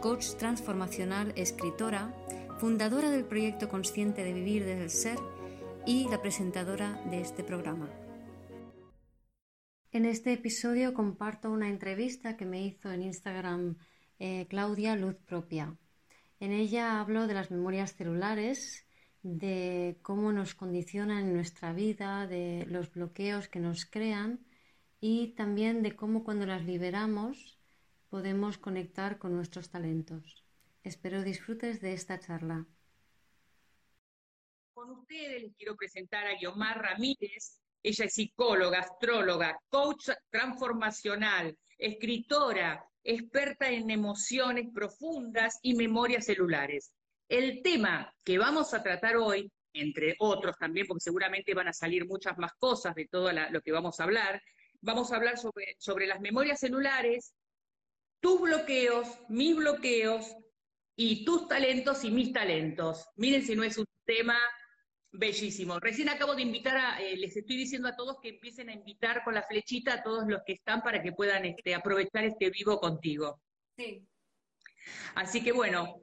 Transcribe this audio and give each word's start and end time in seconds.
coach 0.00 0.34
transformacional, 0.38 1.34
escritora, 1.36 2.14
fundadora 2.58 3.10
del 3.10 3.26
proyecto 3.26 3.68
Consciente 3.68 4.24
de 4.24 4.32
Vivir 4.32 4.64
desde 4.64 4.82
el 4.84 4.90
Ser 4.90 5.18
y 5.86 6.08
la 6.08 6.22
presentadora 6.22 7.02
de 7.10 7.20
este 7.20 7.44
programa. 7.44 7.90
En 9.92 10.06
este 10.06 10.32
episodio 10.32 10.94
comparto 10.94 11.50
una 11.50 11.68
entrevista 11.68 12.38
que 12.38 12.46
me 12.46 12.64
hizo 12.64 12.90
en 12.90 13.02
Instagram 13.02 13.76
eh, 14.18 14.46
Claudia 14.48 14.96
Luz 14.96 15.16
Propia. 15.16 15.76
En 16.38 16.52
ella 16.52 17.00
hablo 17.00 17.26
de 17.26 17.34
las 17.34 17.50
memorias 17.50 17.94
celulares, 17.94 18.86
de 19.22 19.98
cómo 20.00 20.32
nos 20.32 20.54
condicionan 20.54 21.26
en 21.26 21.34
nuestra 21.34 21.74
vida, 21.74 22.26
de 22.26 22.64
los 22.70 22.90
bloqueos 22.90 23.48
que 23.48 23.60
nos 23.60 23.84
crean 23.84 24.40
y 24.98 25.34
también 25.34 25.82
de 25.82 25.94
cómo 25.94 26.24
cuando 26.24 26.46
las 26.46 26.64
liberamos 26.64 27.59
podemos 28.10 28.58
conectar 28.58 29.18
con 29.18 29.34
nuestros 29.34 29.70
talentos. 29.70 30.44
Espero 30.82 31.22
disfrutes 31.22 31.80
de 31.80 31.92
esta 31.92 32.18
charla. 32.18 32.66
Con 34.74 34.90
ustedes 34.90 35.42
les 35.42 35.54
quiero 35.56 35.76
presentar 35.76 36.26
a 36.26 36.34
Guiomar 36.34 36.82
Ramírez. 36.82 37.60
Ella 37.82 38.04
es 38.06 38.14
psicóloga, 38.14 38.80
astróloga, 38.80 39.58
coach 39.68 40.10
transformacional, 40.28 41.56
escritora, 41.78 42.84
experta 43.04 43.70
en 43.70 43.90
emociones 43.90 44.66
profundas 44.74 45.58
y 45.62 45.74
memorias 45.74 46.26
celulares. 46.26 46.92
El 47.28 47.62
tema 47.62 48.12
que 48.24 48.38
vamos 48.38 48.74
a 48.74 48.82
tratar 48.82 49.16
hoy, 49.16 49.50
entre 49.72 50.16
otros 50.18 50.56
también, 50.58 50.86
porque 50.86 51.00
seguramente 51.00 51.54
van 51.54 51.68
a 51.68 51.72
salir 51.72 52.06
muchas 52.06 52.36
más 52.38 52.52
cosas 52.58 52.94
de 52.96 53.06
todo 53.06 53.30
lo 53.32 53.60
que 53.62 53.72
vamos 53.72 54.00
a 54.00 54.04
hablar, 54.04 54.42
vamos 54.80 55.12
a 55.12 55.16
hablar 55.16 55.38
sobre, 55.38 55.76
sobre 55.78 56.06
las 56.06 56.20
memorias 56.20 56.58
celulares, 56.58 57.34
tus 58.20 58.40
bloqueos, 58.40 59.08
mis 59.28 59.56
bloqueos 59.56 60.36
y 60.96 61.24
tus 61.24 61.48
talentos 61.48 62.04
y 62.04 62.10
mis 62.10 62.32
talentos. 62.32 63.06
Miren 63.16 63.44
si 63.44 63.54
no 63.54 63.64
es 63.64 63.78
un 63.78 63.86
tema 64.04 64.38
bellísimo. 65.12 65.78
Recién 65.80 66.08
acabo 66.08 66.34
de 66.34 66.42
invitar 66.42 66.76
a, 66.76 67.02
eh, 67.02 67.16
les 67.16 67.36
estoy 67.36 67.56
diciendo 67.56 67.88
a 67.88 67.96
todos 67.96 68.18
que 68.22 68.28
empiecen 68.28 68.68
a 68.68 68.74
invitar 68.74 69.24
con 69.24 69.34
la 69.34 69.42
flechita 69.42 69.94
a 69.94 70.02
todos 70.02 70.24
los 70.28 70.42
que 70.46 70.52
están 70.52 70.82
para 70.82 71.02
que 71.02 71.12
puedan 71.12 71.44
este, 71.44 71.74
aprovechar 71.74 72.24
este 72.24 72.50
vivo 72.50 72.78
contigo. 72.78 73.40
Sí. 73.76 74.06
Así 75.14 75.42
que 75.42 75.52
bueno, 75.52 76.00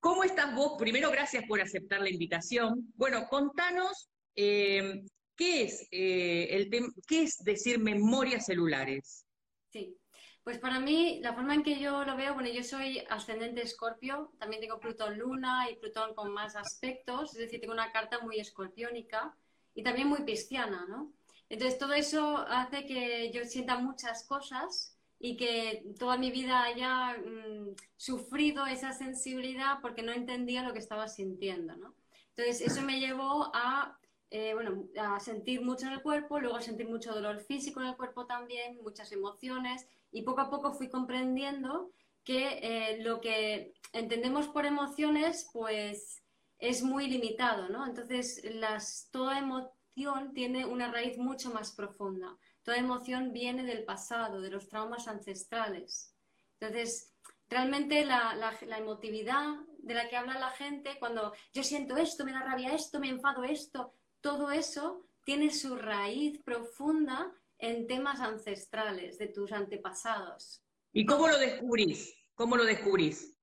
¿cómo 0.00 0.24
estás 0.24 0.54
vos? 0.54 0.74
Primero, 0.78 1.10
gracias 1.10 1.44
por 1.46 1.60
aceptar 1.60 2.00
la 2.00 2.10
invitación. 2.10 2.92
Bueno, 2.94 3.26
contanos 3.28 4.08
eh, 4.34 5.02
¿qué, 5.36 5.64
es, 5.64 5.86
eh, 5.90 6.48
el 6.50 6.70
qué 7.06 7.22
es 7.22 7.38
decir 7.38 7.78
memorias 7.78 8.46
celulares. 8.46 9.26
Sí. 9.70 9.96
Pues 10.44 10.58
para 10.58 10.80
mí, 10.80 11.20
la 11.22 11.34
forma 11.34 11.54
en 11.54 11.62
que 11.62 11.78
yo 11.78 12.04
lo 12.04 12.16
veo, 12.16 12.34
bueno, 12.34 12.48
yo 12.48 12.64
soy 12.64 12.98
ascendente 13.08 13.62
escorpio, 13.62 14.32
también 14.38 14.60
tengo 14.60 14.80
Plutón 14.80 15.16
luna 15.16 15.70
y 15.70 15.76
Plutón 15.76 16.14
con 16.14 16.32
más 16.32 16.56
aspectos, 16.56 17.32
es 17.34 17.38
decir, 17.38 17.60
tengo 17.60 17.72
una 17.72 17.92
carta 17.92 18.18
muy 18.18 18.40
escorpiónica 18.40 19.36
y 19.74 19.84
también 19.84 20.08
muy 20.08 20.22
pisciana, 20.24 20.84
¿no? 20.88 21.12
Entonces 21.48 21.78
todo 21.78 21.92
eso 21.92 22.38
hace 22.48 22.86
que 22.86 23.30
yo 23.30 23.44
sienta 23.44 23.78
muchas 23.78 24.24
cosas 24.24 24.96
y 25.20 25.36
que 25.36 25.84
toda 25.96 26.16
mi 26.16 26.32
vida 26.32 26.64
haya 26.64 27.16
mm, 27.18 27.76
sufrido 27.96 28.66
esa 28.66 28.92
sensibilidad 28.92 29.78
porque 29.80 30.02
no 30.02 30.12
entendía 30.12 30.64
lo 30.64 30.72
que 30.72 30.80
estaba 30.80 31.06
sintiendo, 31.06 31.76
¿no? 31.76 31.94
Entonces 32.30 32.62
eso 32.62 32.82
me 32.82 32.98
llevó 32.98 33.52
a 33.54 33.96
eh, 34.34 34.54
bueno, 34.54 34.88
a 34.98 35.20
sentir 35.20 35.60
mucho 35.60 35.86
en 35.86 35.92
el 35.92 36.02
cuerpo, 36.02 36.40
luego 36.40 36.56
a 36.56 36.62
sentir 36.62 36.88
mucho 36.88 37.12
dolor 37.12 37.38
físico 37.40 37.82
en 37.82 37.88
el 37.88 37.96
cuerpo 37.96 38.24
también, 38.24 38.82
muchas 38.82 39.12
emociones, 39.12 39.86
y 40.12 40.22
poco 40.22 40.42
a 40.42 40.50
poco 40.50 40.74
fui 40.74 40.88
comprendiendo 40.88 41.90
que 42.22 42.60
eh, 42.62 43.02
lo 43.02 43.20
que 43.20 43.74
entendemos 43.92 44.46
por 44.48 44.64
emociones, 44.64 45.48
pues 45.52 46.22
es 46.58 46.82
muy 46.82 47.08
limitado, 47.08 47.68
¿no? 47.68 47.84
Entonces, 47.84 48.40
las, 48.54 49.08
toda 49.10 49.38
emoción 49.38 50.32
tiene 50.32 50.64
una 50.64 50.92
raíz 50.92 51.18
mucho 51.18 51.50
más 51.50 51.72
profunda. 51.72 52.38
Toda 52.62 52.76
emoción 52.76 53.32
viene 53.32 53.64
del 53.64 53.84
pasado, 53.84 54.40
de 54.40 54.50
los 54.50 54.68
traumas 54.68 55.08
ancestrales. 55.08 56.14
Entonces, 56.60 57.12
realmente 57.48 58.04
la, 58.04 58.34
la, 58.34 58.78
emotividad 58.78 59.56
de 59.78 59.94
la 59.94 60.08
que 60.08 60.16
habla 60.16 60.38
la 60.38 60.50
gente, 60.50 60.96
cuando 61.00 61.34
yo 61.52 61.64
siento 61.64 61.96
esto, 61.96 62.24
me 62.24 62.32
da 62.32 62.42
rabia 62.42 62.72
esto, 62.72 63.00
me 63.00 63.08
enfado 63.08 63.42
esto, 63.42 63.92
todo 64.20 64.52
eso 64.52 65.04
tiene 65.24 65.50
su 65.50 65.76
raíz 65.76 66.40
profunda 66.44 67.32
en 67.62 67.86
temas 67.86 68.20
ancestrales 68.20 69.18
de 69.18 69.28
tus 69.28 69.52
antepasados. 69.52 70.64
¿Y 70.92 71.06
cómo 71.06 71.28
lo 71.28 71.38
descubrís? 71.38 72.12
¿Cómo 72.34 72.56
lo 72.56 72.64
descubrís? 72.64 73.38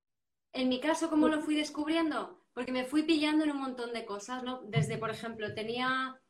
En 0.52 0.68
mi 0.68 0.78
caso, 0.78 1.08
¿cómo 1.08 1.26
lo 1.28 1.40
fui 1.40 1.56
descubriendo? 1.56 2.44
Porque 2.52 2.70
me 2.70 2.84
fui 2.84 3.02
pillando 3.04 3.44
en 3.44 3.52
un 3.52 3.60
montón 3.60 3.94
de 3.94 4.04
cosas, 4.04 4.42
¿no? 4.42 4.60
Desde, 4.64 4.98
por 4.98 5.10
ejemplo, 5.10 5.54
tenía 5.54 6.20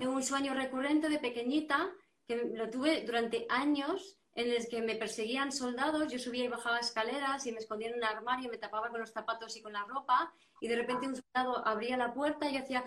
un 0.00 0.22
sueño 0.22 0.54
recurrente 0.54 1.10
de 1.10 1.18
pequeñita, 1.18 1.92
que 2.26 2.50
lo 2.54 2.70
tuve 2.70 3.02
durante 3.04 3.46
años, 3.50 4.18
en 4.34 4.54
los 4.54 4.66
que 4.66 4.80
me 4.80 4.94
perseguían 4.94 5.52
soldados, 5.52 6.10
yo 6.10 6.18
subía 6.18 6.44
y 6.44 6.48
bajaba 6.48 6.78
escaleras 6.78 7.46
y 7.46 7.52
me 7.52 7.58
escondía 7.58 7.88
en 7.88 7.96
un 7.96 8.04
armario, 8.04 8.48
me 8.50 8.56
tapaba 8.56 8.88
con 8.88 9.00
los 9.00 9.10
zapatos 9.10 9.54
y 9.58 9.60
con 9.60 9.74
la 9.74 9.84
ropa, 9.84 10.32
y 10.62 10.68
de 10.68 10.76
repente 10.76 11.08
un 11.08 11.16
soldado 11.16 11.66
abría 11.66 11.98
la 11.98 12.14
puerta 12.14 12.48
y 12.48 12.54
yo 12.54 12.60
hacía, 12.60 12.82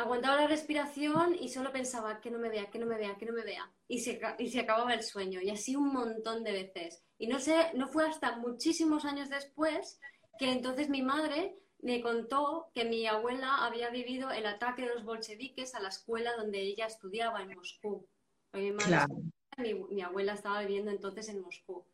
aguantaba 0.00 0.36
la 0.36 0.46
respiración 0.46 1.36
y 1.38 1.48
solo 1.48 1.72
pensaba 1.72 2.20
que 2.20 2.30
no 2.30 2.38
me 2.38 2.48
vea, 2.48 2.70
que 2.70 2.78
no 2.78 2.86
me 2.86 2.96
vea, 2.96 3.16
que 3.16 3.26
no 3.26 3.32
me 3.32 3.44
vea. 3.44 3.70
Y 3.86 4.00
se, 4.00 4.20
y 4.38 4.50
se 4.50 4.60
acababa 4.60 4.94
el 4.94 5.02
sueño. 5.02 5.40
Y 5.40 5.50
así 5.50 5.76
un 5.76 5.92
montón 5.92 6.42
de 6.42 6.52
veces. 6.52 7.02
Y 7.18 7.26
no 7.26 7.38
sé, 7.38 7.70
no 7.74 7.88
fue 7.88 8.06
hasta 8.06 8.36
muchísimos 8.36 9.04
años 9.04 9.28
después 9.28 10.00
que 10.38 10.50
entonces 10.50 10.88
mi 10.88 11.02
madre 11.02 11.56
me 11.82 12.00
contó 12.00 12.70
que 12.74 12.84
mi 12.84 13.06
abuela 13.06 13.64
había 13.64 13.90
vivido 13.90 14.30
el 14.30 14.46
ataque 14.46 14.82
de 14.82 14.94
los 14.94 15.04
bolcheviques 15.04 15.74
a 15.74 15.80
la 15.80 15.88
escuela 15.88 16.36
donde 16.36 16.60
ella 16.60 16.86
estudiaba 16.86 17.42
en 17.42 17.54
Moscú. 17.54 18.06
Mi, 18.52 18.72
mi, 19.90 20.02
abuela 20.02 20.34
estaba 20.34 20.60
viviendo 20.60 20.90
entonces 20.90 21.28
en 21.28 21.40
Moscú. 21.40 21.84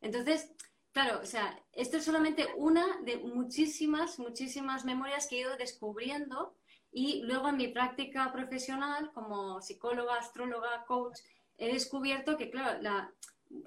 Entonces, 0.00 0.52
claro, 0.92 1.20
o 1.22 1.26
sea, 1.26 1.62
esto 1.72 1.96
es 1.96 2.04
solamente 2.04 2.48
una 2.56 3.00
de 3.02 3.18
muchísimas, 3.18 4.18
muchísimas 4.18 4.84
memorias 4.84 5.28
que 5.28 5.36
he 5.36 5.40
ido 5.40 5.56
descubriendo 5.56 6.56
y 6.92 7.22
luego 7.22 7.48
en 7.48 7.56
mi 7.56 7.68
práctica 7.68 8.30
profesional 8.32 9.10
como 9.12 9.60
psicóloga, 9.62 10.16
astróloga, 10.16 10.84
coach, 10.86 11.18
he 11.56 11.72
descubierto 11.72 12.36
que, 12.36 12.50
claro, 12.50 12.80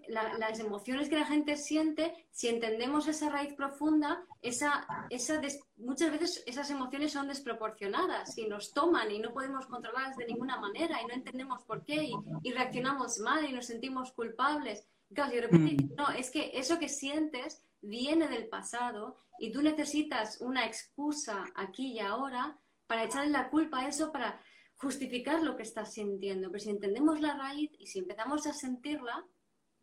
las 0.07 0.59
emociones 0.59 1.09
que 1.09 1.17
la 1.17 1.25
gente 1.25 1.57
siente, 1.57 2.27
si 2.31 2.47
entendemos 2.47 3.07
esa 3.07 3.29
raíz 3.29 3.53
profunda, 3.53 4.23
esa, 4.41 4.85
esa 5.09 5.41
muchas 5.77 6.11
veces 6.11 6.43
esas 6.45 6.69
emociones 6.69 7.13
son 7.13 7.27
desproporcionadas 7.27 8.37
y 8.37 8.47
nos 8.47 8.73
toman 8.73 9.11
y 9.11 9.19
no 9.19 9.33
podemos 9.33 9.65
controlarlas 9.67 10.17
de 10.17 10.25
ninguna 10.25 10.59
manera 10.59 11.01
y 11.01 11.05
no 11.05 11.13
entendemos 11.13 11.63
por 11.63 11.83
qué 11.83 12.09
y, 12.43 12.51
reaccionamos 12.51 13.19
mal 13.19 13.45
y 13.45 13.53
nos 13.53 13.65
sentimos 13.65 14.11
culpables. 14.11 14.85
Claro, 15.13 15.33
y 15.33 15.35
de 15.35 15.41
repente, 15.41 15.83
mm. 15.83 15.95
no, 15.95 16.09
es 16.09 16.31
que 16.31 16.51
eso 16.53 16.79
que 16.79 16.89
sientes 16.89 17.61
viene 17.81 18.27
del 18.27 18.47
pasado 18.47 19.17
y 19.39 19.51
tú 19.51 19.61
necesitas 19.61 20.41
una 20.41 20.65
excusa 20.65 21.45
aquí 21.55 21.93
y 21.93 21.99
ahora 21.99 22.57
para 22.87 23.03
echarle 23.03 23.31
la 23.31 23.49
culpa 23.49 23.79
a 23.79 23.87
eso, 23.87 24.11
para 24.11 24.41
justificar 24.75 25.41
lo 25.41 25.55
que 25.55 25.63
estás 25.63 25.93
sintiendo. 25.93 26.51
Pero 26.51 26.63
si 26.63 26.69
entendemos 26.69 27.19
la 27.21 27.37
raíz 27.37 27.71
y 27.79 27.87
si 27.87 27.99
empezamos 27.99 28.45
a 28.47 28.53
sentirla, 28.53 29.25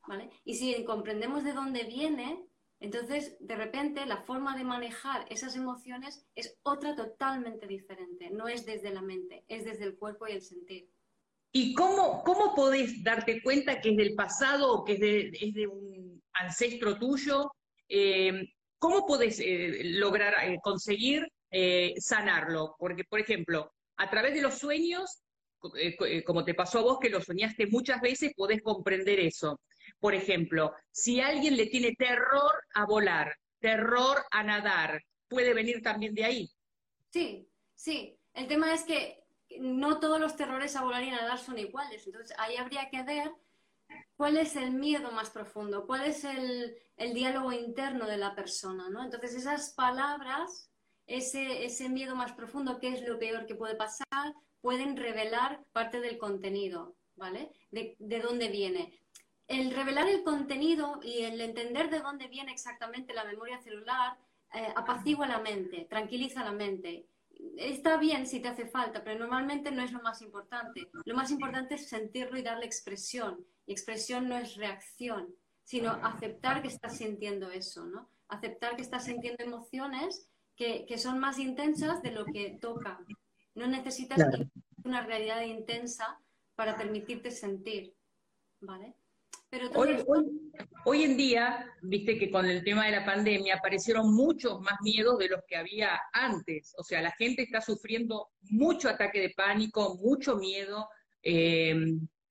¿vale? 0.07 0.31
Y 0.45 0.55
si 0.55 0.85
comprendemos 0.85 1.45
de 1.45 1.53
dónde 1.53 1.85
viene, 1.85 2.45
entonces 2.81 3.37
de 3.41 3.57
repente 3.57 4.05
la 4.07 4.23
forma 4.23 4.57
de 4.57 4.65
manejar 4.65 5.25
esas 5.31 5.57
emociones 5.57 6.27
es 6.35 6.59
otra 6.63 6.95
totalmente 6.97 7.67
diferente. 7.67 8.31
No 8.31 8.49
es 8.49 8.67
desde 8.67 8.91
la 8.91 9.03
mente, 9.03 9.45
es 9.49 9.65
desde 9.65 9.85
el 9.85 9.97
cuerpo 9.97 10.27
y 10.27 10.33
el 10.33 10.43
sentir. 10.43 10.89
¿Y 11.53 11.75
cómo, 11.75 12.23
cómo 12.25 12.55
podés 12.55 13.05
darte 13.05 13.43
cuenta 13.43 13.81
que 13.81 13.91
es 13.91 13.97
del 13.97 14.15
pasado 14.15 14.73
o 14.73 14.85
que 14.85 14.95
es 14.95 15.55
de, 15.55 15.67
un 15.67 16.23
ancestro 16.33 16.99
tuyo? 16.99 17.53
Eh, 17.89 18.49
¿Cómo 18.79 19.07
podés 19.07 19.39
eh, 19.39 19.83
lograr 19.85 20.35
eh, 20.43 20.59
conseguir 20.63 21.31
eh, 21.53 21.95
sanarlo. 21.99 22.75
Porque, 22.79 23.05
por 23.05 23.21
ejemplo, 23.21 23.73
a 23.97 24.11
través 24.11 24.35
de 24.35 24.43
los 24.43 24.59
sueños, 24.59 25.23
eh, 25.77 25.97
eh, 26.01 26.25
como 26.25 26.45
te 26.45 26.55
pasó 26.55 26.81
a 26.81 26.83
vos, 26.83 26.99
que 26.99 27.11
lo 27.11 27.21
soñaste 27.21 27.69
muchas 27.69 28.01
veces, 28.01 28.33
podés 28.35 28.61
comprender 28.63 29.21
eso. 29.21 29.61
Por 30.01 30.15
ejemplo, 30.15 30.75
si 30.91 31.21
alguien 31.21 31.57
le 31.57 31.67
tiene 31.67 31.95
terror 31.95 32.65
a 32.75 32.85
volar, 32.87 33.37
terror 33.61 34.25
a 34.31 34.43
nadar. 34.43 35.01
¿Puede 35.29 35.55
venir 35.55 35.81
también 35.81 36.15
de 36.15 36.25
ahí? 36.25 36.51
Sí, 37.11 37.49
sí. 37.75 38.19
El 38.35 38.49
tema 38.49 38.75
es 38.75 38.83
que 38.83 39.23
no 39.61 40.01
todos 40.01 40.21
los 40.21 40.37
terrores 40.37 40.77
a 40.77 40.83
volar 40.83 41.03
y 41.03 41.11
nadar 41.11 41.39
son 41.39 41.59
iguales. 41.59 42.07
Entonces 42.07 42.37
ahí 42.39 42.57
habría 42.57 42.91
que 42.91 43.03
ver 43.03 43.33
cuál 44.17 44.37
es 44.37 44.57
el 44.57 44.73
miedo 44.73 45.11
más 45.13 45.31
profundo, 45.31 45.87
cuál 45.87 46.05
es 46.05 46.25
el, 46.25 46.77
diálogo 47.15 47.53
interno 47.53 48.07
de 48.07 48.17
la 48.17 48.35
persona, 48.35 48.89
¿no? 48.89 49.03
Entonces 49.03 49.35
esas 49.35 49.75
palabras, 49.75 50.71
ese, 51.17 51.65
ese 51.65 51.89
miedo 51.89 52.17
más 52.17 52.33
profundo, 52.33 52.79
qué 52.79 52.89
es 52.89 53.07
lo 53.07 53.19
peor 53.19 53.47
que 53.47 53.55
puede 53.55 53.75
pasar, 53.75 54.35
pueden 54.63 54.97
revelar 54.97 55.63
parte 55.73 56.01
del 56.01 56.17
contenido, 56.17 56.95
¿vale? 57.17 57.51
De, 57.71 58.21
dónde 58.21 58.49
viene. 58.49 58.99
El 59.47 59.73
revelar 59.73 60.09
el 60.09 60.23
contenido 60.23 61.01
y 61.03 61.23
el 61.23 61.41
entender 61.41 61.91
de 61.91 62.01
dónde 62.01 62.29
viene 62.29 62.53
exactamente 62.53 63.13
la 63.13 63.25
memoria 63.25 63.61
celular 63.61 64.17
eh, 64.55 64.73
apacigua 64.75 65.27
la 65.27 65.41
mente, 65.41 65.87
tranquiliza 65.91 66.45
la 66.45 66.53
mente. 66.53 67.07
Está 67.59 67.97
bien 67.97 68.27
si 68.27 68.41
te 68.41 68.49
hace 68.49 68.67
falta, 68.67 69.03
pero 69.03 69.19
normalmente 69.19 69.71
no 69.71 69.83
es 69.83 69.93
lo 69.93 70.01
más 70.01 70.23
importante. 70.23 70.89
Lo 71.05 71.15
más 71.15 71.31
importante 71.31 71.75
es 71.75 71.89
sentirlo 71.89 72.39
y 72.39 72.43
darle 72.43 72.67
expresión. 72.67 73.45
Y 73.67 73.73
expresión 73.73 74.29
no 74.29 74.39
es 74.39 74.57
reacción, 74.57 75.35
sino 75.65 75.91
aceptar 75.91 76.63
que 76.63 76.69
estás 76.69 76.97
sintiendo 76.97 77.51
eso, 77.51 77.85
¿no? 77.85 78.09
Aceptar 78.29 78.77
que 78.77 78.83
estás 78.83 79.05
sintiendo 79.05 79.43
emociones 79.43 80.29
que, 80.63 80.87
que 80.87 80.99
son 80.99 81.19
más 81.19 81.39
intensas 81.39 82.03
de 82.03 82.13
lo 82.13 82.25
que 82.25 82.57
toca. 82.61 83.01
No 83.55 83.67
necesitas 83.67 84.21
una 84.85 85.05
realidad 85.05 85.43
intensa 85.43 86.21
para 86.55 86.77
permitirte 86.77 87.31
sentir, 87.31 87.95
¿vale? 88.61 88.95
Pero 89.51 89.71
hoy, 90.85 91.03
en 91.03 91.17
día, 91.17 91.71
viste 91.83 92.19
que 92.19 92.31
con 92.31 92.47
el 92.47 92.65
tema 92.65 92.87
de 92.87 92.93
la 92.93 93.05
pandemia 93.05 93.57
aparecieron 93.57 94.15
muchos 94.15 94.61
más 94.61 94.79
miedos 94.83 95.19
de 95.19 95.29
los 95.29 95.41
que 95.47 95.57
había 95.57 96.01
antes. 96.13 96.73
O 96.79 96.85
sea, 96.85 97.03
la 97.03 97.11
gente 97.13 97.43
está 97.43 97.61
sufriendo 97.61 98.31
mucho 98.49 98.89
ataque 98.89 99.21
de 99.21 99.35
pánico, 99.37 99.97
mucho 99.97 100.37
miedo, 100.37 100.89
eh, 101.23 101.75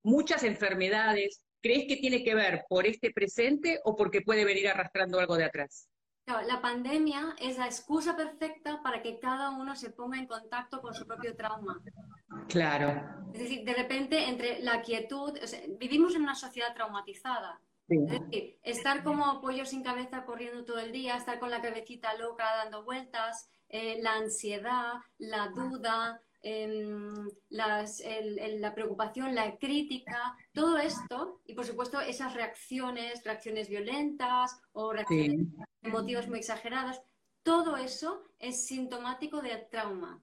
muchas 0.01 0.43
enfermedades. 0.43 1.43
¿Crees 1.61 1.85
que 1.87 1.97
tiene 1.97 2.23
que 2.23 2.33
ver 2.33 2.63
por 2.67 2.87
este 2.87 3.11
presente 3.11 3.79
o 3.83 3.95
porque 3.95 4.21
puede 4.21 4.43
venir 4.43 4.67
arrastrando 4.69 5.19
algo 5.19 5.37
de 5.37 5.43
atrás? 5.43 5.90
La 6.47 6.61
pandemia 6.61 7.35
es 7.39 7.57
la 7.57 7.65
excusa 7.65 8.15
perfecta 8.15 8.81
para 8.81 9.01
que 9.01 9.19
cada 9.19 9.49
uno 9.49 9.75
se 9.75 9.89
ponga 9.89 10.17
en 10.17 10.27
contacto 10.27 10.81
con 10.81 10.93
su 10.93 11.05
propio 11.05 11.35
trauma. 11.35 11.81
Claro. 12.47 13.01
Es 13.33 13.39
decir, 13.39 13.65
de 13.65 13.73
repente, 13.73 14.27
entre 14.29 14.61
la 14.61 14.81
quietud, 14.81 15.37
vivimos 15.79 16.15
en 16.15 16.23
una 16.23 16.35
sociedad 16.35 16.73
traumatizada. 16.73 17.59
Es 17.87 18.21
decir, 18.21 18.57
estar 18.63 19.03
como 19.03 19.41
pollo 19.41 19.65
sin 19.65 19.83
cabeza 19.83 20.23
corriendo 20.23 20.63
todo 20.63 20.79
el 20.79 20.93
día, 20.93 21.17
estar 21.17 21.39
con 21.39 21.51
la 21.51 21.61
cabecita 21.61 22.13
loca 22.13 22.45
dando 22.63 22.85
vueltas, 22.85 23.49
eh, 23.67 23.99
la 24.01 24.13
ansiedad, 24.13 24.93
la 25.17 25.49
duda, 25.49 26.21
La 27.49 28.73
preocupación, 28.73 29.35
la 29.35 29.57
crítica, 29.57 30.35
todo 30.53 30.77
esto, 30.77 31.41
y 31.45 31.53
por 31.53 31.65
supuesto 31.65 31.99
esas 32.01 32.33
reacciones, 32.33 33.23
reacciones 33.23 33.69
violentas 33.69 34.59
o 34.71 34.93
reacciones 34.93 35.47
emotivas 35.81 36.27
muy 36.27 36.39
exageradas, 36.39 37.01
todo 37.43 37.77
eso 37.77 38.23
es 38.39 38.65
sintomático 38.65 39.41
del 39.41 39.67
trauma. 39.69 40.21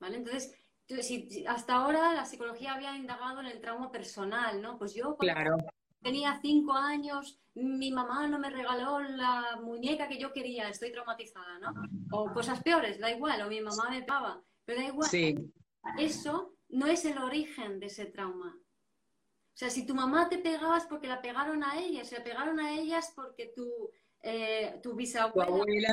¿vale? 0.00 0.16
Entonces, 0.16 0.54
si, 1.00 1.44
hasta 1.46 1.74
ahora 1.74 2.14
la 2.14 2.24
psicología 2.24 2.74
había 2.74 2.96
indagado 2.96 3.40
en 3.40 3.46
el 3.46 3.60
trauma 3.60 3.92
personal, 3.92 4.60
¿no? 4.60 4.78
Pues 4.78 4.94
yo 4.94 5.16
claro. 5.16 5.56
tenía 6.02 6.38
cinco 6.40 6.72
años, 6.72 7.38
mi 7.54 7.92
mamá 7.92 8.26
no 8.26 8.38
me 8.38 8.50
regaló 8.50 9.00
la 9.00 9.58
muñeca 9.62 10.08
que 10.08 10.18
yo 10.18 10.32
quería, 10.32 10.68
estoy 10.68 10.90
traumatizada, 10.90 11.58
¿no? 11.58 11.72
O 12.10 12.32
cosas 12.32 12.62
peores, 12.62 12.98
da 12.98 13.10
igual, 13.10 13.42
o 13.42 13.48
mi 13.48 13.60
mamá 13.60 13.88
me 13.90 14.02
pagaba. 14.02 14.42
Pero 14.70 14.82
da 14.82 14.86
igual. 14.86 15.52
Eso 15.98 16.54
no 16.68 16.86
es 16.86 17.04
el 17.04 17.18
origen 17.18 17.80
de 17.80 17.86
ese 17.86 18.06
trauma. 18.06 18.56
O 18.56 19.56
sea, 19.60 19.68
si 19.68 19.84
tu 19.84 19.96
mamá 19.96 20.28
te 20.28 20.38
pegabas 20.38 20.86
porque 20.86 21.08
la 21.08 21.20
pegaron 21.20 21.64
a 21.64 21.80
ella, 21.80 22.04
se 22.04 22.18
la 22.18 22.22
pegaron 22.22 22.60
a 22.60 22.72
ellas 22.72 23.12
porque 23.16 23.52
tu, 23.54 23.90
eh, 24.22 24.78
tu 24.80 24.94
bisabuela 24.94 25.92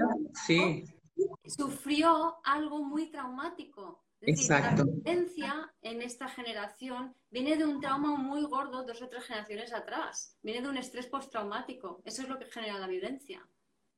sufrió 1.48 2.36
algo 2.44 2.84
muy 2.84 3.10
traumático. 3.10 4.04
Exacto. 4.22 4.84
la 4.84 4.92
violencia 4.92 5.74
en 5.82 6.02
esta 6.04 6.28
generación 6.28 7.16
viene 7.32 7.56
de 7.56 7.66
un 7.66 7.80
trauma 7.80 8.16
muy 8.16 8.44
gordo 8.44 8.84
dos 8.84 9.02
o 9.02 9.10
tres 9.10 9.24
generaciones 9.24 9.74
atrás. 9.74 10.38
Viene 10.44 10.62
de 10.62 10.70
un 10.70 10.78
estrés 10.78 11.08
postraumático. 11.08 12.04
Eso 12.06 12.22
es 12.22 12.30
lo 12.30 12.38
que 12.38 12.46
genera 12.46 12.78
la 12.78 12.88
violencia. 12.88 13.42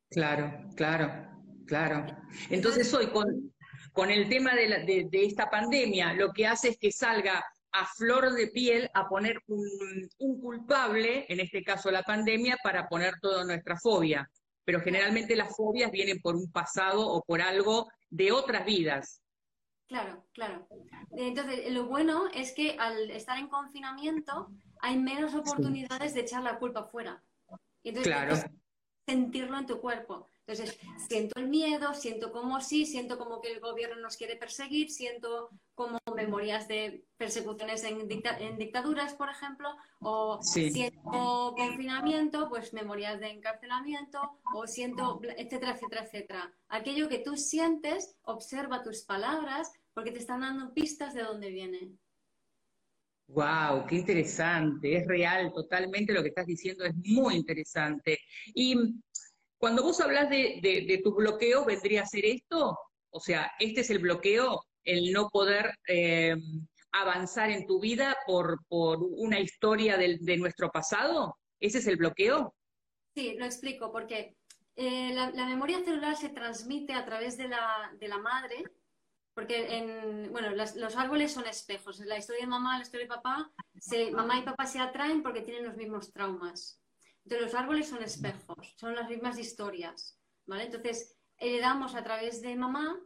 Claro, 0.10 0.70
claro, 0.78 1.28
claro. 1.66 2.06
Entonces 2.50 2.94
hoy 2.94 3.08
con, 3.08 3.54
con 3.94 4.12
el 4.12 4.30
tema 4.30 4.56
de, 4.56 5.08
esta 5.12 5.50
pandemia, 5.50 6.14
lo 6.14 6.32
que 6.32 6.48
hace 6.48 6.70
es 6.70 6.78
que 6.78 6.92
salga 6.92 7.44
a 7.72 7.86
flor 7.86 8.34
de 8.34 8.48
piel 8.48 8.90
a 8.94 9.08
poner 9.08 9.42
un, 9.48 10.10
culpable, 10.18 11.26
en 11.30 11.40
este 11.40 11.64
caso 11.64 11.92
la 11.92 12.04
pandemia, 12.04 12.58
para 12.64 12.88
poner 12.88 13.16
toda 13.22 13.46
nuestra 13.46 13.78
fobia. 13.78 14.30
Pero 14.66 14.82
generalmente 14.82 15.36
las 15.36 15.56
fobias 15.56 15.92
vienen 15.92 16.20
por 16.22 16.36
un 16.36 16.52
pasado 16.52 17.08
o 17.08 17.24
por 17.24 17.42
algo 17.42 17.88
de 18.10 18.32
otras 18.32 18.66
vidas. 18.66 19.22
Claro, 19.88 20.26
claro. 20.34 20.68
Entonces, 21.12 21.72
lo 21.72 21.88
bueno 21.88 22.28
es 22.34 22.52
que 22.52 22.78
al 22.78 23.10
estar 23.10 23.40
en 23.40 23.48
confinamiento 23.48 24.50
hay 24.82 24.98
menos 24.98 25.34
oportunidades 25.34 26.14
de 26.14 26.22
echar 26.22 26.44
la 26.44 26.60
culpa 26.60 26.84
fuera. 26.84 27.24
entonces, 27.84 28.14
claro. 28.14 28.36
sentirlo 29.08 29.58
en 29.58 29.66
tu 29.66 29.80
cuerpo. 29.82 30.30
Entonces, 30.50 30.80
siento 31.08 31.40
el 31.40 31.48
miedo, 31.48 31.94
siento 31.94 32.32
como 32.32 32.60
sí, 32.60 32.88
siento 32.88 33.20
como 33.20 33.40
que 33.40 33.52
el 33.52 33.60
gobierno 33.60 34.02
nos 34.02 34.18
quiere 34.18 34.36
perseguir, 34.36 34.90
siento 34.90 35.52
como 35.76 36.00
memorias 36.16 36.68
de 36.68 37.06
persecuciones 37.18 37.84
en, 37.84 38.08
dictaduras, 38.58 39.14
por 39.14 39.30
ejemplo, 39.30 39.70
o 40.00 40.42
siento 40.42 41.54
confinamiento, 41.56 42.50
pues 42.50 42.74
memorias 42.74 43.20
de 43.20 43.30
encarcelamiento, 43.30 44.40
o 44.56 44.66
siento, 44.66 45.22
etcétera, 45.38 45.74
etcétera, 45.74 46.04
etcétera. 46.06 46.54
Aquello 46.68 47.08
que 47.10 47.20
tú 47.20 47.38
sientes, 47.38 48.18
observa 48.24 48.82
tus 48.82 49.04
palabras, 49.04 49.72
porque 49.94 50.12
te 50.12 50.18
están 50.18 50.42
dando 50.42 50.74
pistas 50.74 51.14
de 51.14 51.22
dónde 51.22 51.52
vienen. 51.52 52.00
Wow, 53.32 53.86
qué 53.86 53.98
interesante, 53.98 54.98
es 54.98 55.06
real, 55.06 55.54
totalmente 55.54 56.14
lo 56.14 56.24
que 56.24 56.30
estás 56.30 56.48
diciendo 56.48 56.84
es 56.84 56.96
muy 56.96 57.36
interesante. 57.36 58.18
Y 58.56 58.76
cuando 59.60 59.84
vos 59.84 60.00
hablas 60.00 60.30
de, 60.30 61.02
tu 61.04 61.14
bloqueo, 61.14 61.66
¿vendría 61.66 62.04
a 62.04 62.08
ser 62.08 62.26
esto? 62.26 62.80
O 63.12 63.20
sea, 63.20 63.52
este 63.60 63.82
es 63.82 63.90
el 63.90 64.00
bloqueo, 64.00 64.64
el 64.86 65.12
no 65.12 65.30
poder 65.30 65.72
eh, 65.88 66.36
avanzar 66.94 67.52
en 67.52 67.68
tu 67.68 67.80
vida 67.80 68.16
por, 68.26 68.60
una 68.70 69.40
historia 69.40 69.98
de, 69.98 70.38
nuestro 70.38 70.72
pasado. 70.72 71.38
¿Ese 71.60 71.80
es 71.80 71.88
el 71.88 71.98
bloqueo? 71.98 72.56
Sí, 73.14 73.36
lo 73.38 73.46
explico, 73.46 73.92
porque 73.92 74.38
eh, 74.78 75.12
la, 75.14 75.46
memoria 75.46 75.84
celular 75.84 76.16
se 76.16 76.30
transmite 76.30 76.94
a 76.94 77.04
través 77.04 77.36
de 77.38 77.50
la, 77.50 78.18
madre, 78.22 78.64
porque 79.34 79.78
en, 79.78 80.32
bueno, 80.32 80.52
los 80.52 80.96
árboles 80.96 81.34
son 81.34 81.46
espejos. 81.48 82.00
La 82.00 82.18
historia 82.18 82.46
de 82.46 82.48
mamá, 82.48 82.78
la 82.78 82.84
historia 82.84 83.08
de 83.08 83.14
papá, 83.14 83.52
mamá 84.14 84.40
y 84.40 84.44
papá 84.44 84.66
se 84.66 84.80
atraen 84.80 85.22
porque 85.22 85.42
tienen 85.42 85.66
los 85.66 85.76
mismos 85.76 86.14
traumas 86.14 86.80
de 87.24 87.42
los 87.42 87.54
árboles 87.54 87.88
son 87.88 88.04
espejos, 88.04 88.76
son 88.78 88.96
las 88.96 89.10
mismas 89.10 89.38
historias, 89.38 90.18
¿vale? 90.46 90.66
Entonces, 90.66 91.18
heredamos 91.38 91.96
a 91.96 92.04
través 92.04 92.42
de 92.42 92.56
mamá, 92.56 93.00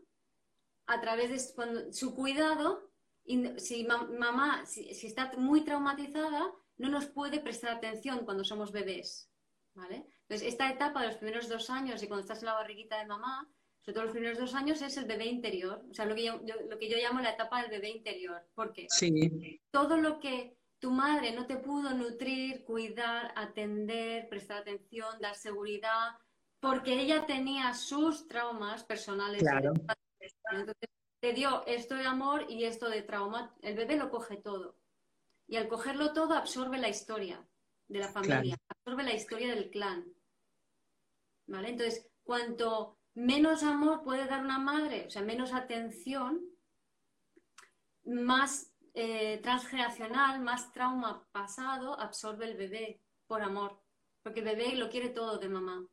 a 0.86 1.02
través 1.02 1.30
de 1.30 1.94
su 1.94 2.16
cuidado, 2.16 2.90
y 3.26 3.60
si 3.60 3.86
mamá, 3.86 4.66
si, 4.66 4.90
está 4.90 5.32
muy 5.38 5.62
traumatizada, 5.64 6.52
no 6.78 6.90
nos 6.90 7.06
puede 7.06 7.40
prestar 7.40 7.72
atención 7.72 8.26
cuando 8.26 8.44
somos 8.44 8.72
bebés, 8.72 9.30
¿vale? 9.74 10.06
Entonces, 10.22 10.48
esta 10.48 10.70
etapa 10.70 11.02
de 11.02 11.08
los 11.08 11.18
primeros 11.18 11.48
dos 11.48 11.70
años 11.70 12.02
y 12.02 12.08
cuando 12.08 12.22
estás 12.22 12.40
en 12.40 12.48
la 12.48 12.54
barriguita 12.54 12.98
de 13.00 13.06
mamá, 13.06 13.50
sobre 13.82 13.94
todo 13.94 14.04
los 14.06 14.14
primeros 14.14 14.40
dos 14.40 14.56
años, 14.56 14.82
es 14.82 14.96
el 14.98 15.06
bebé 15.06 15.26
interior, 15.26 15.86
o 15.90 15.94
sea, 15.94 16.06
lo 16.06 16.16
que 16.16 16.24
yo, 16.24 16.40
lo 16.70 16.80
que 16.80 16.90
yo 16.90 16.98
llamo 16.98 17.20
la 17.20 17.32
etapa 17.32 17.62
del 17.62 17.72
bebé 17.72 17.90
interior. 17.90 18.42
porque 18.56 18.88
Sí. 18.90 19.60
Todo 19.72 19.98
lo 19.98 20.20
que 20.20 20.58
tu 20.84 20.92
madre 20.92 21.32
no 21.32 21.46
te 21.46 21.56
pudo 21.56 21.94
nutrir, 21.94 22.66
cuidar, 22.66 23.32
atender, 23.38 24.28
prestar 24.28 24.58
atención, 24.58 25.18
dar 25.22 25.34
seguridad, 25.34 26.18
porque 26.60 27.00
ella 27.00 27.26
tenía 27.26 27.74
sus 27.74 28.28
traumas 28.28 28.84
personales. 28.84 29.42
Claro. 29.42 29.72
Entonces, 30.52 30.90
te 31.22 31.32
dio 31.32 31.66
esto 31.68 31.96
de 31.96 32.06
amor 32.06 32.48
y 32.50 32.66
esto 32.66 32.90
de 32.90 33.02
trauma. 33.02 33.56
El 33.62 33.78
bebé 33.78 33.96
lo 33.96 34.10
coge 34.10 34.36
todo. 34.36 34.76
Y 35.48 35.56
al 35.56 35.70
cogerlo 35.70 36.12
todo 36.12 36.34
absorbe 36.34 36.78
la 36.78 36.90
historia 36.90 37.48
de 37.88 38.00
la 38.00 38.10
familia, 38.10 38.58
absorbe 38.68 39.04
la 39.04 39.14
historia 39.14 39.56
del 39.56 39.70
clan. 39.70 40.14
¿Vale? 41.48 41.70
Entonces, 41.70 42.12
cuanto 42.24 42.98
menos 43.14 43.64
amor 43.64 44.04
puede 44.04 44.28
dar 44.28 44.42
una 44.42 44.60
madre, 44.60 45.06
o 45.08 45.10
sea, 45.10 45.22
menos 45.22 45.54
atención, 45.54 46.42
más 48.04 48.73
eh, 48.94 49.40
transgeneracional, 49.42 50.42
más 50.42 50.72
trauma 50.72 51.28
pasado, 51.32 52.00
absorbe 52.00 52.46
el 52.46 52.58
bebé 52.58 53.02
por 53.28 53.42
amor, 53.42 53.82
porque 54.22 54.42
el 54.42 54.46
bebé 54.46 54.76
lo 54.76 54.90
quiere 54.90 55.10
todo 55.10 55.38
de 55.38 55.50
mamá. 55.50 55.86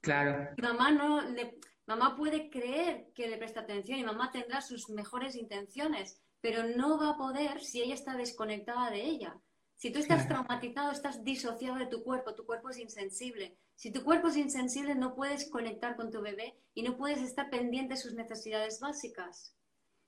Claro. 0.00 0.54
mamá 0.62 0.92
no 0.92 1.22
le, 1.22 1.58
mamá 1.86 2.14
puede 2.16 2.48
creer 2.48 3.12
que 3.12 3.26
le 3.26 3.38
presta 3.38 3.60
atención 3.60 3.98
y 3.98 4.04
mamá 4.04 4.30
tendrá 4.30 4.60
sus 4.60 4.88
mejores 4.90 5.34
intenciones, 5.34 6.20
pero 6.40 6.62
no 6.62 6.98
va 6.98 7.10
a 7.10 7.16
poder 7.16 7.60
si 7.60 7.82
ella 7.82 7.94
está 7.94 8.16
desconectada 8.16 8.90
de 8.90 9.02
ella. 9.02 9.36
Si 9.74 9.90
tú 9.90 9.98
estás 9.98 10.26
traumatizado, 10.26 10.90
estás 10.90 11.22
disociado 11.22 11.76
de 11.76 11.86
tu 11.86 12.02
cuerpo, 12.02 12.34
tu 12.34 12.46
cuerpo 12.46 12.70
es 12.70 12.78
insensible. 12.78 13.58
Si 13.74 13.90
tu 13.90 14.04
cuerpo 14.04 14.28
es 14.28 14.36
insensible, 14.36 14.94
no 14.94 15.14
puedes 15.14 15.50
conectar 15.50 15.96
con 15.96 16.10
tu 16.10 16.22
bebé 16.22 16.56
y 16.72 16.82
no 16.82 16.96
puedes 16.96 17.20
estar 17.20 17.50
pendiente 17.50 17.94
de 17.94 18.00
sus 18.00 18.14
necesidades 18.14 18.80
básicas. 18.80 19.54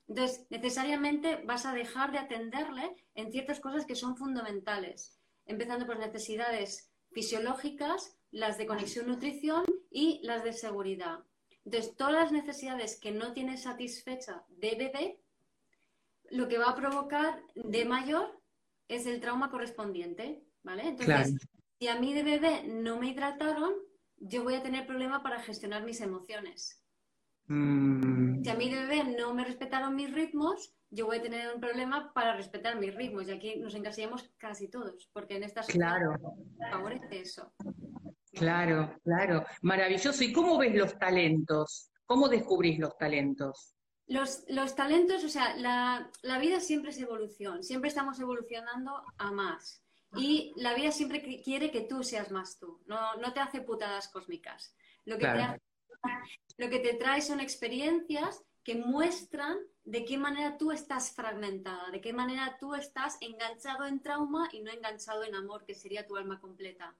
Entonces, 0.08 0.46
necesariamente 0.48 1.42
vas 1.44 1.66
a 1.66 1.74
dejar 1.74 2.12
de 2.12 2.18
atenderle 2.18 2.96
en 3.14 3.30
ciertas 3.30 3.60
cosas 3.60 3.84
que 3.84 3.94
son 3.94 4.16
fundamentales, 4.16 5.20
empezando 5.44 5.86
por 5.86 5.98
necesidades 5.98 6.90
fisiológicas, 7.12 8.16
las 8.30 8.58
de 8.58 8.66
conexión 8.66 9.06
nutrición 9.06 9.64
y 9.90 10.20
las 10.22 10.44
de 10.44 10.52
seguridad. 10.52 11.20
Entonces, 11.64 11.94
todas 11.96 12.14
las 12.14 12.32
necesidades 12.32 12.98
que 12.98 13.12
no 13.12 13.32
tienes 13.34 13.62
satisfecha 13.62 14.44
de 14.48 14.74
bebé, 14.76 15.20
lo 16.30 16.48
que 16.48 16.58
va 16.58 16.70
a 16.70 16.76
provocar 16.76 17.42
de 17.54 17.84
mayor 17.84 18.40
es 18.88 19.06
el 19.06 19.20
trauma 19.20 19.50
correspondiente, 19.50 20.42
¿vale? 20.62 20.88
Entonces, 20.88 21.34
si 21.78 21.88
a 21.88 21.96
mí 21.96 22.14
de 22.14 22.22
bebé 22.22 22.64
no 22.64 22.98
me 22.98 23.08
hidrataron, 23.08 23.74
yo 24.16 24.42
voy 24.42 24.54
a 24.54 24.62
tener 24.62 24.86
problema 24.86 25.22
para 25.22 25.40
gestionar 25.40 25.84
mis 25.84 26.00
emociones. 26.00 26.82
Mm. 27.48 28.44
Si 28.44 28.50
a 28.50 28.54
mí 28.54 28.70
de 28.70 28.80
bebé 28.80 29.04
no 29.18 29.34
me 29.34 29.44
respetaron 29.44 29.96
mis 29.96 30.12
ritmos, 30.12 30.74
yo 30.90 31.06
voy 31.06 31.16
a 31.16 31.22
tener 31.22 31.52
un 31.54 31.60
problema 31.60 32.12
para 32.12 32.36
respetar 32.36 32.78
mis 32.78 32.94
ritmos. 32.94 33.28
Y 33.28 33.32
aquí 33.32 33.56
nos 33.56 33.74
encasillamos 33.74 34.30
casi 34.38 34.68
todos, 34.68 35.08
porque 35.12 35.36
en 35.36 35.44
esta 35.44 35.62
claro. 35.62 36.14
favorece 36.70 37.20
eso. 37.20 37.52
Claro, 38.32 38.94
claro. 39.02 39.44
Maravilloso. 39.62 40.22
¿Y 40.22 40.32
cómo 40.32 40.58
ves 40.58 40.74
los 40.74 40.98
talentos? 40.98 41.90
¿Cómo 42.04 42.28
descubrís 42.28 42.78
los 42.78 42.96
talentos? 42.96 43.74
Los, 44.06 44.46
talentos, 44.74 45.22
o 45.24 45.28
sea, 45.28 45.54
la, 45.56 46.38
vida 46.38 46.60
siempre 46.60 46.90
es 46.90 46.98
evolución, 46.98 47.62
siempre 47.62 47.88
estamos 47.88 48.18
evolucionando 48.18 49.02
a 49.18 49.30
más. 49.32 49.82
Y 50.16 50.54
la 50.56 50.72
vida 50.72 50.90
siempre 50.90 51.42
quiere 51.42 51.70
que 51.70 51.82
tú 51.82 52.02
seas 52.02 52.30
más 52.30 52.58
tú, 52.58 52.80
no, 52.86 53.16
no 53.16 53.34
te 53.34 53.40
hace 53.40 53.60
putadas 53.60 54.08
cósmicas. 54.08 54.74
Lo 55.04 55.18
que, 55.18 55.26
te 55.26 55.60
lo 56.56 56.70
que 56.70 56.78
te 56.80 56.94
trae 56.94 57.22
son 57.22 57.40
experiencias 57.40 58.42
que 58.64 58.76
muestran 58.76 59.56
de 59.84 60.04
qué 60.04 60.18
manera 60.18 60.58
tú 60.58 60.72
estás 60.72 61.12
fragmentada, 61.12 61.90
de 61.90 62.00
qué 62.00 62.12
manera 62.12 62.58
tú 62.60 62.74
estás 62.74 63.16
enganchado 63.20 63.86
en 63.86 64.00
trauma 64.02 64.48
y 64.52 64.60
no 64.60 64.70
enganchado 64.70 65.24
en 65.24 65.34
amor, 65.34 65.64
que 65.64 65.74
sería 65.74 66.06
tu 66.06 66.16
alma 66.16 66.38
completa. 66.40 66.94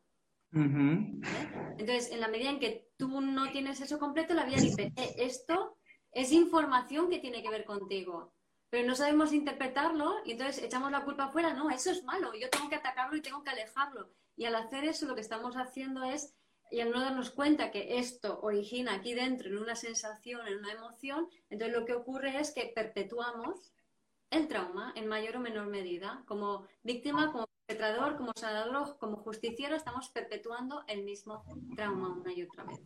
Entonces, 0.51 2.11
en 2.11 2.21
la 2.21 2.29
medida 2.29 2.49
en 2.51 2.61
que 2.61 2.89
tú 2.97 3.21
no 3.21 3.51
tienes 3.51 3.81
eso 3.81 3.99
completo, 3.99 4.33
la 4.33 4.47
vida 4.47 4.57
dice, 4.57 4.93
eh, 4.97 5.15
esto 5.19 5.77
es 6.11 6.33
información 6.33 7.11
que 7.11 7.19
tiene 7.19 7.43
que 7.43 7.51
ver 7.51 7.67
contigo, 7.67 8.33
pero 8.71 8.87
no 8.87 8.95
sabemos 8.95 9.33
interpretarlo 9.33 10.17
y 10.25 10.33
entonces 10.33 10.63
echamos 10.63 10.91
la 10.91 11.05
culpa 11.05 11.25
afuera. 11.25 11.53
No, 11.53 11.69
eso 11.71 11.91
es 11.91 12.03
malo, 12.05 12.33
yo 12.35 12.49
tengo 12.49 12.69
que 12.69 12.77
atacarlo 12.77 13.17
y 13.17 13.23
tengo 13.23 13.43
que 13.43 13.51
alejarlo. 13.51 14.11
Y 14.37 14.47
al 14.47 14.55
hacer 14.55 14.85
eso 14.85 15.07
lo 15.07 15.15
que 15.15 15.21
estamos 15.21 15.57
haciendo 15.57 16.05
es, 16.05 16.35
y 16.71 16.81
al 16.81 16.91
no 16.91 17.01
darnos 17.01 17.31
cuenta 17.31 17.71
que 17.71 17.99
esto 17.99 18.41
origina 18.43 18.95
aquí 18.95 19.15
dentro 19.15 19.49
en 19.49 19.59
una 19.59 19.75
sensación, 19.75 20.47
en 20.47 20.59
una 20.59 20.73
emoción, 20.73 21.29
entonces 21.51 21.77
lo 21.77 21.85
que 21.85 21.95
ocurre 21.95 22.39
es 22.39 22.53
que 22.53 22.73
perpetuamos 22.75 23.73
el 24.31 24.49
trauma 24.49 24.93
en 24.97 25.07
mayor 25.07 25.37
o 25.37 25.41
menor 25.41 25.67
medida. 25.69 26.23
Como 26.27 26.67
víctima, 26.83 27.33
como 27.33 27.49
perpetrador, 27.67 28.17
como 28.17 28.33
sanador, 28.37 28.99
como 28.99 29.17
justiciero, 29.17 29.77
estamos 29.77 30.11
perpetuando 30.11 30.85
el 30.89 31.05
mismo 31.05 31.45
trauma 31.77 32.15
una 32.15 32.33
y 32.33 32.43
otra 32.43 32.65
vez. 32.65 32.81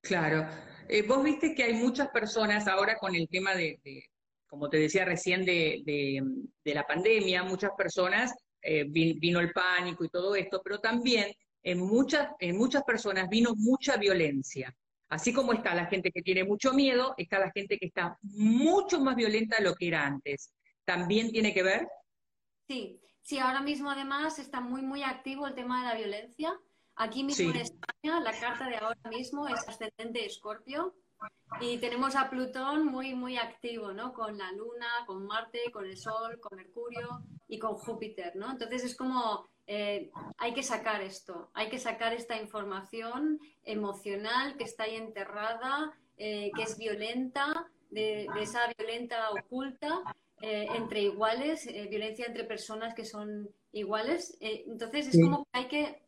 Claro. 0.00 0.46
Eh, 0.88 1.02
vos 1.02 1.22
viste 1.22 1.54
que 1.54 1.64
hay 1.64 1.74
muchas 1.74 2.08
personas 2.08 2.66
ahora 2.68 2.96
con 2.96 3.14
el 3.14 3.28
tema 3.28 3.54
de, 3.54 3.80
como 4.46 4.68
te 4.68 4.78
decía 4.78 5.04
recién, 5.04 5.44
de, 5.44 6.22
la 6.64 6.86
pandemia, 6.86 7.42
muchas 7.42 7.70
personas, 7.76 8.34
eh, 8.60 8.84
vino 8.84 9.40
el 9.40 9.52
pánico 9.52 10.04
y 10.04 10.08
todo 10.08 10.34
esto, 10.34 10.60
pero 10.62 10.78
también 10.78 11.32
en 11.64 11.80
muchas, 11.80 12.28
en 12.38 12.56
muchas 12.56 12.84
personas 12.84 13.28
vino 13.28 13.54
mucha 13.56 13.96
violencia. 13.96 14.74
Así 15.08 15.32
como 15.32 15.52
está 15.52 15.74
la 15.74 15.86
gente 15.86 16.10
que 16.10 16.22
tiene 16.22 16.44
mucho 16.44 16.72
miedo, 16.72 17.14
está 17.16 17.38
la 17.38 17.50
gente 17.50 17.78
que 17.78 17.86
está 17.86 18.18
mucho 18.22 19.00
más 19.00 19.16
violenta 19.16 19.56
de 19.56 19.64
lo 19.64 19.74
que 19.74 19.88
era 19.88 20.06
antes. 20.06 20.52
¿También 20.84 21.30
tiene 21.30 21.52
que 21.52 21.62
ver? 21.62 21.88
Sí, 22.68 23.00
sí, 23.22 23.38
ahora 23.38 23.60
mismo 23.60 23.90
además 23.90 24.38
está 24.38 24.60
muy, 24.60 24.82
muy 24.82 25.02
activo 25.02 25.46
el 25.46 25.54
tema 25.54 25.80
de 25.80 25.88
la 25.88 25.94
violencia. 25.96 26.54
Aquí 26.96 27.24
mismo 27.24 27.50
en 27.50 27.56
España, 27.56 28.20
la 28.20 28.38
carta 28.38 28.68
de 28.68 28.76
ahora 28.76 29.10
mismo 29.10 29.48
es 29.48 29.66
ascendente 29.66 30.24
Escorpio 30.24 30.94
y 31.60 31.78
tenemos 31.78 32.16
a 32.16 32.28
Plutón 32.28 32.86
muy, 32.86 33.14
muy 33.14 33.36
activo, 33.36 33.92
¿no? 33.92 34.12
Con 34.12 34.36
la 34.38 34.50
Luna, 34.52 35.04
con 35.06 35.26
Marte, 35.26 35.70
con 35.72 35.86
el 35.86 35.96
Sol, 35.96 36.40
con 36.40 36.56
Mercurio 36.56 37.22
y 37.48 37.58
con 37.58 37.74
Júpiter, 37.74 38.34
¿no? 38.36 38.50
Entonces 38.50 38.84
es 38.84 38.96
como 38.96 39.48
eh, 39.66 40.10
hay 40.36 40.52
que 40.52 40.62
sacar 40.62 41.00
esto, 41.00 41.50
hay 41.54 41.70
que 41.70 41.78
sacar 41.78 42.12
esta 42.12 42.36
información 42.36 43.40
emocional 43.64 44.56
que 44.56 44.64
está 44.64 44.84
ahí 44.84 44.96
enterrada, 44.96 45.92
eh, 46.18 46.50
que 46.54 46.62
es 46.62 46.76
violenta, 46.76 47.70
de, 47.90 48.26
esa 48.40 48.60
violenta 48.76 49.30
oculta 49.30 50.02
eh, 50.42 50.66
entre 50.74 51.02
iguales, 51.02 51.66
violencia 51.88 52.26
entre 52.26 52.44
personas 52.44 52.92
que 52.94 53.04
son 53.04 53.48
iguales. 53.72 54.36
entonces 54.40 55.14
es 55.14 55.22
como 55.22 55.44
que 55.44 55.50
hay 55.52 55.68
que 55.68 56.02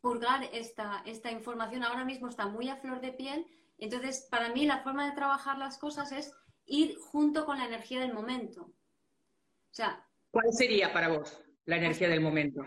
purgar 0.00 0.48
esta, 0.52 1.02
esta 1.06 1.30
información 1.30 1.82
ahora 1.82 2.04
mismo 2.04 2.28
está 2.28 2.46
muy 2.46 2.68
a 2.68 2.76
flor 2.76 3.00
de 3.00 3.12
piel. 3.12 3.46
Entonces, 3.78 4.26
para 4.30 4.50
mí 4.50 4.66
la 4.66 4.82
forma 4.82 5.06
de 5.06 5.16
trabajar 5.16 5.58
las 5.58 5.78
cosas 5.78 6.12
es 6.12 6.32
ir 6.66 6.96
junto 6.98 7.46
con 7.46 7.58
la 7.58 7.66
energía 7.66 8.00
del 8.00 8.12
momento. 8.12 8.62
O 8.62 9.74
sea, 9.74 10.04
¿Cuál 10.30 10.52
sería 10.52 10.92
para 10.92 11.08
vos 11.08 11.40
la 11.64 11.76
energía 11.76 12.08
del 12.08 12.20
momento? 12.20 12.62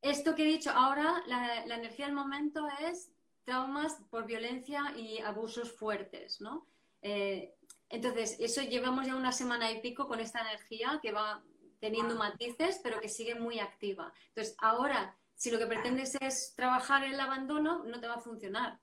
Esto 0.00 0.34
que 0.34 0.42
he 0.42 0.46
dicho 0.46 0.70
ahora, 0.70 1.22
la, 1.26 1.64
energía 1.64 2.06
del 2.06 2.14
momento 2.14 2.66
es 2.80 3.10
traumas 3.44 3.96
por 4.10 4.26
violencia 4.26 4.92
y 4.96 5.18
abusos 5.18 5.72
fuertes, 5.72 6.40
¿no? 6.40 6.66
Eh, 7.02 7.54
entonces, 7.88 8.36
eso 8.40 8.62
llevamos 8.62 9.06
ya 9.06 9.14
una 9.14 9.30
semana 9.30 9.70
y 9.70 9.80
pico 9.80 10.08
con 10.08 10.18
esta 10.18 10.40
energía 10.40 10.98
que 11.00 11.12
va 11.12 11.44
teniendo 11.78 12.16
matices, 12.16 12.80
pero 12.82 13.00
que 13.00 13.08
sigue 13.08 13.36
muy 13.36 13.60
activa. 13.60 14.12
Entonces, 14.28 14.56
ahora 14.58 15.16
si 15.36 15.50
lo 15.50 15.58
que 15.58 15.66
pretendes 15.66 16.16
es 16.20 16.54
trabajar 16.56 17.04
en 17.04 17.12
el 17.12 17.20
abandono, 17.20 17.84
no 17.84 18.00
te 18.00 18.08
va 18.08 18.14
a 18.14 18.20
funcionar. 18.20 18.80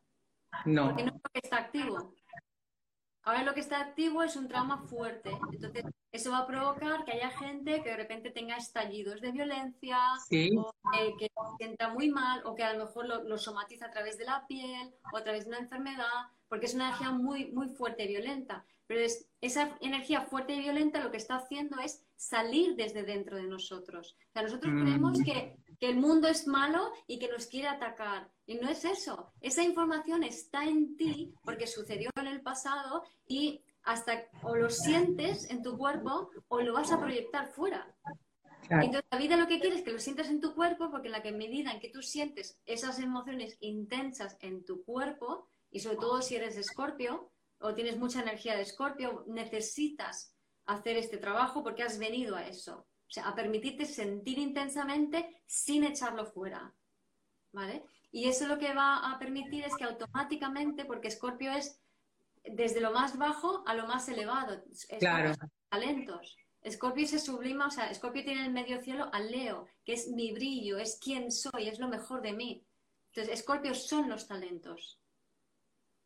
No. 0.66 0.88
Porque 0.88 1.06
no 1.06 1.22
está 1.34 1.58
activo. 1.58 2.14
Ahora 3.26 3.44
lo 3.44 3.54
que 3.54 3.62
está 3.62 3.80
activo 3.80 4.22
es 4.22 4.36
un 4.36 4.50
trauma 4.50 4.80
fuerte. 4.80 5.32
Entonces, 5.54 5.86
eso 6.12 6.32
va 6.32 6.40
a 6.40 6.48
provocar 6.48 7.06
que 7.06 7.14
haya 7.14 7.30
gente 7.32 7.82
que 7.82 7.90
de 7.90 7.96
repente 7.96 8.32
tenga 8.32 8.58
estallidos 8.58 9.22
de 9.22 9.32
violencia, 9.32 9.98
o 10.58 10.74
que 11.18 11.28
se 11.28 11.58
sienta 11.58 11.90
muy 11.94 12.10
mal, 12.10 12.42
o 12.46 12.54
que 12.54 12.64
a 12.64 12.74
lo 12.74 12.86
mejor 12.86 13.08
lo, 13.08 13.38
somatiza 13.38 13.86
a 13.86 13.92
través 13.92 14.18
de 14.18 14.26
la 14.26 14.46
piel 14.46 14.94
o 15.14 15.18
a 15.18 15.24
través 15.24 15.46
de 15.46 15.52
una 15.52 15.60
enfermedad, 15.60 16.28
porque 16.50 16.66
es 16.66 16.74
una 16.74 16.90
energía 16.90 17.12
muy, 17.12 17.52
muy 17.52 17.70
fuerte 17.70 18.04
y 18.04 18.10
violenta. 18.10 18.66
Pero 18.88 19.00
es, 19.00 19.26
esa 19.40 19.78
energía 19.80 20.24
fuerte 20.24 20.54
y 20.54 20.60
violenta 20.60 21.02
lo 21.02 21.10
que 21.10 21.18
está 21.18 21.38
haciendo 21.38 21.80
es 21.80 22.06
salir 22.18 22.76
desde 22.76 23.04
dentro 23.04 23.38
de 23.38 23.44
nosotros. 23.44 24.18
O 24.30 24.32
sea, 24.34 24.44
nosotros 24.44 24.74
mm. 24.74 24.82
creemos 24.82 25.22
que 25.24 25.56
que 25.80 25.90
el 25.90 25.98
mundo 25.98 26.28
es 26.28 26.48
malo 26.48 26.92
y 27.08 27.20
que 27.20 27.28
nos 27.28 27.48
quiere 27.48 27.68
atacar. 27.68 28.32
Y 28.46 28.56
no 28.56 28.70
es 28.70 28.86
eso. 28.86 29.32
Esa 29.42 29.64
información 29.64 30.24
está 30.24 30.66
en 30.66 30.96
ti 30.98 31.34
porque 31.44 31.68
sucedió 31.68 32.10
en 32.16 32.28
el 32.28 32.42
pasado 32.42 33.04
y 33.28 33.64
hasta 33.84 34.26
o 34.44 34.56
lo 34.56 34.70
sientes 34.70 35.50
en 35.50 35.62
tu 35.62 35.78
cuerpo 35.78 36.30
o 36.48 36.62
lo 36.62 36.74
vas 36.74 36.92
a 36.92 37.00
proyectar 37.00 37.50
fuera. 37.50 37.96
Entonces, 38.70 39.04
la 39.12 39.18
vida 39.18 39.36
lo 39.36 39.48
que 39.48 39.60
quiere 39.60 39.76
es 39.76 39.84
que 39.84 39.92
lo 39.92 40.00
sientas 40.00 40.30
en 40.30 40.40
tu 40.40 40.56
cuerpo 40.56 40.90
porque 40.90 41.08
en 41.08 41.14
la 41.14 41.22
que 41.22 41.32
medida 41.32 41.72
en 41.72 41.80
que 41.80 41.90
tú 41.90 42.02
sientes 42.02 42.60
esas 42.66 43.00
emociones 43.00 43.58
intensas 43.60 44.38
en 44.40 44.64
tu 44.64 44.84
cuerpo, 44.86 45.48
y 45.74 45.80
sobre 45.80 45.98
todo 45.98 46.22
si 46.22 46.36
eres 46.36 46.56
escorpio 46.56 47.32
o 47.60 47.74
tienes 47.74 47.98
mucha 47.98 48.22
energía 48.22 48.56
de 48.56 48.62
escorpio, 48.62 49.26
necesitas 49.28 50.34
hacer 50.66 50.98
este 50.98 51.18
trabajo 51.18 51.64
porque 51.64 51.84
has 51.84 51.98
venido 51.98 52.36
a 52.36 52.48
eso. 52.48 52.88
O 53.14 53.20
sea, 53.22 53.28
a 53.28 53.36
permitirte 53.36 53.86
sentir 53.86 54.40
intensamente 54.40 55.44
sin 55.46 55.84
echarlo 55.84 56.26
fuera. 56.26 56.74
¿Vale? 57.52 57.84
Y 58.12 58.28
eso 58.28 58.48
lo 58.48 58.58
que 58.58 58.74
va 58.74 59.12
a 59.12 59.20
permitir 59.20 59.64
es 59.64 59.76
que 59.76 59.84
automáticamente, 59.84 60.84
porque 60.84 61.12
Scorpio 61.12 61.52
es 61.52 61.80
desde 62.44 62.82
lo 62.82 62.92
más 62.92 63.16
bajo 63.16 63.64
a 63.68 63.76
lo 63.76 63.86
más 63.86 64.10
elevado. 64.10 64.64
Claro. 64.98 65.36
Talentos. 65.70 66.36
Scorpio 66.68 67.06
se 67.06 67.20
sublima, 67.20 67.68
o 67.68 67.70
sea, 67.70 67.94
Scorpio 67.94 68.24
tiene 68.24 68.40
en 68.40 68.48
el 68.48 68.52
medio 68.52 68.82
cielo 68.82 69.12
al 69.14 69.30
Leo, 69.30 69.68
que 69.86 69.94
es 69.94 70.08
mi 70.08 70.32
brillo, 70.32 70.80
es 70.80 70.98
quien 71.00 71.32
soy, 71.32 71.68
es 71.68 71.78
lo 71.78 71.90
mejor 71.90 72.24
de 72.24 72.34
mí. 72.34 72.66
Entonces, 73.10 73.42
Scorpio 73.42 73.76
son 73.76 74.10
los 74.10 74.28
talentos. 74.28 75.00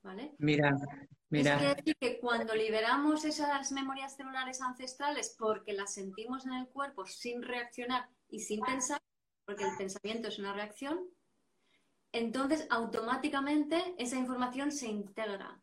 ¿Vale? 0.03 0.33
Mira, 0.39 0.75
Mira. 1.29 1.55
Es 1.55 1.75
decir 1.77 1.97
que 1.99 2.19
cuando 2.19 2.55
liberamos 2.55 3.25
esas 3.25 3.71
memorias 3.71 4.15
celulares 4.15 4.61
ancestrales 4.61 5.35
porque 5.37 5.73
las 5.73 5.93
sentimos 5.93 6.45
en 6.45 6.53
el 6.53 6.67
cuerpo 6.67 7.05
sin 7.05 7.41
reaccionar 7.41 8.09
y 8.29 8.39
sin 8.39 8.61
pensar, 8.61 9.01
porque 9.45 9.65
el 9.65 9.75
pensamiento 9.77 10.29
es 10.29 10.39
una 10.39 10.53
reacción, 10.53 11.05
entonces 12.13 12.65
automáticamente 12.69 13.95
esa 13.97 14.17
información 14.17 14.71
se 14.71 14.87
integra. 14.87 15.61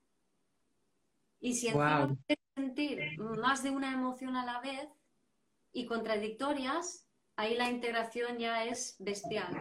Y 1.40 1.54
si 1.54 1.68
encima 1.68 2.06
wow. 2.06 2.18
sentir 2.54 3.18
más 3.18 3.62
de 3.62 3.70
una 3.70 3.92
emoción 3.92 4.36
a 4.36 4.44
la 4.44 4.60
vez 4.60 4.88
y 5.72 5.86
contradictorias, 5.86 7.06
ahí 7.36 7.54
la 7.54 7.70
integración 7.70 8.38
ya 8.38 8.64
es 8.64 8.96
bestial. 8.98 9.60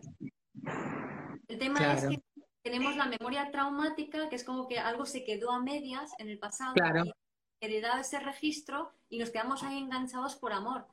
El 1.48 1.60
tema 1.60 1.94
es 1.94 2.08
que 2.08 2.24
tenemos 2.64 2.96
la 2.96 3.06
memoria 3.06 3.52
traumática, 3.52 4.30
que 4.30 4.38
es 4.38 4.44
como 4.44 4.68
que 4.68 4.80
algo 4.80 5.06
se 5.06 5.24
quedó 5.24 5.52
a 5.52 5.62
medias 5.62 6.12
en 6.18 6.30
el 6.30 6.40
pasado 6.40 6.74
claro. 6.74 7.04
y 7.06 7.12
heredado 7.60 8.02
ese 8.02 8.20
registro 8.20 8.92
y 9.10 9.20
nos 9.20 9.30
quedamos 9.30 9.64
ahí 9.64 9.78
enganchados 9.78 10.36
por 10.36 10.54
amor. 10.54 10.88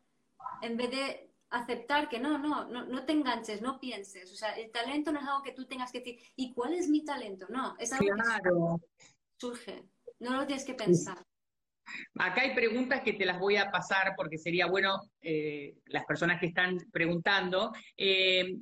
En 0.63 0.77
vez 0.77 0.91
de 0.91 1.31
aceptar 1.51 2.09
que 2.09 2.19
no, 2.19 2.39
no, 2.39 2.65
no, 2.69 2.87
no 2.87 3.05
te 3.05 3.13
enganches, 3.13 3.63
no 3.63 3.79
pienses. 3.79 4.33
O 4.33 4.37
sea, 4.37 4.53
el 4.53 4.71
talento 4.71 5.13
no 5.13 5.21
es 5.21 5.27
algo 5.27 5.43
que 5.43 5.53
tú 5.53 5.67
tengas 5.67 5.91
que 5.93 6.01
decir, 6.01 6.19
¿y 6.37 6.53
cuál 6.53 6.75
es 6.75 6.89
mi 6.89 7.05
talento? 7.05 7.47
No, 7.49 7.77
es 7.79 7.93
algo 7.93 8.15
claro. 8.15 8.81
que 8.99 9.07
surge. 9.37 9.85
No 10.19 10.37
lo 10.37 10.47
tienes 10.47 10.65
que 10.65 10.75
pensar. 10.75 11.19
Acá 12.19 12.43
hay 12.43 12.55
preguntas 12.55 13.03
que 13.03 13.15
te 13.15 13.25
las 13.25 13.39
voy 13.39 13.57
a 13.57 13.71
pasar 13.71 14.15
porque 14.17 14.39
sería 14.39 14.67
bueno 14.67 15.01
eh, 15.21 15.77
las 15.87 16.05
personas 16.05 16.39
que 16.39 16.47
están 16.47 16.79
preguntando. 16.93 17.73
Eh, 17.97 18.57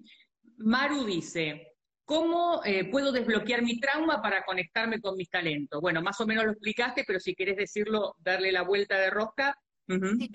Maru 0.58 1.04
dice, 1.04 1.77
¿cómo 2.08 2.62
eh, 2.64 2.86
puedo 2.90 3.12
desbloquear 3.12 3.62
mi 3.62 3.78
trauma 3.78 4.22
para 4.22 4.42
conectarme 4.42 4.98
con 4.98 5.14
mis 5.14 5.28
talentos? 5.28 5.78
Bueno, 5.82 6.00
más 6.00 6.18
o 6.22 6.26
menos 6.26 6.46
lo 6.46 6.52
explicaste, 6.52 7.04
pero 7.06 7.20
si 7.20 7.34
quieres 7.34 7.58
decirlo, 7.58 8.14
darle 8.18 8.50
la 8.50 8.62
vuelta 8.62 8.98
de 8.98 9.10
rosca. 9.10 9.54
sí, 9.86 10.30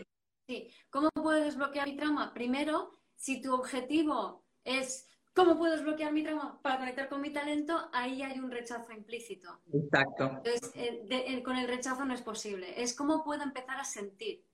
sí, 0.48 0.70
¿cómo 0.92 1.10
puedo 1.10 1.44
desbloquear 1.44 1.88
mi 1.88 1.98
trauma? 1.98 2.32
Primero, 2.32 2.92
si 3.15 3.42
tu 3.42 3.56
objetivo 3.56 4.46
es 4.63 5.10
¿Cómo 5.36 5.58
puedo 5.58 5.74
desbloquear 5.74 6.13
mi 6.13 6.22
trauma 6.22 6.62
para 6.62 6.77
conectar 6.77 7.10
con 7.10 7.20
mi 7.20 7.32
talento? 7.32 7.89
Ahí 7.92 8.22
hay 8.22 8.38
un 8.38 8.51
rechazo 8.51 8.92
implícito. 8.92 9.62
Exacto. 9.74 10.25
Entonces, 10.25 10.72
eh, 10.75 11.08
eh, 11.10 11.42
con 11.42 11.58
el 11.58 11.68
rechazo 11.68 12.06
no 12.06 12.13
es 12.13 12.22
posible. 12.22 12.80
Es 12.80 12.96
cómo 12.96 13.24
puedo 13.24 13.42
empezar 13.42 13.80
a 13.80 13.84
sentir 13.84 14.46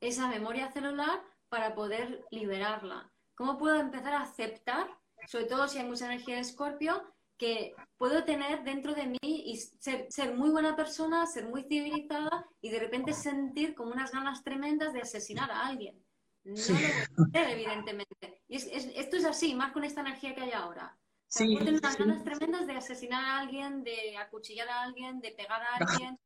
esa 0.00 0.26
memoria 0.26 0.72
celular 0.72 1.22
para 1.48 1.76
poder 1.76 2.24
liberarla. 2.32 3.12
¿Cómo 3.36 3.58
puedo 3.58 3.76
empezar 3.76 4.14
a 4.14 4.22
aceptar, 4.22 4.88
sobre 5.28 5.44
todo 5.44 5.68
si 5.68 5.76
hay 5.76 5.84
mucha 5.84 6.06
energía 6.06 6.36
de 6.36 6.40
escorpio, 6.40 7.02
que 7.36 7.74
puedo 7.98 8.24
tener 8.24 8.64
dentro 8.64 8.94
de 8.94 9.06
mí 9.08 9.18
y 9.22 9.58
ser, 9.58 10.10
ser, 10.10 10.34
muy 10.34 10.48
buena 10.48 10.74
persona, 10.74 11.26
ser 11.26 11.46
muy 11.48 11.64
civilizada 11.64 12.46
y 12.62 12.70
de 12.70 12.78
repente 12.78 13.12
sentir 13.12 13.74
como 13.74 13.92
unas 13.92 14.10
ganas 14.10 14.42
tremendas 14.42 14.94
de 14.94 15.02
asesinar 15.02 15.50
a 15.50 15.66
alguien? 15.66 16.02
No 16.44 16.54
lo 16.56 17.26
voy 17.26 17.40
a 17.42 17.50
evidentemente. 17.50 18.42
Y 18.48 18.56
esto 18.56 19.16
es 19.18 19.24
así, 19.26 19.54
más 19.54 19.72
con 19.72 19.84
esta 19.84 20.00
energía 20.00 20.34
que 20.34 20.40
hay 20.40 20.52
ahora. 20.52 20.96
sí, 21.26 21.58
unas 21.60 21.98
ganas 21.98 22.24
tremendas 22.24 22.66
de 22.66 22.72
asesinar 22.72 23.22
a 23.22 23.38
alguien, 23.40 23.84
de 23.84 24.16
acuchillar 24.16 24.70
a 24.70 24.82
alguien, 24.84 25.20
de 25.20 25.32
pegar 25.32 25.60
a 25.60 25.76
alguien 25.76 26.18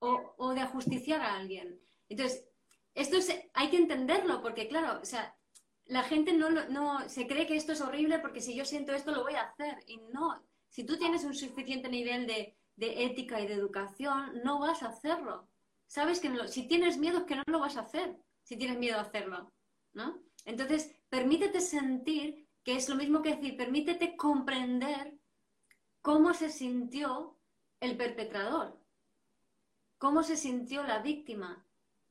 o, 0.00 0.34
o, 0.36 0.52
de 0.52 0.62
ajusticiar 0.62 1.20
a 1.20 1.36
alguien. 1.36 1.80
Entonces, 2.08 2.44
esto 2.92 3.18
es, 3.18 3.32
hay 3.54 3.70
que 3.70 3.76
entenderlo, 3.76 4.42
porque 4.42 4.66
claro, 4.66 5.00
o 5.00 5.04
sea, 5.04 5.37
la 5.88 6.02
gente 6.02 6.32
no, 6.32 6.50
no 6.50 7.08
se 7.08 7.26
cree 7.26 7.46
que 7.46 7.56
esto 7.56 7.72
es 7.72 7.80
horrible 7.80 8.18
porque 8.18 8.40
si 8.40 8.54
yo 8.54 8.64
siento 8.64 8.92
esto 8.92 9.10
lo 9.10 9.22
voy 9.22 9.34
a 9.34 9.42
hacer. 9.42 9.82
Y 9.86 9.98
no, 10.12 10.40
si 10.68 10.84
tú 10.84 10.96
tienes 10.98 11.24
un 11.24 11.34
suficiente 11.34 11.88
nivel 11.88 12.26
de, 12.26 12.56
de 12.76 13.04
ética 13.04 13.40
y 13.40 13.46
de 13.46 13.54
educación, 13.54 14.40
no 14.44 14.60
vas 14.60 14.82
a 14.82 14.88
hacerlo. 14.88 15.48
Sabes 15.86 16.20
que 16.20 16.28
no, 16.28 16.46
si 16.46 16.68
tienes 16.68 16.98
miedo 16.98 17.18
es 17.18 17.24
que 17.24 17.36
no 17.36 17.42
lo 17.46 17.60
vas 17.60 17.76
a 17.76 17.80
hacer, 17.80 18.16
si 18.42 18.56
tienes 18.56 18.78
miedo 18.78 18.98
a 18.98 19.02
hacerlo. 19.02 19.50
¿no? 19.94 20.20
Entonces, 20.44 20.94
permítete 21.08 21.60
sentir, 21.60 22.46
que 22.62 22.76
es 22.76 22.88
lo 22.88 22.96
mismo 22.96 23.22
que 23.22 23.36
decir, 23.36 23.56
permítete 23.56 24.16
comprender 24.16 25.18
cómo 26.02 26.34
se 26.34 26.50
sintió 26.50 27.38
el 27.80 27.96
perpetrador, 27.96 28.78
cómo 29.96 30.22
se 30.22 30.36
sintió 30.36 30.82
la 30.82 30.98
víctima 30.98 31.66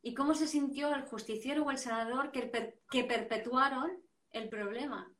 y 0.07 0.13
cómo 0.13 0.33
se 0.33 0.47
sintió 0.47 0.95
el 0.95 1.01
justiciero 1.01 1.63
o 1.63 1.71
el 1.71 1.77
sanador 1.77 2.31
que, 2.31 2.49
que 2.89 3.03
perpetuaron 3.03 3.91
el 4.31 4.47
problema. 4.47 5.13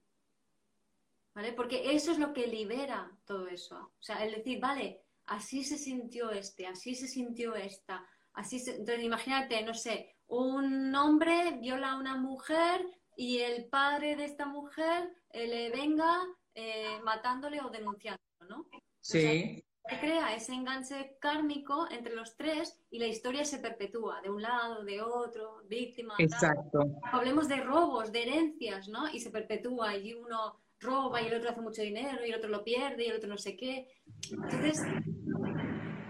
¿Vale? 1.36 1.52
Porque 1.52 1.93
eso 1.93 2.13
es 2.13 2.19
lo 2.19 2.32
que 2.32 2.47
libera 2.47 3.12
todo 3.26 3.50
eso. 3.50 3.76
O 4.00 4.02
sea, 4.02 4.23
el 4.23 4.34
decir, 4.36 4.62
vale, 4.62 5.02
así 5.26 5.65
se 5.65 5.78
sintió 5.78 6.32
este, 6.32 6.65
así 6.67 6.95
se 6.95 7.10
sintió 7.10 7.54
esta, 7.54 8.08
así 8.32 8.60
se... 8.60 8.78
Entonces, 8.78 9.04
imagínate, 9.04 9.62
no 9.62 9.73
sé, 9.73 10.15
un 10.28 10.95
hombre 10.95 11.58
viola 11.60 11.91
a 11.91 12.00
una 12.00 12.15
mujer 12.15 12.88
y 13.17 13.39
el 13.39 13.65
padre 13.65 14.15
de 14.15 14.23
esta 14.23 14.45
mujer 14.45 15.13
eh, 15.32 15.47
le 15.47 15.69
venga 15.69 16.26
eh, 16.56 16.97
matándole 17.04 17.60
o 17.60 17.69
denunciándolo, 17.69 18.23
¿no? 18.47 18.69
Sí. 19.02 19.65
Crea 19.88 20.36
ese 20.36 20.54
enganche 20.54 21.17
kármico 21.19 21.88
entre 21.89 22.13
los 22.13 22.36
tres 22.36 22.80
y 22.89 23.00
la 23.00 23.08
historia 23.08 23.45
se 23.45 23.60
perpetúa 23.60 24.21
de 24.21 24.30
un 24.30 24.41
lado, 24.41 24.84
de 24.84 25.02
otro, 25.02 25.62
víctima. 25.67 26.15
Exacto. 26.19 26.80
Hablemos 27.04 27.47
de 27.47 27.58
robos, 27.58 28.12
de 28.12 28.23
herencias, 28.23 28.88
¿no? 28.88 29.10
Y 29.10 29.19
se 29.19 29.30
perpetúa 29.30 29.97
y 29.97 30.13
uno 30.13 30.60
roba 30.80 31.21
y 31.21 31.28
el 31.28 31.36
otro 31.36 31.50
hace 31.50 31.62
mucho 31.62 31.82
dinero 31.82 32.26
y 32.26 32.30
el 32.30 32.36
otro 32.36 32.50
lo 32.50 32.63
pierde 32.63 33.06
y 33.06 33.10
el 33.10 33.17
otro 33.17 33.30
no 33.30 33.38
sé 33.38 33.56
qué. 33.56 33.88
Entonces, 34.32 34.82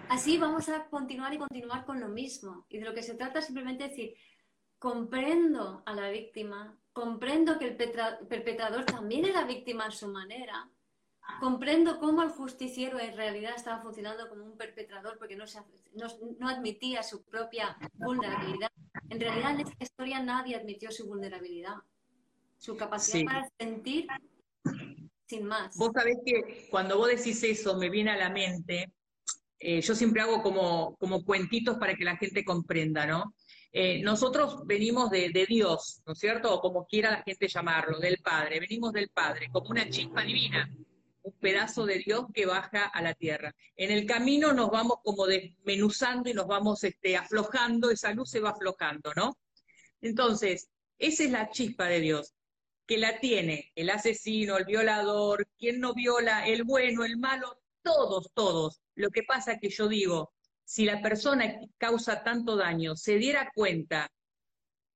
Así 0.10 0.38
vamos 0.38 0.70
a 0.70 0.86
continuar 0.86 1.34
y 1.34 1.38
continuar 1.38 1.86
con 1.86 2.00
lo 2.00 2.08
mismo. 2.08 2.66
Y 2.70 2.78
de 2.80 2.86
lo 2.86 2.94
que 2.94 3.04
se 3.04 3.16
trata 3.16 3.40
es 3.40 3.46
simplemente 3.46 3.90
decir, 3.90 4.16
comprendo 4.80 5.84
a 5.86 5.94
la 5.94 6.10
víctima, 6.10 6.78
comprendo 6.94 7.60
que 7.60 7.66
el 7.66 7.76
perpetrador 7.76 8.86
también 8.86 9.26
era 9.26 9.44
víctima 9.44 9.86
a 9.86 9.92
su 9.92 10.08
manera, 10.08 10.70
comprendo 11.40 12.00
cómo 12.00 12.24
el 12.24 12.30
justiciero 12.30 13.00
en 13.00 13.16
realidad 13.16 13.54
estaba 13.56 13.82
funcionando 13.82 14.28
como 14.30 14.46
un 14.46 14.58
perpetrador 14.58 15.18
porque 15.18 15.36
no, 15.36 15.46
no, 16.40 16.48
admitía 16.48 17.04
su 17.04 17.24
propia 17.24 17.78
vulnerabilidad. 17.94 18.72
En 19.10 19.20
realidad 19.20 19.52
en 19.52 19.62
esta 19.62 19.84
historia 19.84 20.22
nadie 20.22 20.56
admitió 20.56 20.92
su 20.92 21.08
vulnerabilidad, 21.08 21.76
su 22.58 22.76
capacidad 22.76 23.26
para 23.26 23.50
sentir 23.60 24.08
sin 25.26 25.46
más. 25.46 25.76
Vos 25.76 25.92
sabés 25.94 26.18
que 26.26 26.68
cuando 26.70 26.98
vos 26.98 27.10
decís 27.10 27.44
eso 27.44 27.78
me 27.78 27.90
viene 27.90 28.12
a 28.12 28.18
la 28.18 28.30
mente 28.30 28.92
eh, 29.60 29.82
yo 29.82 29.96
siempre 29.96 30.22
hago 30.22 30.42
como, 30.44 30.96
como 30.98 31.24
cuentitos 31.24 31.78
para 31.78 31.96
que 31.96 32.04
la 32.04 32.18
gente 32.18 32.46
comprenda, 32.46 33.06
¿no? 33.06 33.34
Eh, 33.72 34.02
nosotros 34.02 34.66
venimos 34.66 35.10
de, 35.10 35.46
Dios, 35.48 36.02
¿no 36.06 36.14
es 36.14 36.20
cierto? 36.20 36.54
O 36.54 36.62
como 36.62 36.86
quiera 36.86 37.12
la 37.12 37.24
gente 37.24 37.48
llamarlo, 37.48 38.00
del 38.00 38.18
Padre, 38.20 38.60
venimos 38.60 38.94
del 38.94 39.10
Padre, 39.10 39.50
como 39.52 39.70
una 39.70 39.90
chispa 39.90 40.22
divina, 40.22 40.70
un 41.28 41.40
pedazo 41.40 41.86
de 41.86 42.00
Dios 42.00 42.26
que 42.34 42.46
baja 42.46 42.86
a 42.86 43.02
la 43.02 43.14
tierra. 43.14 43.54
En 43.76 43.92
el 43.92 44.06
camino 44.06 44.54
nos 44.54 44.70
vamos 44.70 45.00
como 45.04 45.28
desmenuzando 45.28 46.30
y 46.30 46.34
nos 46.34 46.48
vamos 46.48 46.84
este, 46.84 47.18
aflojando, 47.18 47.92
esa 47.92 48.14
luz 48.14 48.30
se 48.30 48.40
va 48.40 48.52
aflojando, 48.52 49.14
¿no? 49.14 49.38
Entonces, 50.02 50.70
esa 50.98 51.24
es 51.24 51.32
la 51.32 51.50
chispa 51.50 51.88
de 51.88 52.00
Dios, 52.00 52.34
que 52.86 52.98
la 52.98 53.20
tiene 53.20 53.72
el 53.76 53.90
asesino, 53.90 54.58
el 54.58 54.66
violador, 54.66 55.48
quien 55.58 55.82
no 55.82 55.94
viola, 55.94 56.48
el 56.48 56.64
bueno, 56.64 57.04
el 57.04 57.18
malo, 57.18 57.60
todos, 57.82 58.32
todos. 58.34 58.82
Lo 58.96 59.10
que 59.10 59.24
pasa 59.24 59.60
que 59.60 59.70
yo 59.70 59.90
digo, 59.90 60.32
si 60.64 60.86
la 60.86 61.02
persona 61.02 61.60
que 61.60 61.68
causa 61.78 62.24
tanto 62.24 62.56
daño 62.56 62.96
se 62.96 63.18
diera 63.18 63.52
cuenta 63.54 64.10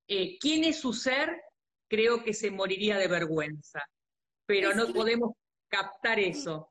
eh, 0.08 0.38
quién 0.40 0.64
es 0.64 0.80
su 0.80 0.94
ser, 0.94 1.42
creo 1.90 2.24
que 2.24 2.34
se 2.34 2.52
moriría 2.52 2.98
de 2.98 3.08
vergüenza. 3.10 3.82
Pero 4.46 4.74
no 4.74 4.94
podemos 4.94 5.34
captar 5.72 6.20
eso. 6.20 6.70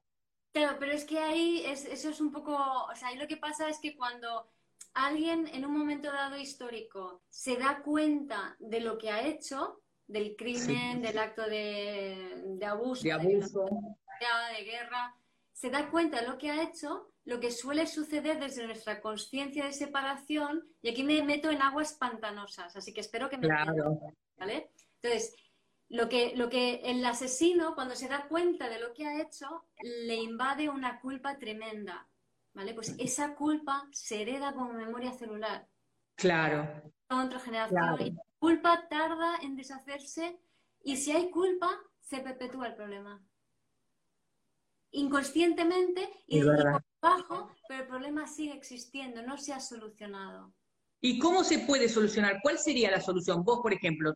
Claro, 0.53 0.77
pero 0.79 0.93
es 0.93 1.05
que 1.05 1.19
ahí 1.19 1.65
eso 1.65 2.11
es 2.11 2.21
un 2.21 2.31
poco, 2.31 2.55
o 2.55 2.95
sea, 2.95 3.09
ahí 3.09 3.17
lo 3.17 3.27
que 3.27 3.37
pasa 3.37 3.69
es 3.69 3.79
que 3.79 3.97
cuando 3.97 4.51
alguien 4.95 5.47
en 5.49 5.65
un 5.65 5.77
momento 5.77 6.13
dado 6.13 6.37
histórico 6.37 7.23
se 7.31 7.57
da 7.57 7.83
cuenta 7.83 8.57
de 8.59 8.81
lo 8.81 8.99
que 8.99 9.11
ha 9.11 9.27
hecho, 9.27 9.81
del 10.07 10.35
crimen, 10.37 11.03
del 11.03 11.19
acto 11.19 11.43
de, 11.43 12.59
abuso, 12.67 13.05
de, 13.05 13.13
abuso. 13.13 13.65
de 13.65 14.65
guerra, 14.65 15.15
se 15.53 15.71
da 15.71 15.89
cuenta 15.89 16.21
de 16.21 16.27
lo 16.27 16.37
que 16.37 16.51
ha 16.51 16.63
hecho, 16.65 17.13
lo 17.25 17.39
que 17.39 17.53
suele 17.53 17.87
suceder 17.87 18.41
desde 18.41 18.67
nuestra 18.67 19.01
conciencia 19.01 19.67
de 19.67 19.73
separación, 19.73 20.67
y 20.83 20.91
aquí 20.91 21.05
me 21.05 21.23
meto 21.23 21.49
en 21.51 21.63
aguas 21.63 21.93
pantanosas, 21.93 22.75
así 22.75 22.93
que 22.93 23.03
espero 23.03 23.31
que 23.31 23.39
me 23.39 23.47
claro. 23.47 24.01
¿vale? 24.37 24.73
Entonces, 25.01 25.35
lo 25.91 26.09
que, 26.09 26.35
lo 26.37 26.49
que 26.49 26.81
el 26.85 27.05
asesino, 27.05 27.75
cuando 27.75 27.95
se 27.95 28.09
da 28.09 28.27
cuenta 28.29 28.69
de 28.69 28.81
lo 28.81 28.95
que 28.95 29.07
ha 29.07 29.21
hecho, 29.21 29.67
le 29.83 30.17
invade 30.17 30.69
una 30.69 31.01
culpa 31.01 31.39
tremenda, 31.39 32.09
¿vale? 32.55 32.75
Pues 32.75 32.95
esa 32.99 33.35
culpa 33.35 33.89
se 33.93 34.23
hereda 34.23 34.55
como 34.55 34.73
memoria 34.73 35.13
celular. 35.13 35.69
Claro. 36.15 36.83
Generación. 37.43 37.97
Y 38.01 38.11
la 38.13 38.23
culpa 38.39 38.89
tarda 38.89 39.37
en 39.43 39.57
deshacerse 39.57 40.39
y 40.83 40.97
si 40.97 41.11
hay 41.11 41.31
culpa, 41.31 41.69
se 42.01 42.21
perpetúa 42.21 42.69
el 42.69 42.75
problema 42.75 43.21
inconscientemente 44.93 46.09
y 46.27 46.41
de 46.41 46.81
bajo, 47.01 47.51
pero 47.69 47.83
el 47.83 47.89
problema 47.89 48.27
sigue 48.27 48.55
existiendo, 48.55 49.23
no 49.23 49.39
se 49.39 49.53
ha 49.53 49.61
solucionado. 49.61 50.53
¿Y 51.01 51.19
cómo 51.19 51.45
se 51.45 51.61
puede 51.61 51.89
solucionar? 51.89 52.41
¿Cuál 52.43 52.59
sería 52.59 52.91
la 52.91 53.01
solución? 53.01 53.43
Vos, 53.45 53.61
por 53.63 53.73
ejemplo, 53.73 54.13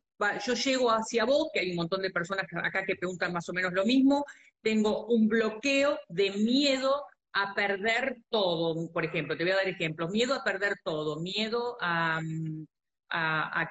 yo 0.47 0.55
llego 0.55 0.91
hacia 0.91 1.25
vos, 1.25 1.49
que 1.53 1.61
hay 1.61 1.71
un 1.71 1.77
montón 1.77 2.03
de 2.03 2.11
personas 2.11 2.47
acá 2.53 2.85
que 2.85 2.97
preguntan 2.97 3.33
más 3.33 3.49
o 3.49 3.53
menos 3.53 3.73
lo 3.73 3.85
mismo, 3.85 4.25
tengo 4.63 5.07
un 5.07 5.29
bloqueo 5.29 5.99
de 6.09 6.31
miedo 6.33 7.05
a 7.33 7.55
perder 7.55 8.19
todo, 8.31 8.91
por 8.93 9.05
ejemplo, 9.05 9.37
te 9.37 9.43
voy 9.43 9.53
a 9.53 9.57
dar 9.57 9.69
ejemplos, 9.69 10.11
miedo 10.11 10.35
a 10.35 10.45
perder 10.45 10.75
todo, 10.85 11.21
miedo 11.21 11.77
a, 11.81 12.21
mm, 12.23 12.67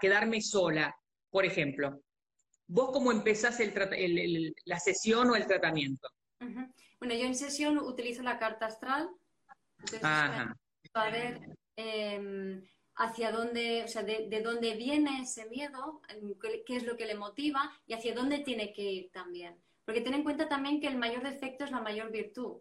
quedarme 0.02 0.42
sola, 0.42 0.96
por 1.30 1.46
ejemplo. 1.46 2.02
¿Vos 2.68 2.92
cómo 2.92 3.12
empezás 3.12 3.60
la 4.66 4.80
sesión 4.80 5.30
o 5.30 5.36
el 5.36 5.46
tratamiento? 5.46 6.10
Bueno, 7.00 7.16
yo 7.16 7.26
en 7.26 7.36
sesión 7.36 7.78
utilizo 7.78 8.22
la 8.22 8.38
carta 8.38 8.66
astral, 8.68 9.10
entonces 9.80 10.02
para 10.92 11.12
ver 11.12 11.40
hacia 12.96 13.32
dónde, 13.32 13.84
o 13.84 13.88
sea, 13.88 14.04
de, 14.04 14.42
dónde 14.44 14.76
viene 14.76 15.22
ese 15.22 15.50
miedo, 15.50 16.02
qué, 16.66 16.76
es 16.76 16.84
lo 16.84 16.96
que 16.96 17.06
le 17.06 17.16
motiva 17.16 17.72
y 17.88 17.94
hacia 17.94 18.14
dónde 18.14 18.40
tiene 18.40 18.72
que 18.74 18.84
ir 18.84 19.12
también. 19.12 19.58
Porque 19.86 20.02
ten 20.02 20.14
en 20.14 20.24
cuenta 20.24 20.48
también 20.48 20.80
que 20.80 20.88
el 20.88 20.98
mayor 20.98 21.24
defecto 21.24 21.64
es 21.64 21.72
la 21.72 21.82
mayor 21.82 22.12
virtud. 22.12 22.58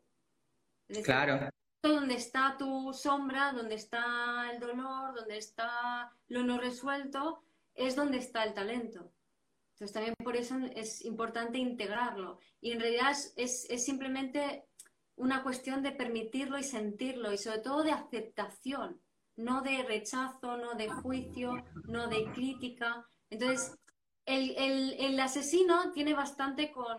claro. 1.05 1.51
Donde 1.83 2.15
está 2.15 2.57
tu 2.57 2.93
sombra, 2.95 3.53
donde 3.53 3.75
está 3.75 4.51
el 4.53 4.61
dolor, 4.61 5.15
donde 5.15 5.37
está 5.37 6.13
lo 6.29 6.45
no 6.45 6.59
resuelto, 6.59 7.43
es 7.75 7.97
donde 7.97 8.19
está 8.19 8.45
el 8.45 8.55
talento. 8.55 9.13
Entonces 9.73 9.93
también 9.93 10.15
por 10.23 10.37
eso 10.37 10.57
es 10.77 11.05
importante 11.05 11.59
integrarlo. 11.59 12.39
Y 12.61 12.71
en 12.71 12.81
realidad 12.81 13.11
es, 13.37 13.67
es 13.69 13.85
simplemente 13.85 14.65
una 15.17 15.43
cuestión 15.43 15.83
de 15.83 15.91
permitirlo 15.91 16.57
y 16.57 16.63
sentirlo 16.63 17.33
y 17.33 17.39
sobre 17.39 17.59
todo 17.59 17.83
de 17.83 17.91
aceptación 17.91 19.02
no 19.37 19.63
de 19.63 19.83
rechazo, 19.83 20.57
no 20.57 20.75
de 20.75 20.89
juicio, 20.89 21.65
no 21.85 22.09
de 22.09 22.25
crítica. 22.33 23.07
Entonces, 23.31 23.77
el, 24.27 25.19
asesino 25.21 25.93
tiene 25.93 26.15
bastante 26.15 26.71
con, 26.73 26.99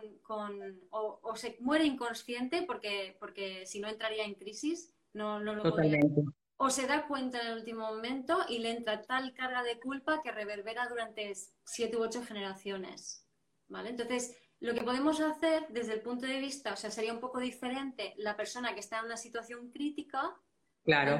o, 0.89 1.35
se 1.35 1.57
muere 1.59 1.85
inconsciente 1.85 2.63
porque, 2.63 3.15
porque 3.19 3.65
si 3.65 3.79
no 3.79 3.87
entraría 3.87 4.25
en 4.25 4.35
crisis, 4.35 4.93
no, 5.13 5.39
lo 5.39 5.61
Totalmente. 5.61 6.23
O 6.57 6.69
se 6.69 6.87
da 6.87 7.07
cuenta 7.07 7.41
en 7.41 7.47
el 7.47 7.57
último 7.57 7.81
momento 7.81 8.39
y 8.47 8.59
le 8.59 8.71
entra 8.71 9.01
tal 9.01 9.33
carga 9.33 9.63
de 9.63 9.79
culpa 9.79 10.21
que 10.21 10.31
reverbera 10.31 10.87
durante 10.87 11.33
siete 11.65 11.97
u 11.97 12.01
ocho 12.01 12.23
generaciones. 12.23 13.27
¿Vale? 13.67 13.89
Entonces, 13.89 14.37
lo 14.59 14.73
que 14.73 14.83
podemos 14.83 15.19
hacer 15.19 15.67
desde 15.69 15.93
el 15.93 16.01
punto 16.01 16.25
de 16.25 16.39
vista, 16.39 16.73
o 16.73 16.77
sea, 16.77 16.91
sería 16.91 17.11
un 17.11 17.19
poco 17.19 17.39
diferente 17.39 18.13
la 18.17 18.37
persona 18.37 18.73
que 18.73 18.79
está 18.79 18.99
en 18.99 19.05
una 19.05 19.17
situación 19.17 19.71
crítica. 19.71 20.35
Claro 20.83 21.19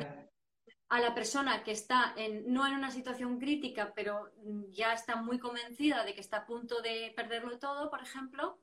a 0.93 0.99
la 0.99 1.15
persona 1.15 1.63
que 1.63 1.71
está 1.71 2.13
en, 2.15 2.53
no 2.53 2.67
en 2.67 2.75
una 2.75 2.91
situación 2.91 3.39
crítica, 3.39 3.93
pero 3.95 4.32
ya 4.69 4.93
está 4.93 5.15
muy 5.15 5.39
convencida 5.39 6.06
de 6.06 6.13
que 6.13 6.21
está 6.21 6.38
a 6.38 6.45
punto 6.45 6.84
de 6.84 7.12
perderlo 7.15 7.58
todo, 7.58 7.89
por 7.89 7.99
ejemplo, 7.99 8.60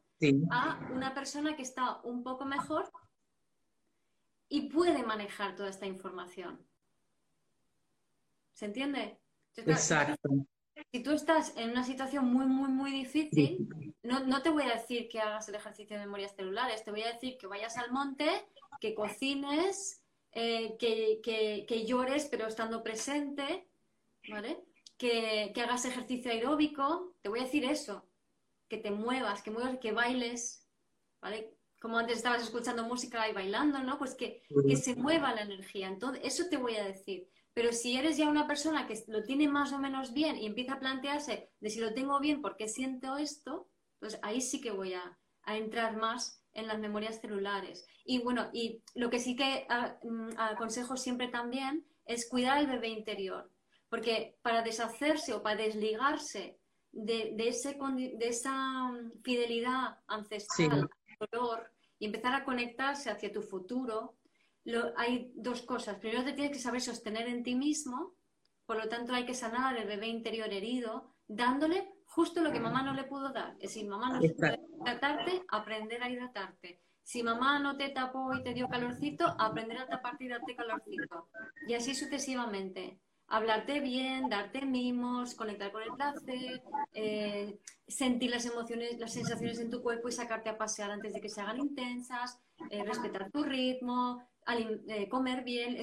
a 0.52 0.78
una 0.92 1.12
persona 1.12 1.56
que 1.56 1.62
está 1.62 2.00
un 2.04 2.22
poco 2.22 2.44
mejor 2.44 2.88
y 4.48 4.68
puede 4.68 5.02
manejar 5.02 5.56
toda 5.56 5.70
esta 5.70 5.86
información. 5.86 6.64
¿Se 8.52 8.66
entiende? 8.66 9.18
Exacto. 9.56 10.28
Si 10.92 11.02
tú 11.02 11.10
estás 11.10 11.52
en 11.56 11.70
una 11.70 11.82
situación 11.82 12.26
muy, 12.26 12.46
muy, 12.46 12.68
muy 12.68 12.92
difícil, 12.92 13.66
no, 14.04 14.20
no, 14.20 14.40
te 14.40 14.50
voy 14.50 14.62
a 14.62 14.74
decir 14.74 15.08
que 15.08 15.18
hagas 15.18 15.48
el 15.48 15.56
ejercicio 15.56 15.98
de 15.98 16.04
memorias 16.04 16.36
celulares, 16.36 16.84
te 16.84 16.92
voy 16.92 17.02
a 17.02 17.12
decir 17.12 17.36
que 17.38 17.48
vayas 17.48 17.76
al 17.76 17.90
monte, 17.90 18.46
que 18.80 18.94
cocines, 18.94 19.99
eh, 20.32 20.76
que, 20.78 21.84
llores 21.86 22.26
pero 22.26 22.46
estando 22.46 22.82
presente, 22.82 23.68
¿vale? 24.28 24.64
Que, 24.96 25.52
hagas 25.56 25.84
ejercicio 25.84 26.30
aeróbico, 26.30 27.14
te 27.22 27.28
voy 27.28 27.40
a 27.40 27.44
decir 27.44 27.64
eso, 27.64 28.08
que 28.68 28.78
te 28.78 28.90
muevas, 28.90 29.42
que 29.42 29.50
muevas, 29.50 29.78
que 29.78 29.92
bailes, 29.92 30.68
¿vale? 31.20 31.56
Como 31.80 31.98
antes 31.98 32.18
estabas 32.18 32.42
escuchando 32.42 32.84
música 32.84 33.28
y 33.28 33.32
bailando, 33.32 33.82
¿no? 33.82 33.98
Pues 33.98 34.14
que, 34.14 34.42
que 34.68 34.76
se 34.76 34.94
mueva 34.94 35.34
la 35.34 35.42
energía. 35.42 35.88
Entonces, 35.88 36.22
eso 36.24 36.48
te 36.50 36.58
voy 36.58 36.76
a 36.76 36.84
decir. 36.84 37.28
Pero 37.54 37.72
si 37.72 37.96
eres 37.96 38.16
ya 38.16 38.28
una 38.28 38.46
persona 38.46 38.86
que 38.86 39.02
lo 39.08 39.24
tiene 39.24 39.48
más 39.48 39.72
o 39.72 39.78
menos 39.78 40.12
bien 40.12 40.36
y 40.36 40.46
empieza 40.46 40.74
a 40.74 40.78
plantearse 40.78 41.50
de 41.58 41.70
si 41.70 41.80
lo 41.80 41.94
tengo 41.94 42.20
bien, 42.20 42.42
¿por 42.42 42.56
qué 42.56 42.68
siento 42.68 43.16
esto? 43.16 43.68
Pues 43.98 44.18
ahí 44.22 44.40
sí 44.40 44.60
que 44.60 44.70
voy 44.70 44.92
a, 44.92 45.18
a 45.42 45.56
entrar 45.56 45.96
más 45.96 46.39
en 46.52 46.66
las 46.66 46.78
memorias 46.78 47.20
celulares. 47.20 47.86
Y 48.04 48.18
bueno, 48.22 48.50
y 48.52 48.82
lo 48.94 49.10
que 49.10 49.18
sí 49.18 49.36
que 49.36 49.66
ah, 49.68 49.96
mm, 50.02 50.30
aconsejo 50.36 50.96
siempre 50.96 51.28
también 51.28 51.86
es 52.04 52.28
cuidar 52.28 52.58
al 52.58 52.66
bebé 52.66 52.88
interior, 52.88 53.50
porque 53.88 54.36
para 54.42 54.62
deshacerse 54.62 55.32
o 55.32 55.42
para 55.42 55.62
desligarse 55.62 56.58
de, 56.92 57.34
ese, 57.38 57.78
de 57.78 58.28
esa 58.28 58.88
mm, 58.88 59.22
fidelidad 59.22 59.98
ancestral, 60.08 60.88
dolor, 61.32 61.70
y 61.98 62.06
empezar 62.06 62.34
a 62.34 62.44
conectarse 62.44 63.10
hacia 63.10 63.32
tu 63.32 63.42
futuro, 63.42 64.16
hay 64.96 65.32
dos 65.34 65.62
cosas. 65.62 65.98
Primero 65.98 66.24
te 66.24 66.32
tienes 66.32 66.52
que 66.52 66.62
saber 66.62 66.80
sostener 66.80 67.28
en 67.28 67.42
ti 67.42 67.54
mismo, 67.54 68.14
por 68.66 68.76
lo 68.76 68.88
tanto 68.88 69.12
hay 69.12 69.24
que 69.24 69.34
sanar 69.34 69.76
el 69.76 69.86
bebé 69.86 70.08
interior 70.08 70.52
herido, 70.52 71.14
dándole 71.26 71.92
justo 72.10 72.42
lo 72.42 72.52
que 72.52 72.60
mamá 72.60 72.82
no 72.82 72.92
le 72.92 73.04
pudo 73.04 73.32
dar. 73.32 73.52
Es 73.54 73.74
decir, 73.74 73.88
mamá 73.88 74.10
no 74.10 74.20
puede 74.20 74.60
hidratarte, 74.80 75.44
aprender 75.48 76.02
a 76.02 76.10
hidratarte. 76.10 76.80
Si 77.02 77.22
mamá 77.22 77.58
no 77.58 77.76
te 77.76 77.88
tapó 77.88 78.34
y 78.34 78.42
te 78.42 78.52
dio 78.52 78.68
calorcito, 78.68 79.26
aprender 79.38 79.78
a 79.78 79.86
taparte 79.86 80.24
y 80.24 80.28
darte 80.28 80.54
calorcito. 80.54 81.28
Y 81.66 81.74
así 81.74 81.94
sucesivamente. 81.94 83.00
Hablarte 83.28 83.78
bien, 83.78 84.28
darte 84.28 84.66
mimos, 84.66 85.34
conectar 85.34 85.70
con 85.70 85.82
el 85.82 85.92
placer, 85.92 86.62
eh, 86.94 87.60
sentir 87.86 88.30
las 88.30 88.44
emociones, 88.44 88.98
las 88.98 89.12
sensaciones 89.12 89.60
en 89.60 89.70
tu 89.70 89.82
cuerpo 89.82 90.08
y 90.08 90.12
sacarte 90.12 90.50
a 90.50 90.58
pasear 90.58 90.90
antes 90.90 91.12
de 91.14 91.20
que 91.20 91.28
se 91.28 91.40
hagan 91.40 91.58
intensas, 91.58 92.40
eh, 92.70 92.82
respetar 92.82 93.30
tu 93.30 93.44
ritmo, 93.44 94.20
comer 95.08 95.44
bien, 95.44 95.76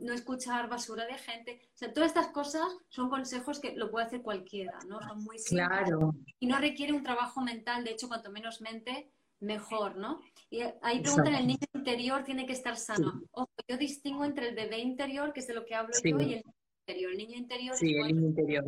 no, 0.00 0.12
escuchar 0.12 0.68
basura 0.68 1.06
de 1.06 1.14
gente. 1.14 1.60
O 1.74 1.76
sea, 1.76 1.92
todas 1.92 2.08
estas 2.08 2.28
cosas 2.28 2.66
son 2.88 3.08
consejos 3.08 3.60
que 3.60 3.74
lo 3.76 3.90
puede 3.90 4.06
hacer 4.06 4.22
cualquiera, 4.22 4.78
¿no? 4.88 5.00
Son 5.00 5.22
muy 5.22 5.38
simples. 5.38 5.68
Claro. 5.68 6.14
Y 6.40 6.46
no 6.46 6.58
requiere 6.58 6.92
un 6.92 7.02
trabajo 7.02 7.40
mental, 7.40 7.84
de 7.84 7.92
hecho, 7.92 8.08
cuanto 8.08 8.30
menos 8.30 8.60
mente, 8.60 9.12
mejor, 9.40 9.96
¿no? 9.96 10.20
Y 10.50 10.62
ahí 10.82 11.00
preguntan, 11.00 11.34
el 11.34 11.46
niño 11.46 11.66
interior 11.74 12.24
tiene 12.24 12.46
que 12.46 12.52
estar 12.52 12.76
sano. 12.76 13.22
Ojo, 13.32 13.50
yo 13.68 13.76
distingo 13.76 14.24
entre 14.24 14.48
el 14.48 14.54
bebé 14.54 14.78
interior, 14.78 15.32
que 15.32 15.40
es 15.40 15.46
de 15.46 15.54
lo 15.54 15.64
que 15.64 15.74
hablo 15.74 15.92
yo, 16.02 16.08
y 16.08 16.10
el 16.10 16.16
niño 16.16 16.42
interior. 16.86 17.12
El 17.12 17.18
niño 17.18 17.36
interior 17.36 17.76
sí, 17.76 17.94
el 17.94 18.06
niño 18.06 18.28
interior. 18.28 18.64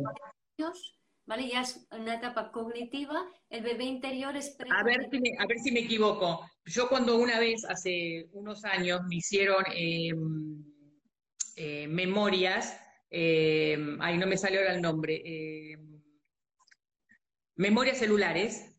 ¿Vale? 1.25 1.47
Ya 1.47 1.61
es 1.61 1.87
una 1.91 2.15
etapa 2.15 2.51
cognitiva, 2.51 3.25
el 3.49 3.63
bebé 3.63 3.85
interior 3.85 4.35
es... 4.35 4.55
A 4.69 4.83
ver, 4.83 5.07
si 5.09 5.19
me, 5.19 5.31
a 5.39 5.45
ver 5.45 5.59
si 5.59 5.71
me 5.71 5.81
equivoco. 5.81 6.45
Yo 6.65 6.89
cuando 6.89 7.17
una 7.17 7.39
vez, 7.39 7.65
hace 7.65 8.27
unos 8.33 8.63
años, 8.65 9.01
me 9.07 9.15
hicieron 9.15 9.63
em, 9.73 10.63
eh, 11.55 11.87
memorias, 11.87 12.77
eh, 13.09 13.77
ahí 13.99 14.17
no 14.17 14.27
me 14.27 14.37
salió 14.37 14.59
ahora 14.59 14.73
el 14.73 14.81
nombre, 14.81 15.21
em, 15.25 16.01
memorias 17.55 17.97
celulares, 17.97 18.75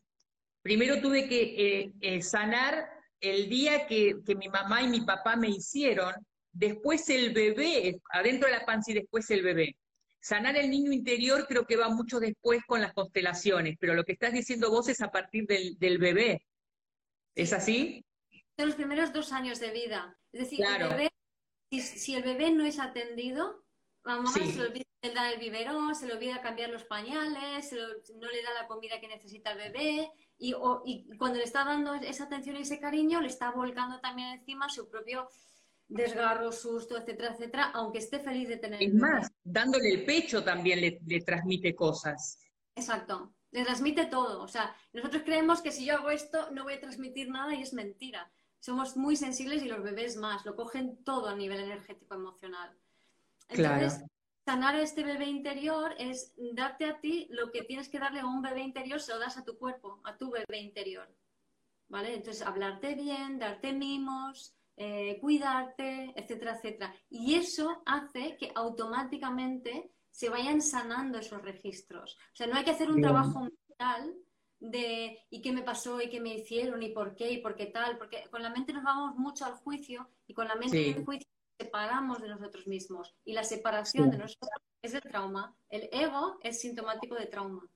primero 0.61 1.01
tuve 1.01 1.27
que 1.27 1.91
eh, 2.01 2.21
sanar 2.21 2.89
el 3.19 3.49
día 3.49 3.87
que, 3.87 4.15
que 4.25 4.35
mi 4.35 4.49
mamá 4.49 4.81
y 4.81 4.87
mi 4.87 5.01
papá 5.01 5.35
me 5.35 5.49
hicieron, 5.49 6.13
después 6.51 7.09
el 7.09 7.33
bebé, 7.33 7.99
adentro 8.11 8.47
de 8.47 8.55
la 8.57 8.65
panza 8.65 8.91
y 8.91 8.95
después 8.95 9.29
el 9.31 9.43
bebé. 9.43 9.75
Sanar 10.23 10.55
el 10.55 10.69
niño 10.69 10.93
interior 10.93 11.45
creo 11.49 11.67
que 11.67 11.75
va 11.75 11.89
mucho 11.89 12.17
después 12.17 12.63
con 12.65 12.79
las 12.79 12.93
constelaciones, 12.93 13.75
pero 13.77 13.93
lo 13.93 14.05
que 14.05 14.13
estás 14.13 14.31
diciendo 14.31 14.71
vos 14.71 14.87
es 14.87 15.01
a 15.01 15.11
partir 15.11 15.45
del, 15.45 15.97
bebé. 15.97 16.47
¿Es 17.35 17.51
así? 17.51 18.05
De 18.55 18.65
los 18.65 18.75
primeros 18.75 19.11
dos 19.11 19.33
años 19.33 19.59
de 19.59 19.71
vida. 19.71 20.17
Es 20.31 20.39
decir, 20.39 20.65
si, 21.69 22.15
el 22.15 22.23
bebé 22.23 22.51
no 22.51 22.65
es 22.65 22.79
atendido, 22.79 23.65
mamá 24.05 24.31
se 24.31 24.45
le 24.45 24.61
olvida 24.61 24.85
dar 25.13 25.33
el 25.33 25.41
biberón, 25.41 25.93
se 25.93 26.07
le 26.07 26.13
olvida 26.13 26.41
cambiar 26.41 26.69
los 26.69 26.85
pañales, 26.85 27.73
no 28.15 28.31
le 28.31 28.43
da 28.43 28.53
la 28.53 28.67
comida 28.67 29.01
que 29.01 29.09
necesita 29.09 29.51
el 29.51 29.57
bebé, 29.57 30.09
y, 30.37 30.55
y, 30.85 31.17
cuando 31.17 31.37
le 31.37 31.43
está 31.43 31.65
dando 31.65 31.95
esa 31.95 32.23
atención 32.23 32.55
y 32.55 32.61
ese 32.61 32.79
cariño, 32.79 33.19
le 33.19 33.27
está 33.27 33.51
volcando 33.51 33.99
también 33.99 34.29
encima 34.29 34.69
su 34.69 34.89
propio 34.89 35.27
desgarro, 35.93 36.51
susto, 36.51 36.97
etcétera, 36.97 37.33
etcétera, 37.33 37.71
aunque 37.73 37.99
esté 37.99 38.19
feliz 38.19 38.49
de 38.49 38.57
tener. 38.57 38.81
Es 38.81 38.93
más, 38.95 39.31
dándole 39.43 39.89
el 39.89 40.05
pecho 40.05 40.43
también 40.43 40.81
le, 40.81 41.21
transmite 41.21 41.75
cosas. 41.75 42.39
Exacto, 42.75 43.33
le 43.51 43.63
transmite 43.63 44.07
todo. 44.07 44.41
O 44.41 44.47
sea, 44.47 44.75
nosotros 44.91 45.21
creemos 45.23 45.61
que 45.61 45.71
si 45.71 45.85
yo 45.85 45.95
hago 45.95 46.09
esto 46.09 46.49
no 46.51 46.63
voy 46.63 46.73
a 46.73 46.81
transmitir 46.81 47.29
nada 47.29 47.53
y 47.53 47.61
es 47.61 47.73
mentira. 47.73 48.31
Somos 48.59 48.97
muy 48.97 49.15
sensibles 49.15 49.61
y 49.61 49.67
los 49.67 49.83
bebés 49.83 50.17
más, 50.17 50.45
lo 50.45 50.55
cogen 50.55 51.03
todo 51.03 51.27
a 51.29 51.35
nivel 51.35 51.59
energético 51.59 52.15
emocional. 52.15 52.75
Entonces, 53.49 54.03
sanar 54.45 54.75
a 54.75 54.81
este 54.81 55.03
bebé 55.03 55.25
interior 55.25 55.93
es 55.99 56.33
darte 56.37 56.85
a 56.85 56.99
ti 56.99 57.27
lo 57.29 57.51
que 57.51 57.63
tienes 57.63 57.89
que 57.89 57.99
darle 57.99 58.21
a 58.21 58.25
un 58.25 58.41
bebé 58.41 58.61
interior, 58.61 58.99
se 58.99 59.11
lo 59.11 59.19
das 59.19 59.37
a 59.37 59.43
tu 59.43 59.57
cuerpo, 59.59 60.01
a 60.05 60.17
tu 60.17 60.31
bebé 60.31 60.59
interior. 60.59 61.07
¿Vale? 61.89 62.15
Entonces, 62.15 62.41
hablarte 62.41 62.95
bien, 62.95 63.37
darte 63.37 63.73
mimos, 63.73 64.55
eh, 64.75 65.19
cuidarte, 65.19 66.13
etcétera, 66.15 66.55
etcétera. 66.55 66.95
Y 67.09 67.35
eso 67.35 67.83
hace 67.85 68.37
que 68.37 68.51
automáticamente 68.55 69.91
se 70.09 70.29
vayan 70.29 70.61
sanando 70.61 71.19
esos 71.19 71.41
registros. 71.41 72.15
O 72.33 72.35
sea, 72.35 72.47
no 72.47 72.55
hay 72.55 72.63
que 72.63 72.71
hacer 72.71 72.89
un 72.89 73.01
trabajo 73.01 73.41
mental 73.41 74.15
de 74.59 75.19
y 75.29 75.41
qué 75.41 75.51
me 75.51 75.63
pasó 75.63 76.01
y 76.01 76.09
qué 76.09 76.21
me 76.21 76.35
hicieron 76.35 76.81
y 76.81 76.89
por 76.89 77.15
qué 77.15 77.31
y 77.31 77.41
por 77.41 77.55
qué 77.55 77.65
tal, 77.67 77.97
porque 77.97 78.23
con 78.31 78.41
la 78.41 78.49
mente 78.49 78.73
nos 78.73 78.83
vamos 78.83 79.15
mucho 79.17 79.45
al 79.45 79.53
juicio 79.53 80.09
y 80.25 80.33
con 80.33 80.47
la 80.47 80.55
mente 80.55 80.89
en 80.89 80.97
el 80.97 81.05
juicio 81.05 81.27
separamos 81.59 82.21
de 82.21 82.29
nosotros 82.29 82.65
mismos 82.67 83.13
y 83.25 83.33
la 83.33 83.43
separación 83.43 84.09
de 84.09 84.17
nosotros 84.17 84.49
es 84.81 84.93
el 84.93 85.01
trauma. 85.01 85.55
El 85.69 85.89
ego 85.91 86.37
es 86.41 86.61
sintomático 86.61 87.15
de 87.15 87.25
trauma. 87.25 87.67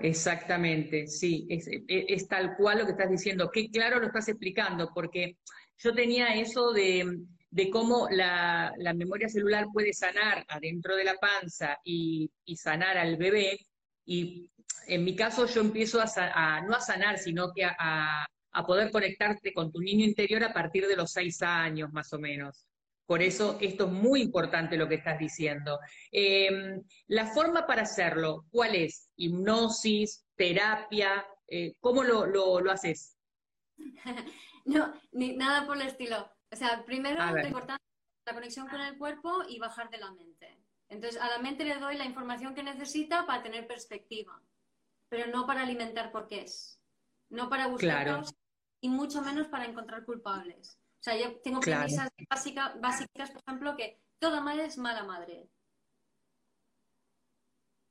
Exactamente, 0.00 1.06
sí, 1.06 1.46
es, 1.48 2.28
tal 2.28 2.56
cual 2.56 2.78
lo 2.78 2.84
que 2.86 2.92
estás 2.92 3.10
diciendo. 3.10 3.50
Qué 3.50 3.70
claro 3.70 3.98
lo 3.98 4.06
estás 4.06 4.28
explicando, 4.28 4.90
porque 4.94 5.38
yo 5.82 5.94
tenía 5.94 6.34
eso 6.34 6.72
de, 6.72 7.24
cómo 7.72 8.08
la, 8.10 8.72
memoria 8.94 9.28
celular 9.28 9.66
puede 9.72 9.92
sanar 9.92 10.44
adentro 10.48 10.94
de 10.94 11.04
la 11.04 11.14
panza 11.14 11.78
y, 11.84 12.30
sanar 12.56 12.98
al 12.98 13.16
bebé. 13.16 13.58
Y 14.04 14.50
en 14.86 15.04
mi 15.04 15.16
caso 15.16 15.46
yo 15.46 15.60
empiezo 15.62 16.00
a, 16.00 16.60
no 16.62 16.74
a 16.74 16.80
sanar, 16.80 17.18
sino 17.18 17.52
que 17.52 17.64
a, 17.64 18.26
poder 18.66 18.90
conectarte 18.90 19.52
con 19.54 19.72
tu 19.72 19.80
niño 19.80 20.04
interior 20.04 20.44
a 20.44 20.52
partir 20.52 20.86
de 20.86 20.96
los 20.96 21.12
seis 21.12 21.40
años 21.40 21.92
más 21.92 22.12
o 22.12 22.18
menos. 22.18 22.66
Por 23.06 23.22
eso 23.22 23.58
esto 23.60 23.86
es 23.86 23.90
muy 23.90 24.20
importante 24.20 24.76
lo 24.76 24.88
que 24.88 24.96
estás 24.96 25.18
diciendo. 25.18 25.80
Em, 26.12 26.80
la 27.08 27.26
forma 27.26 27.66
para 27.66 27.82
hacerlo, 27.82 28.44
¿cuál 28.50 28.76
es? 28.76 29.08
¿Hipnosis? 29.16 30.24
¿Terapia? 30.36 31.26
Eh, 31.48 31.74
¿Cómo 31.80 32.04
lo, 32.04 32.26
lo, 32.26 32.70
haces? 32.70 33.16
no, 34.64 34.92
ni 35.12 35.36
nada 35.36 35.66
por 35.66 35.76
el 35.76 35.86
estilo. 35.86 36.30
O 36.50 36.56
sea, 36.56 36.84
primero 36.84 37.18
la 37.24 38.34
conexión 38.34 38.68
con 38.68 38.80
el 38.80 38.98
cuerpo 38.98 39.42
y 39.48 39.58
bajar 39.58 39.90
de 39.90 39.98
la 39.98 40.10
mente. 40.12 40.58
Entonces, 40.88 41.20
a 41.20 41.28
la 41.28 41.38
mente 41.38 41.64
le 41.64 41.78
doy 41.78 41.96
la 41.96 42.04
información 42.04 42.54
que 42.54 42.62
necesita 42.62 43.24
para 43.24 43.42
tener 43.42 43.66
perspectiva, 43.66 44.42
pero 45.08 45.30
no 45.30 45.46
para 45.46 45.62
alimentar 45.62 46.10
por 46.10 46.26
qué 46.26 46.42
es, 46.42 46.80
no 47.28 47.48
para 47.48 47.68
buscar 47.68 48.24
y 48.80 48.88
mucho 48.88 49.22
menos 49.22 49.46
para 49.48 49.66
encontrar 49.66 50.04
culpables. 50.04 50.78
O 51.00 51.02
sea, 51.02 51.16
yo 51.16 51.40
tengo 51.40 51.60
premisas 51.60 52.10
básicas, 52.28 53.30
por 53.30 53.42
ejemplo, 53.46 53.76
que 53.76 54.02
toda 54.18 54.40
madre 54.40 54.66
es 54.66 54.78
mala 54.78 55.04
madre. 55.04 55.48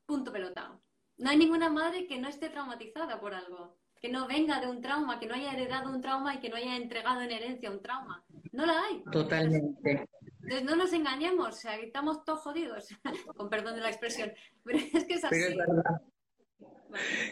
Punto 0.05 0.32
pelota. 0.32 0.79
No 1.17 1.29
hay 1.29 1.38
ninguna 1.38 1.69
madre 1.69 2.05
que 2.05 2.19
no 2.19 2.27
esté 2.27 2.49
traumatizada 2.49 3.19
por 3.19 3.34
algo, 3.34 3.77
que 3.99 4.09
no 4.09 4.27
venga 4.27 4.59
de 4.59 4.67
un 4.67 4.81
trauma, 4.81 5.19
que 5.19 5.27
no 5.27 5.35
haya 5.35 5.53
heredado 5.53 5.89
un 5.89 6.01
trauma 6.01 6.35
y 6.35 6.39
que 6.39 6.49
no 6.49 6.55
haya 6.55 6.75
entregado 6.75 7.21
en 7.21 7.31
herencia 7.31 7.71
un 7.71 7.81
trauma. 7.81 8.23
No 8.51 8.65
la 8.65 8.81
hay. 8.83 9.03
Totalmente. 9.12 10.07
Entonces 10.41 10.63
no 10.63 10.75
nos 10.75 10.93
engañemos, 10.93 11.49
o 11.49 11.51
sea, 11.51 11.75
estamos 11.77 12.23
todos 12.23 12.41
jodidos, 12.41 12.88
con 13.35 13.49
perdón 13.49 13.75
de 13.75 13.81
la 13.81 13.89
expresión, 13.89 14.31
pero 14.63 14.79
es 14.79 15.05
que 15.05 15.13
es 15.13 15.23
así. 15.23 15.35
Pero 15.35 15.49
es 15.49 15.57
verdad. 15.57 16.01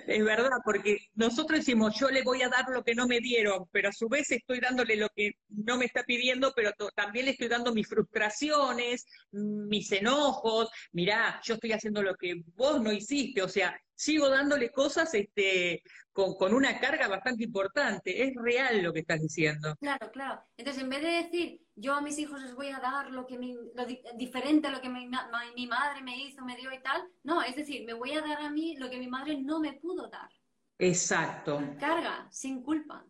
Es 0.05 0.23
verdad, 0.23 0.57
porque 0.63 0.99
nosotros 1.15 1.59
decimos, 1.59 1.95
yo 1.99 2.09
le 2.09 2.21
voy 2.21 2.43
a 2.43 2.49
dar 2.49 2.69
lo 2.69 2.83
que 2.83 2.93
no 2.93 3.07
me 3.07 3.19
dieron, 3.19 3.67
pero 3.71 3.89
a 3.89 3.91
su 3.91 4.07
vez 4.07 4.29
estoy 4.31 4.59
dándole 4.59 4.95
lo 4.95 5.09
que 5.15 5.31
no 5.49 5.77
me 5.77 5.85
está 5.85 6.03
pidiendo, 6.03 6.53
pero 6.55 6.71
también 6.95 7.25
le 7.25 7.31
estoy 7.31 7.47
dando 7.47 7.73
mis 7.73 7.87
frustraciones, 7.87 9.05
mis 9.31 9.91
enojos, 9.91 10.69
mirá, 10.91 11.41
yo 11.43 11.55
estoy 11.55 11.71
haciendo 11.71 12.03
lo 12.03 12.15
que 12.15 12.35
vos 12.55 12.81
no 12.81 12.91
hiciste, 12.91 13.41
o 13.41 13.49
sea, 13.49 13.79
sigo 13.95 14.29
dándole 14.29 14.71
cosas 14.71 15.11
este, 15.15 15.81
con, 16.17 16.53
una 16.53 16.79
carga 16.79 17.07
bastante 17.07 17.43
importante. 17.43 18.23
Es 18.23 18.33
real 18.35 18.81
lo 18.81 18.91
que 18.91 19.01
estás 19.01 19.21
diciendo. 19.21 19.75
Claro, 19.79 20.11
claro. 20.11 20.41
Entonces, 20.57 20.81
en 20.81 20.89
vez 20.89 21.03
de 21.03 21.09
decir, 21.09 21.61
yo 21.75 21.93
a 21.93 22.01
mis 22.01 22.17
hijos 22.17 22.41
les 22.41 22.55
voy 22.55 22.69
a 22.69 22.79
dar 22.79 23.11
lo 23.11 23.27
que 23.27 23.37
lo 23.37 23.85
diferente 24.15 24.67
a 24.67 24.71
lo 24.71 24.81
que 24.81 24.89
mi, 24.89 25.07
mi, 25.55 25.67
madre 25.67 26.01
me 26.01 26.17
hizo, 26.17 26.43
me 26.43 26.57
dio 26.57 26.73
y 26.73 26.81
tal, 26.81 27.03
no, 27.23 27.43
es 27.43 27.55
decir, 27.55 27.85
me 27.85 27.93
voy 27.93 28.13
a 28.13 28.21
dar 28.21 28.41
a 28.41 28.49
mí 28.49 28.75
lo 28.77 28.89
que 28.89 28.97
mi 28.97 29.07
madre 29.07 29.37
no 29.37 29.59
me 29.59 29.73
pudo 29.73 30.09
dar. 30.09 30.29
Exacto. 30.79 31.61
carga, 31.79 32.27
sin 32.31 32.63
culpa. 32.63 33.05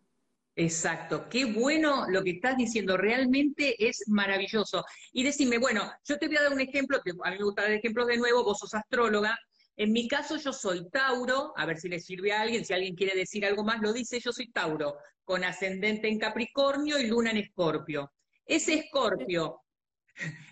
Exacto, 0.59 1.29
qué 1.29 1.45
bueno 1.45 2.09
lo 2.09 2.23
que 2.23 2.31
estás 2.31 2.57
diciendo, 2.57 2.97
realmente 2.97 3.75
es 3.87 4.03
maravilloso. 4.07 4.83
Y 5.13 5.23
decime, 5.23 5.59
bueno, 5.59 5.89
yo 6.03 6.17
te 6.17 6.27
voy 6.27 6.37
a 6.37 6.41
dar 6.41 6.53
un 6.53 6.59
ejemplo, 6.59 6.97
a 6.97 7.29
mí 7.29 7.37
me 7.37 7.43
gusta 7.43 7.61
dar 7.61 7.71
ejemplos 7.71 8.07
de 8.07 8.17
nuevo, 8.17 8.43
vos 8.43 8.57
sos 8.57 8.73
astróloga, 8.73 9.37
en 9.77 9.91
mi 9.91 10.07
caso 10.07 10.37
yo 10.37 10.51
soy 10.51 10.89
Tauro, 10.89 11.53
a 11.55 11.65
ver 11.67 11.79
si 11.79 11.87
le 11.87 11.99
sirve 11.99 12.33
a 12.33 12.41
alguien, 12.41 12.65
si 12.65 12.73
alguien 12.73 12.95
quiere 12.95 13.15
decir 13.15 13.45
algo 13.45 13.63
más 13.63 13.79
lo 13.79 13.93
dice, 13.93 14.19
yo 14.19 14.31
soy 14.31 14.51
Tauro, 14.51 14.97
con 15.23 15.43
ascendente 15.43 16.07
en 16.07 16.17
Capricornio 16.17 16.99
y 16.99 17.05
luna 17.05 17.29
en 17.29 17.37
Escorpio. 17.37 18.11
Ese 18.43 18.73
Escorpio, 18.73 19.61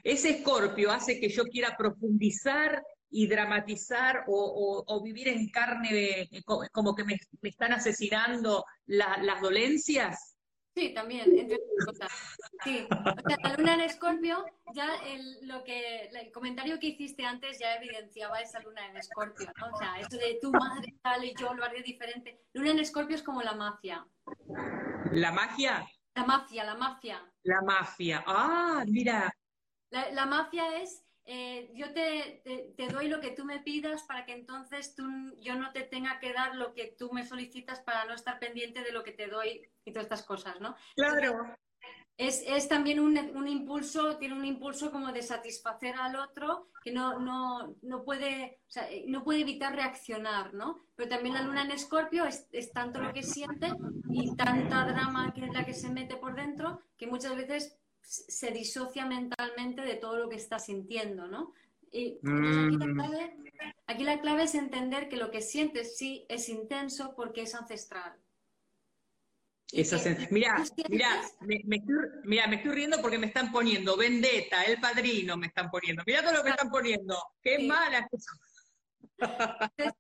ese 0.03 0.29
Escorpio 0.29 0.91
hace 0.91 1.19
que 1.19 1.29
yo 1.29 1.45
quiera 1.45 1.75
profundizar 1.75 2.83
y 3.09 3.27
dramatizar 3.27 4.25
o, 4.27 5.01
vivir 5.03 5.29
en 5.29 5.49
carne 5.49 6.29
como 6.71 6.93
que 6.93 7.03
me, 7.03 7.17
están 7.41 7.73
asesinando 7.73 8.63
las 8.85 9.41
dolencias. 9.41 10.34
Sí, 10.75 10.93
también, 10.93 11.39
entre 11.39 11.55
otras 11.55 11.85
cosas. 11.85 12.37
Sí. 12.65 12.85
O 12.91 13.29
sea, 13.29 13.37
la 13.43 13.55
luna 13.55 13.73
en 13.75 13.81
Escorpio, 13.81 14.45
ya 14.73 14.95
el, 15.05 15.47
lo 15.47 15.63
que, 15.63 16.07
el 16.07 16.31
comentario 16.33 16.79
que 16.79 16.87
hiciste 16.87 17.25
antes 17.25 17.59
ya 17.59 17.75
evidenciaba 17.75 18.41
esa 18.41 18.59
luna 18.59 18.85
en 18.87 18.97
Escorpio, 18.97 19.49
¿no? 19.57 19.73
O 19.73 19.77
sea, 19.77 19.97
eso 20.01 20.17
de 20.17 20.37
tu 20.41 20.51
madre 20.51 20.93
tal 21.01 21.23
y 21.23 21.33
yo 21.35 21.53
lo 21.53 21.63
haré 21.63 21.81
diferente. 21.81 22.41
Luna 22.53 22.71
en 22.71 22.79
Escorpio 22.79 23.15
es 23.15 23.23
como 23.23 23.41
la 23.41 23.53
mafia. 23.53 24.05
¿La 25.13 25.31
magia? 25.31 25.87
La 26.13 26.25
mafia, 26.25 26.65
la 26.65 26.75
mafia. 26.75 27.33
La 27.43 27.61
mafia. 27.61 28.23
Ah, 28.27 28.83
mira. 28.85 29.33
La, 29.91 30.11
la 30.11 30.25
mafia 30.25 30.81
es 30.81 31.04
eh, 31.27 31.71
yo 31.73 31.91
te, 31.91 32.43
te, 32.77 32.87
doy 32.87 33.07
lo 33.07 33.19
que 33.19 33.31
tú 33.31 33.45
me 33.45 33.59
pidas 33.59 34.03
para 34.03 34.25
que 34.25 34.33
entonces 34.33 34.93
tú, 34.93 35.03
yo 35.39 35.55
no 35.55 35.71
te 35.71 35.81
tenga 35.81 36.19
que 36.19 36.33
dar 36.33 36.55
lo 36.55 36.73
que 36.73 36.95
tú 36.97 37.11
me 37.11 37.25
solicitas 37.25 37.79
para 37.81 38.05
no 38.05 38.13
estar 38.13 38.37
pendiente 38.37 38.83
de 38.83 38.91
lo 38.91 39.03
que 39.03 39.11
te 39.11 39.27
doy 39.27 39.67
y 39.83 39.91
todas 39.91 40.05
estas 40.05 40.23
cosas, 40.23 40.59
¿no? 40.61 40.75
Claro. 40.95 41.55
Es, 42.17 42.43
es 42.47 42.69
también 42.69 42.99
un, 42.99 43.17
un, 43.17 43.47
impulso, 43.47 44.17
tiene 44.17 44.35
un 44.35 44.45
impulso 44.45 44.89
como 44.91 45.11
de 45.11 45.21
satisfacer 45.21 45.95
al 45.95 46.15
otro 46.15 46.69
que 46.81 46.91
no, 46.91 47.19
no, 47.19 47.75
no, 47.81 48.03
puede, 48.05 48.59
o 48.67 48.71
sea, 48.71 48.87
no 49.07 49.23
puede 49.23 49.41
evitar 49.41 49.75
reaccionar, 49.75 50.53
¿no? 50.53 50.85
Pero 50.95 51.09
también 51.09 51.33
la 51.35 51.41
luna 51.41 51.63
en 51.63 51.71
escorpio 51.71 52.25
es, 52.25 52.47
es 52.51 52.71
tanto 52.71 53.01
lo 53.01 53.11
que 53.11 53.23
siente 53.23 53.67
y 54.11 54.33
tanta 54.35 54.85
drama 54.85 55.33
que 55.33 55.45
es 55.45 55.53
la 55.53 55.65
que 55.65 55.73
se 55.73 55.89
mete 55.89 56.15
por 56.15 56.35
dentro 56.35 56.79
que 56.97 57.07
muchas 57.07 57.35
veces 57.35 57.77
se 58.05 58.51
disocia 58.51 59.05
mentalmente 59.05 59.81
de 59.81 59.95
todo 59.95 60.17
lo 60.17 60.29
que 60.29 60.35
está 60.35 60.59
sintiendo, 60.59 61.27
¿no? 61.27 61.53
Y 61.91 62.19
mm. 62.21 62.99
aquí, 63.87 64.03
la 64.03 64.19
clave, 64.19 64.43
es 64.43 64.55
entender 64.55 65.09
que 65.09 65.17
lo 65.17 65.31
que 65.31 65.41
sientes 65.41 65.97
sí 65.97 66.25
es 66.29 66.49
intenso 66.49 67.13
porque 67.15 67.43
es 67.43 67.55
ancestral. 67.55 68.13
mira, 70.29 70.63
mira, 70.89 71.21
me, 71.41 71.55
estoy, 71.77 71.95
mira, 72.25 72.47
me 72.47 72.57
estoy 72.57 72.71
riendo 72.71 73.01
porque 73.01 73.17
me 73.17 73.27
están 73.27 73.51
poniendo 73.51 73.97
Vendetta, 73.97 74.63
El 74.63 74.79
Padrino 74.79 75.37
me 75.37 75.47
están 75.47 75.71
poniendo. 75.71 76.03
Mira 76.05 76.21
todo 76.21 76.33
lo 76.33 76.39
que 76.39 76.43
me 76.43 76.49
están 76.51 76.69
poniendo. 76.69 77.17
Qué 77.41 77.59
mala 77.59 78.07
El 79.77 79.93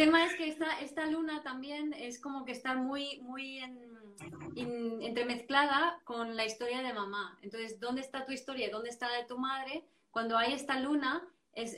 tema 0.00 0.24
es 0.24 0.34
que 0.34 0.48
esta, 0.48 0.80
esta 0.80 1.04
luna 1.04 1.42
también 1.42 1.92
es 1.92 2.18
como 2.18 2.46
que 2.46 2.52
está 2.52 2.74
muy, 2.74 3.20
muy 3.20 3.58
en 3.58 5.02
entremezclada 5.02 6.00
con 6.04 6.36
la 6.36 6.46
historia 6.46 6.82
de 6.82 6.94
mamá. 6.94 7.38
Entonces, 7.42 7.78
¿dónde 7.78 8.00
está 8.00 8.24
tu 8.24 8.32
historia? 8.32 8.70
¿Dónde 8.70 8.88
está 8.88 9.10
la 9.10 9.18
de 9.18 9.26
tu 9.26 9.36
madre? 9.36 9.84
Cuando 10.10 10.38
hay 10.38 10.54
esta 10.54 10.80
luna, 10.80 11.28
es, 11.52 11.76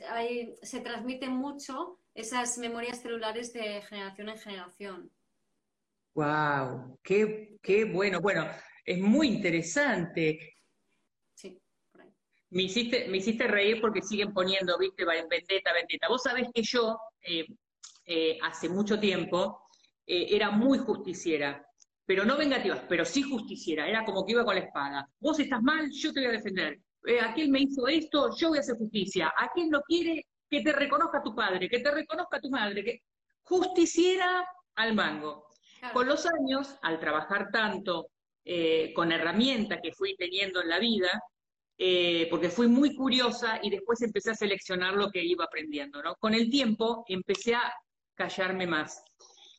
se 0.61 0.79
transmiten 0.79 1.31
mucho 1.31 1.99
esas 2.13 2.57
memorias 2.57 3.01
celulares 3.01 3.51
de 3.51 3.81
generación 3.81 4.29
en 4.29 4.37
generación. 4.37 5.11
¡Wow! 6.13 6.99
Qué, 7.03 7.57
qué 7.61 7.83
bueno! 7.83 8.21
Bueno, 8.21 8.47
es 8.85 8.99
muy 8.99 9.27
interesante. 9.27 10.55
Sí, 11.33 11.59
Me 12.51 12.63
hiciste, 12.63 13.09
me 13.09 13.17
hiciste 13.17 13.47
reír 13.47 13.81
porque 13.81 14.01
siguen 14.01 14.33
poniendo, 14.33 14.77
viste, 14.77 15.03
vendetta, 15.03 15.73
vendetta. 15.73 16.07
Vos 16.07 16.23
sabés 16.23 16.47
que 16.53 16.61
yo, 16.61 16.97
eh, 17.21 17.47
eh, 18.05 18.37
hace 18.41 18.69
mucho 18.69 18.99
tiempo, 18.99 19.67
eh, 20.05 20.27
era 20.29 20.51
muy 20.51 20.79
justiciera 20.79 21.65
pero 22.05 22.25
no 22.25 22.35
vengativas, 22.35 22.81
pero 22.89 23.05
sí 23.05 23.23
justiciera, 23.23 23.87
era 23.87 24.03
como 24.03 24.25
que 24.25 24.33
iba 24.33 24.43
con 24.43 24.55
la 24.55 24.61
espada. 24.61 25.09
Vos 25.21 25.39
estás 25.39 25.61
mal, 25.63 25.89
yo 25.89 26.11
te 26.11 26.19
voy 26.19 26.27
a 26.27 26.33
defender. 26.33 26.77
Eh, 27.07 27.21
aquel 27.21 27.47
me 27.47 27.61
hizo 27.61 27.87
esto, 27.87 28.35
yo 28.35 28.49
voy 28.49 28.57
a 28.57 28.59
hacer 28.59 28.75
justicia. 28.75 29.33
Aquel 29.37 29.69
no 29.69 29.79
quiere 29.83 30.25
que 30.49 30.59
te 30.59 30.73
reconozca 30.73 31.23
tu 31.23 31.33
padre, 31.33 31.69
que 31.69 31.79
te 31.79 31.89
reconozca 31.91 32.41
tu 32.41 32.49
madre, 32.49 32.83
que 32.83 32.99
justiciera 33.43 34.45
al 34.75 34.93
mango. 34.93 35.47
Con 35.93 36.05
los 36.05 36.25
años, 36.25 36.75
al 36.81 36.99
trabajar 36.99 37.49
tanto 37.53 38.09
con 38.93 39.13
herramientas 39.13 39.79
que 39.81 39.93
fui 39.93 40.13
teniendo 40.17 40.61
en 40.61 40.67
la 40.67 40.79
vida, 40.79 41.09
eh, 41.77 42.27
porque 42.29 42.49
fui 42.49 42.67
muy 42.67 42.95
curiosa 42.95 43.59
y 43.61 43.69
después 43.71 44.01
empecé 44.01 44.31
a 44.31 44.35
seleccionar 44.35 44.93
lo 44.93 45.09
que 45.09 45.23
iba 45.23 45.45
aprendiendo, 45.45 46.03
¿no? 46.03 46.15
Con 46.15 46.33
el 46.35 46.49
tiempo 46.49 47.03
empecé 47.07 47.55
a 47.55 47.73
callarme 48.15 48.67
más. 48.67 49.03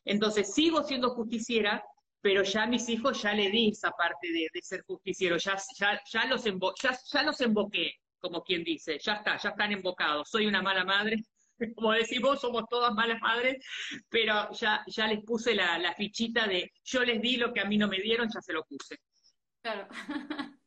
Entonces 0.03 0.53
sigo 0.53 0.83
siendo 0.83 1.11
justiciera, 1.11 1.83
pero 2.21 2.43
ya 2.43 2.63
a 2.63 2.67
mis 2.67 2.87
hijos 2.89 3.21
ya 3.21 3.33
le 3.33 3.49
di 3.49 3.69
esa 3.69 3.91
parte 3.91 4.31
de, 4.31 4.49
ser 4.61 4.83
justiciero, 4.85 5.37
ya, 5.37 5.57
ya, 5.77 6.01
ya, 6.11 6.25
los 6.25 6.43
ya, 6.43 7.23
los 7.23 7.41
emboqué, 7.41 7.93
como 8.19 8.43
quien 8.43 8.63
dice, 8.63 8.97
ya 8.99 9.15
está, 9.15 9.37
ya 9.37 9.49
están 9.49 9.71
embocados, 9.71 10.29
soy 10.29 10.47
una 10.47 10.61
mala 10.61 10.83
madre, 10.83 11.17
como 11.75 11.91
decimos, 11.93 12.41
somos 12.41 12.63
todas 12.69 12.93
malas 12.93 13.19
madres, 13.21 13.63
pero 14.09 14.51
ya, 14.51 14.83
ya 14.87 15.07
les 15.07 15.23
puse 15.23 15.53
la, 15.55 15.77
la 15.77 15.93
fichita 15.93 16.47
de 16.47 16.71
yo 16.83 17.03
les 17.03 17.21
di 17.21 17.37
lo 17.37 17.53
que 17.53 17.61
a 17.61 17.65
mí 17.65 17.77
no 17.77 17.87
me 17.87 17.99
dieron, 17.99 18.27
ya 18.33 18.41
se 18.41 18.53
lo 18.53 18.63
puse. 18.63 18.97
Claro. 19.61 19.87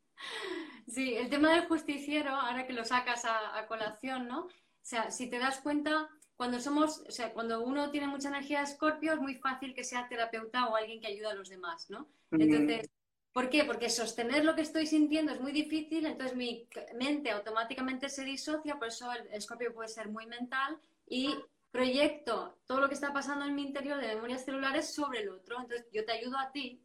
Sí, 0.89 1.15
el 1.15 1.29
tema 1.29 1.53
del 1.53 1.67
justiciero, 1.67 2.31
ahora 2.31 2.67
que 2.67 2.73
lo 2.73 2.85
sacas 2.85 3.25
a, 3.27 3.67
colación, 3.67 4.27
¿no? 4.27 4.47
O 4.47 4.51
sea, 4.81 5.11
si 5.11 5.29
te 5.29 5.39
das 5.39 5.61
cuenta, 5.61 6.09
cuando 6.39 6.61
somos, 6.61 7.01
o 7.01 7.11
sea, 7.11 7.33
cuando 7.33 7.61
uno 7.61 7.91
tiene 7.91 8.07
mucha 8.07 8.29
energía 8.29 8.59
de 8.59 8.67
escorpio, 8.67 9.13
es 9.13 9.19
muy 9.19 9.35
fácil 9.35 9.75
que 9.75 9.83
sea 9.83 10.09
terapeuta 10.09 10.69
o 10.69 10.77
alguien 10.77 11.01
que 11.01 11.09
ayude 11.09 11.27
a 11.27 11.35
los 11.35 11.49
demás, 11.49 11.91
¿no? 11.91 12.07
Entonces, 12.31 12.89
¿por 13.33 13.51
qué? 13.51 13.65
Porque 13.65 13.91
sostener 13.91 14.45
lo 14.45 14.55
que 14.55 14.63
estoy 14.63 14.87
sintiendo 14.87 15.33
es 15.33 15.41
muy 15.41 15.51
difícil, 15.51 16.07
entonces 16.07 16.37
mi 16.37 16.69
mente 16.95 17.33
automáticamente 17.33 18.09
se 18.09 18.23
disocia, 18.23 18.79
por 18.79 18.87
eso 18.87 19.13
el 19.13 19.27
escorpio 19.33 19.75
puede 19.75 19.89
ser 19.89 20.11
muy 20.11 20.27
mental 20.27 20.79
y 21.09 21.35
proyecto 21.73 22.57
todo 22.67 22.81
lo 22.83 22.89
que 22.89 22.95
está 22.95 23.13
pasando 23.13 23.45
en 23.45 23.57
mi 23.57 23.63
interior 23.63 24.01
de 24.01 24.15
memorias 24.15 24.45
celulares 24.45 24.95
sobre 24.95 25.23
el 25.23 25.31
otro. 25.31 25.61
Entonces, 25.61 25.89
yo 25.93 26.05
te 26.05 26.13
ayudo 26.13 26.39
a 26.39 26.53
ti. 26.53 26.81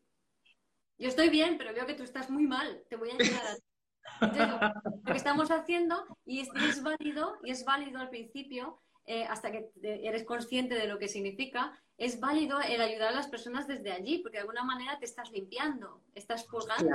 Yo 0.97 1.09
estoy 1.09 1.29
bien, 1.29 1.59
pero 1.59 1.75
veo 1.75 1.85
que 1.85 1.93
tú 1.93 2.01
estás 2.01 2.27
muy 2.31 2.47
mal. 2.47 2.83
Te 2.89 2.95
voy 2.95 3.11
a 3.11 3.13
ayudar 3.13 3.45
a 3.45 3.55
ti. 3.55 3.61
lo 4.39 5.03
que 5.05 5.17
estamos 5.17 5.51
haciendo, 5.51 6.05
y 6.25 6.39
es, 6.39 6.81
válido, 6.81 7.37
y 7.43 7.51
es 7.51 7.63
válido 7.65 7.99
al 7.99 8.09
principio, 8.09 8.81
eh, 9.05 9.25
hasta 9.25 9.51
que 9.51 9.69
eres 9.81 10.23
consciente 10.23 10.75
de 10.75 10.87
lo 10.87 10.97
que 10.97 11.07
significa, 11.07 11.77
es 11.97 12.19
válido 12.19 12.59
el 12.61 12.81
ayudar 12.81 13.09
a 13.09 13.15
las 13.15 13.27
personas 13.27 13.67
desde 13.67 13.91
allí, 13.91 14.19
porque 14.19 14.37
de 14.37 14.41
alguna 14.41 14.63
manera 14.63 14.97
te 14.99 15.05
estás 15.05 15.31
limpiando, 15.31 16.01
estás 16.15 16.47
juzgando. 16.47 16.89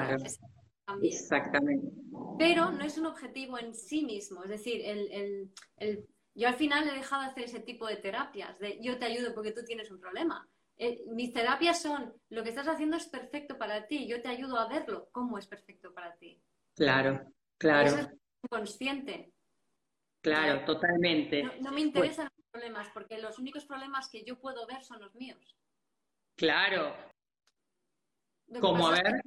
Exactamente. 1.03 1.92
Pero 2.38 2.71
no 2.71 2.85
es 2.85 2.97
un 2.99 3.07
objetivo 3.07 3.59
en 3.59 3.75
sí 3.75 4.05
mismo, 4.05 4.42
es 4.44 4.51
decir, 4.51 4.81
el, 4.85 5.51
yo 6.35 6.49
al 6.49 6.55
final 6.55 6.88
he 6.88 6.94
dejado 6.94 7.23
de 7.23 7.29
hacer 7.29 7.44
ese 7.44 7.61
tipo 7.61 7.87
de 7.87 7.97
terapias, 7.97 8.59
de 8.59 8.79
yo 8.81 8.99
te 8.99 9.07
ayudo 9.07 9.35
porque 9.35 9.53
tú 9.53 9.64
tienes 9.64 9.90
un 9.90 10.01
problema. 10.01 10.49
Eh, 10.77 11.05
mis 11.09 11.33
terapias 11.33 11.83
son, 11.83 12.14
lo 12.29 12.44
que 12.44 12.51
estás 12.51 12.68
haciendo 12.68 12.97
es 12.97 13.07
perfecto 13.07 13.59
para 13.59 13.87
ti, 13.87 14.07
yo 14.07 14.23
te 14.23 14.29
ayudo 14.29 14.57
a 14.59 14.68
verlo, 14.68 15.09
cómo 15.11 15.37
es 15.37 15.47
perfecto 15.47 15.92
para 15.92 16.14
ti. 16.16 16.40
Claro, 16.77 17.33
claro. 17.59 17.88
Eso 17.88 17.99
es 17.99 18.09
consciente. 18.49 19.33
Claro, 20.20 20.64
totalmente. 20.64 21.42
No, 21.61 21.72
me 21.72 21.81
interesan 21.81 22.28
los 22.37 22.46
problemas, 22.50 22.88
porque 22.92 23.18
los 23.18 23.38
únicos 23.38 23.64
problemas 23.64 24.09
que 24.09 24.24
yo 24.24 24.38
puedo 24.38 24.66
ver 24.66 24.83
son 24.83 25.00
los 25.00 25.14
míos. 25.14 25.57
Claro. 26.37 26.94
Como 28.61 28.88
a 28.88 28.92
ver. 28.92 29.20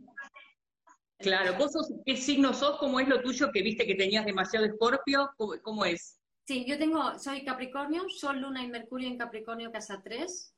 Claro, 1.18 1.54
¿vos 1.58 1.72
sos, 1.72 1.92
qué 2.06 2.18
signo 2.18 2.54
sos? 2.54 2.78
¿Cómo 2.80 3.00
es 3.00 3.08
lo 3.08 3.22
tuyo 3.22 3.52
que 3.52 3.62
viste 3.62 3.86
que 3.86 3.96
tenías 3.96 4.26
demasiado 4.26 4.66
escorpio? 4.66 5.30
¿Cómo, 5.38 5.86
es? 5.86 6.20
Sí, 6.46 6.66
yo 6.66 6.80
tengo, 6.80 7.20
soy 7.20 7.46
Capricornio, 7.46 8.10
Sol, 8.10 8.42
Luna 8.42 8.64
y 8.64 8.68
Mercurio 8.68 9.08
en 9.08 9.18
Capricornio, 9.18 9.72
casa 9.72 10.02
3 10.04 10.56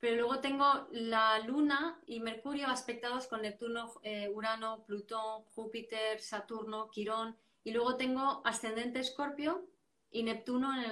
pero 0.00 0.16
luego 0.16 0.40
tengo 0.40 0.88
la 0.92 1.38
Luna 1.40 2.00
y 2.06 2.20
Mercurio 2.20 2.68
aspectados 2.68 3.26
con 3.26 3.42
Neptuno, 3.42 3.92
eh, 4.02 4.30
Urano, 4.30 4.82
Plutón, 4.86 5.44
Júpiter, 5.54 6.20
Saturno, 6.20 6.88
Quirón, 6.90 7.36
y 7.64 7.72
luego 7.72 7.96
tengo 7.96 8.42
ascendente 8.44 9.00
Escorpio 9.00 9.68
y 10.10 10.22
Neptuno 10.22 10.72
en, 10.74 10.90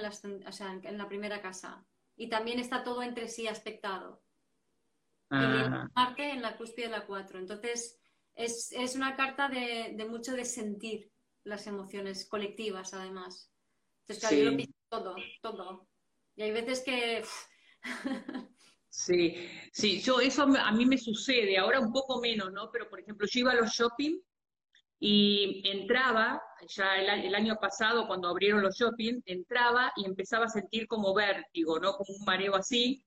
en 0.83 0.97
la 0.97 1.07
primera 1.07 1.41
casa. 1.41 1.85
Y 2.15 2.29
también 2.29 2.59
está 2.59 2.83
todo 2.83 3.01
entre 3.01 3.27
sí 3.27 3.47
aspectado. 3.47 4.21
Y 5.31 5.35
ah. 5.35 5.89
Marte 5.95 6.31
en 6.31 6.41
la 6.41 6.57
cúspide 6.57 6.87
de 6.87 6.91
la 6.91 7.05
4. 7.05 7.39
Entonces, 7.39 7.99
es, 8.35 8.95
una 8.95 9.15
carta 9.15 9.47
de, 9.49 10.05
mucho 10.09 10.33
de 10.33 10.45
sentir 10.45 11.11
las 11.43 11.67
emociones 11.67 12.27
colectivas, 12.27 12.93
además. 12.93 13.51
Entonces, 14.01 14.19
claro, 14.19 14.43
yo 14.43 14.51
lo 14.51 14.57
pienso 14.57 14.75
todo, 14.89 15.15
todo. 15.41 15.87
Y 16.35 16.43
hay 16.43 16.51
veces 16.51 16.81
que... 16.81 17.23
Sí, 18.91 19.35
sí, 19.71 20.01
yo 20.01 20.19
eso 20.19 20.43
a 20.43 20.71
mí 20.71 20.85
me 20.85 20.97
sucede, 20.97 21.57
ahora 21.57 21.79
un 21.79 21.93
poco 21.93 22.19
menos, 22.19 22.51
¿no? 22.51 22.71
Pero 22.71 22.89
por 22.89 22.99
ejemplo, 22.99 23.27
yo 23.29 23.41
iba 23.41 23.51
a 23.51 23.55
los 23.55 23.71
shopping 23.71 24.19
y 24.99 25.61
entraba, 25.63 26.41
ya 26.67 26.97
el, 26.97 27.35
año 27.35 27.55
pasado 27.57 28.07
cuando 28.07 28.27
abrieron 28.27 28.61
los 28.61 28.75
shopping, 28.75 29.21
entraba 29.25 29.91
y 29.95 30.05
empezaba 30.05 30.45
a 30.45 30.49
sentir 30.49 30.87
como 30.87 31.13
vértigo, 31.13 31.79
¿no? 31.79 31.93
Como 31.93 32.13
un 32.13 32.25
mareo 32.25 32.55
así, 32.55 33.03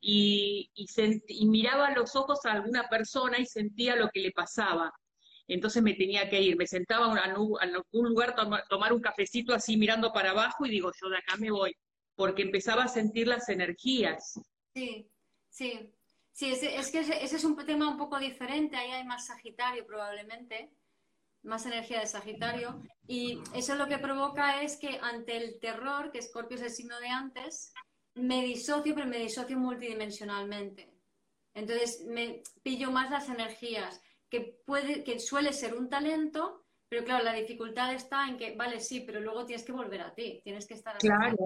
y, 0.00 0.70
y, 0.74 1.46
miraba 1.46 1.88
a 1.88 1.94
los 1.94 2.14
ojos 2.16 2.44
a 2.44 2.52
alguna 2.52 2.88
persona 2.88 3.38
y 3.38 3.46
sentía 3.46 3.96
lo 3.96 4.08
que 4.10 4.20
le 4.20 4.32
pasaba. 4.32 4.92
Entonces 5.48 5.82
me 5.82 5.94
tenía 5.94 6.28
que 6.28 6.40
ir, 6.40 6.56
me 6.56 6.66
sentaba 6.66 7.10
en 7.10 7.18
algún 7.18 8.08
lugar 8.08 8.34
a 8.36 8.64
tomar 8.68 8.92
un 8.92 9.00
cafecito 9.00 9.54
así 9.54 9.76
mirando 9.76 10.12
para 10.12 10.30
abajo 10.30 10.66
y 10.66 10.70
digo, 10.70 10.92
yo 11.00 11.08
de 11.08 11.18
acá 11.18 11.36
me 11.38 11.50
voy, 11.50 11.74
porque 12.14 12.42
empezaba 12.42 12.84
a 12.84 12.88
sentir 12.88 13.26
las 13.26 13.48
energías. 13.48 14.38
Sí. 14.74 15.10
Sí, 15.58 15.92
sí, 16.30 16.52
es, 16.52 16.62
es 16.62 16.90
que 16.92 17.00
ese, 17.00 17.24
es 17.24 17.44
un 17.44 17.56
tema 17.66 17.88
un 17.88 17.96
poco 17.96 18.18
diferente, 18.18 18.76
ahí 18.76 18.92
hay 18.92 19.04
más 19.04 19.26
Sagitario 19.26 19.84
probablemente, 19.84 20.70
más 21.42 21.66
energía 21.66 22.00
de 22.00 22.06
Sagitario, 22.06 22.82
y 23.06 23.40
eso 23.54 23.74
lo 23.74 23.86
que 23.86 23.98
provoca 23.98 24.62
es 24.62 24.76
que 24.76 24.98
ante 25.02 25.36
el 25.36 25.58
terror, 25.60 26.10
que 26.10 26.22
Scorpio 26.22 26.56
es 26.56 26.62
el 26.62 26.70
signo 26.70 26.98
de 27.00 27.08
antes, 27.08 27.72
me 28.14 28.42
disocio, 28.44 28.94
pero 28.94 29.06
me 29.06 29.18
disocio 29.18 29.58
multidimensionalmente. 29.58 30.92
Entonces 31.54 32.04
me 32.06 32.42
pillo 32.62 32.90
más 32.90 33.10
las 33.10 33.28
energías, 33.28 34.00
que, 34.28 34.60
puede, 34.66 35.04
que 35.04 35.18
suele 35.18 35.52
ser 35.52 35.74
un 35.74 35.88
talento, 35.88 36.66
pero 36.88 37.04
claro, 37.04 37.24
la 37.24 37.32
dificultad 37.32 37.92
está 37.92 38.28
en 38.28 38.36
que, 38.36 38.56
vale, 38.56 38.80
sí, 38.80 39.00
pero 39.00 39.20
luego 39.20 39.44
tienes 39.44 39.64
que 39.64 39.72
volver 39.72 40.02
a 40.02 40.14
ti, 40.14 40.40
tienes 40.44 40.66
que 40.66 40.74
estar... 40.74 40.98
Claro, 40.98 41.36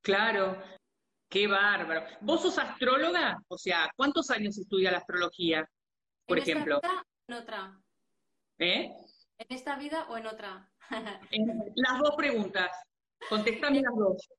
claro. 0.00 0.62
Qué 1.32 1.46
bárbaro. 1.46 2.04
¿Vos 2.20 2.42
sos 2.42 2.58
astróloga? 2.58 3.42
O 3.48 3.56
sea, 3.56 3.90
¿cuántos 3.96 4.28
años 4.30 4.58
estudia 4.58 4.90
la 4.90 4.98
astrología, 4.98 5.66
por 6.26 6.36
¿En 6.36 6.42
ejemplo? 6.42 6.76
Esta 6.76 6.88
vida, 6.88 7.06
en 7.28 7.34
otra. 7.34 7.80
¿Eh? 8.58 8.90
¿En 9.48 9.56
esta 9.56 9.76
vida 9.76 10.06
o 10.08 10.16
en 10.16 10.26
otra? 10.26 10.70
las 11.74 11.98
dos 11.98 12.14
preguntas. 12.16 12.70
Contéstame 13.28 13.80
las 13.80 13.94
dos. 13.96 14.28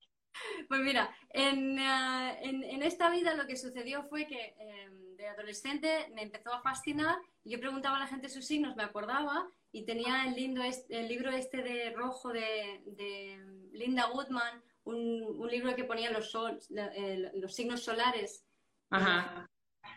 Pues 0.67 0.81
mira, 0.81 1.15
en, 1.29 1.77
eh, 1.77 2.39
en, 2.41 2.81
esta 2.81 3.11
vida 3.11 3.35
lo 3.35 3.45
que 3.45 3.55
sucedió 3.55 4.01
fue 4.01 4.25
que 4.25 4.55
em, 4.57 5.15
de 5.15 5.27
adolescente 5.27 6.11
me 6.15 6.23
empezó 6.23 6.51
a 6.51 6.61
fascinar. 6.63 7.15
Yo 7.43 7.59
preguntaba 7.59 7.97
a 7.97 7.99
la 7.99 8.07
gente 8.07 8.29
sus 8.29 8.47
signos, 8.47 8.75
me 8.75 8.81
acordaba, 8.81 9.47
y 9.71 9.85
tenía 9.85 10.25
el, 10.25 10.33
lindo 10.33 10.63
el 10.63 11.07
libro 11.07 11.29
este 11.29 11.61
de 11.61 11.91
rojo 11.91 12.33
de, 12.33 12.81
de 12.87 13.45
Linda 13.73 14.07
Woodman, 14.11 14.63
un, 14.85 15.47
libro 15.51 15.75
que 15.75 15.83
ponía 15.83 16.09
los, 16.09 16.35
los 17.35 17.53
signos 17.53 17.83
solares. 17.83 18.43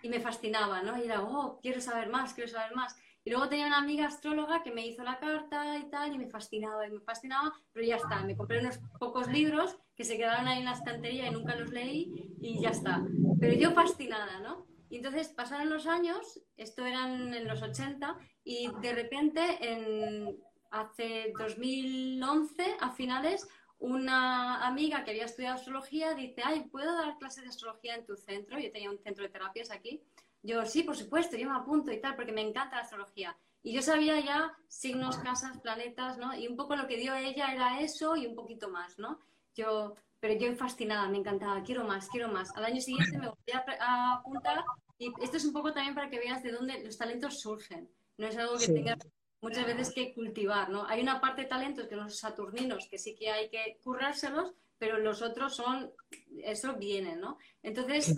Y 0.02 0.08
me 0.10 0.20
fascinaba, 0.20 0.82
¿no? 0.82 0.98
Y 0.98 1.06
era, 1.06 1.22
oh, 1.22 1.58
quiero 1.62 1.80
saber 1.80 2.10
más, 2.10 2.34
quiero 2.34 2.50
saber 2.50 2.76
más. 2.76 2.94
Y 3.26 3.30
luego 3.30 3.48
tenía 3.48 3.66
una 3.66 3.78
amiga 3.78 4.06
astróloga 4.06 4.62
que 4.62 4.70
me 4.70 4.86
hizo 4.86 5.02
la 5.02 5.18
carta 5.18 5.76
y 5.78 5.90
tal, 5.90 6.14
y 6.14 6.18
me 6.18 6.28
fascinaba, 6.28 6.86
y 6.86 6.92
me 6.92 7.00
fascinaba, 7.00 7.52
pero 7.72 7.84
ya 7.84 7.96
está. 7.96 8.22
Me 8.22 8.36
compré 8.36 8.60
unos 8.60 8.78
pocos 9.00 9.26
libros 9.26 9.76
que 9.96 10.04
se 10.04 10.16
quedaron 10.16 10.46
ahí 10.46 10.60
en 10.60 10.66
la 10.66 10.74
estantería 10.74 11.26
y 11.26 11.32
nunca 11.32 11.56
los 11.56 11.70
leí, 11.70 12.36
y 12.40 12.60
ya 12.60 12.70
está. 12.70 13.04
Pero 13.40 13.54
yo 13.54 13.72
fascinada, 13.72 14.38
¿no? 14.38 14.64
Y 14.88 14.98
entonces 14.98 15.26
pasaron 15.30 15.70
los 15.70 15.88
años, 15.88 16.40
esto 16.56 16.86
eran 16.86 17.34
en 17.34 17.48
los 17.48 17.62
80, 17.62 18.16
y 18.44 18.70
de 18.80 18.92
repente, 18.92 19.58
en, 19.60 20.38
hace 20.70 21.32
2011, 21.36 22.76
a 22.80 22.92
finales, 22.92 23.48
una 23.80 24.64
amiga 24.64 25.02
que 25.02 25.10
había 25.10 25.24
estudiado 25.24 25.56
astrología 25.56 26.14
dice, 26.14 26.42
ay, 26.44 26.68
¿puedo 26.70 26.96
dar 26.96 27.18
clases 27.18 27.42
de 27.42 27.50
astrología 27.50 27.96
en 27.96 28.06
tu 28.06 28.16
centro? 28.16 28.60
Yo 28.60 28.70
tenía 28.70 28.88
un 28.88 28.98
centro 28.98 29.24
de 29.24 29.30
terapias 29.30 29.72
aquí. 29.72 30.00
Yo, 30.46 30.64
sí, 30.64 30.84
por 30.84 30.96
supuesto, 30.96 31.36
yo 31.36 31.50
me 31.50 31.56
apunto 31.56 31.90
y 31.90 32.00
tal, 32.00 32.14
porque 32.14 32.30
me 32.30 32.40
encanta 32.40 32.76
la 32.76 32.82
astrología. 32.82 33.36
Y 33.64 33.72
yo 33.72 33.82
sabía 33.82 34.20
ya 34.20 34.56
signos, 34.68 35.18
casas, 35.18 35.58
planetas, 35.58 36.18
¿no? 36.18 36.36
Y 36.36 36.46
un 36.46 36.56
poco 36.56 36.76
lo 36.76 36.86
que 36.86 36.96
dio 36.96 37.16
ella 37.16 37.52
era 37.52 37.80
eso 37.80 38.14
y 38.14 38.26
un 38.26 38.36
poquito 38.36 38.70
más, 38.70 38.96
¿no? 38.96 39.18
Yo, 39.56 39.94
pero 40.20 40.34
yo 40.34 40.54
fascinada, 40.54 41.08
me 41.08 41.18
encantaba, 41.18 41.64
quiero 41.64 41.82
más, 41.82 42.08
quiero 42.08 42.28
más. 42.28 42.54
Al 42.54 42.64
año 42.64 42.80
siguiente 42.80 43.18
me 43.18 43.26
volví 43.26 43.52
a, 43.80 44.12
apuntar 44.12 44.64
y 44.98 45.12
esto 45.20 45.36
es 45.36 45.44
un 45.44 45.52
poco 45.52 45.72
también 45.72 45.96
para 45.96 46.08
que 46.08 46.20
veas 46.20 46.44
de 46.44 46.52
dónde 46.52 46.80
los 46.84 46.96
talentos 46.96 47.40
surgen. 47.40 47.90
No 48.16 48.28
es 48.28 48.36
algo 48.36 48.56
que 48.56 48.68
tenga 48.68 48.96
muchas 49.40 49.66
veces 49.66 49.92
que 49.92 50.14
cultivar, 50.14 50.70
¿no? 50.70 50.86
Hay 50.86 51.00
una 51.00 51.20
parte 51.20 51.42
de 51.42 51.48
talentos 51.48 51.88
que 51.88 51.96
los 51.96 52.16
saturninos 52.16 52.86
que 52.88 52.98
sí 52.98 53.16
que 53.16 53.32
hay 53.32 53.48
que 53.48 53.80
currárselos, 53.82 54.54
pero 54.78 54.98
los 54.98 55.22
otros 55.22 55.56
son, 55.56 55.92
eso 56.42 56.74
viene, 56.74 57.16
¿no? 57.16 57.38
Entonces, 57.62 58.14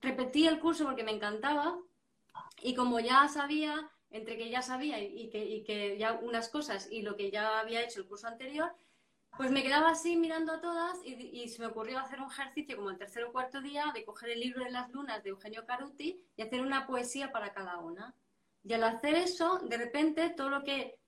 repetí 0.00 0.46
el 0.46 0.60
curso 0.60 0.84
porque 0.84 1.04
me 1.04 1.12
encantaba 1.12 1.78
y 2.62 2.74
como 2.74 3.00
ya 3.00 3.28
sabía, 3.28 3.90
entre 4.10 4.36
que 4.36 4.50
ya 4.50 4.62
sabía 4.62 5.00
y, 5.00 5.28
que, 5.30 5.62
que, 5.66 5.98
ya 5.98 6.14
unas 6.14 6.48
cosas 6.48 6.88
y 6.90 7.02
lo 7.02 7.16
que 7.16 7.30
ya 7.30 7.60
había 7.60 7.82
hecho 7.82 8.00
el 8.00 8.06
curso 8.06 8.26
anterior, 8.26 8.72
pues 9.36 9.50
me 9.50 9.62
quedaba 9.62 9.90
así 9.90 10.16
mirando 10.16 10.52
a 10.52 10.60
todas 10.60 10.98
y, 11.04 11.14
y, 11.14 11.48
se 11.48 11.60
me 11.60 11.68
ocurrió 11.68 11.98
hacer 11.98 12.20
un 12.20 12.30
ejercicio 12.30 12.76
como 12.76 12.90
el 12.90 12.98
tercer 12.98 13.24
o 13.24 13.32
cuarto 13.32 13.60
día 13.60 13.92
de 13.94 14.04
coger 14.04 14.30
el 14.30 14.40
libro 14.40 14.64
de 14.64 14.70
las 14.70 14.90
lunas 14.90 15.22
de 15.22 15.30
Eugenio 15.30 15.64
Caruti 15.66 16.20
y 16.36 16.42
hacer 16.42 16.60
una 16.60 16.86
poesía 16.86 17.30
para 17.30 17.52
cada 17.52 17.78
una. 17.78 18.14
Y 18.64 18.72
al 18.72 18.84
hacer 18.84 19.14
eso, 19.14 19.58
de 19.58 19.76
repente, 19.76 20.30
todo 20.30 20.50
lo 20.50 20.64
que 20.64 20.98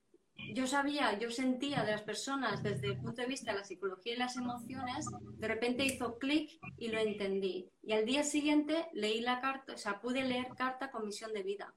yo 0.54 0.66
sabía, 0.66 1.18
yo 1.18 1.30
sentía 1.30 1.84
de 1.84 1.92
las 1.92 2.02
personas 2.02 2.62
desde 2.62 2.88
el 2.88 2.98
punto 2.98 3.22
de 3.22 3.28
vista 3.28 3.52
de 3.52 3.58
la 3.58 3.64
psicología 3.64 4.14
y 4.14 4.16
las 4.16 4.36
emociones, 4.36 5.06
de 5.38 5.48
repente 5.48 5.84
hizo 5.84 6.18
clic 6.18 6.58
y 6.76 6.88
lo 6.88 6.98
entendí. 6.98 7.70
Y 7.82 7.92
al 7.92 8.04
día 8.04 8.22
siguiente 8.24 8.88
leí 8.92 9.20
la 9.20 9.40
carta, 9.40 9.74
o 9.74 9.78
sea, 9.78 10.00
pude 10.00 10.22
leer 10.22 10.48
carta 10.56 10.90
con 10.90 11.06
misión 11.06 11.32
de 11.32 11.42
vida. 11.42 11.74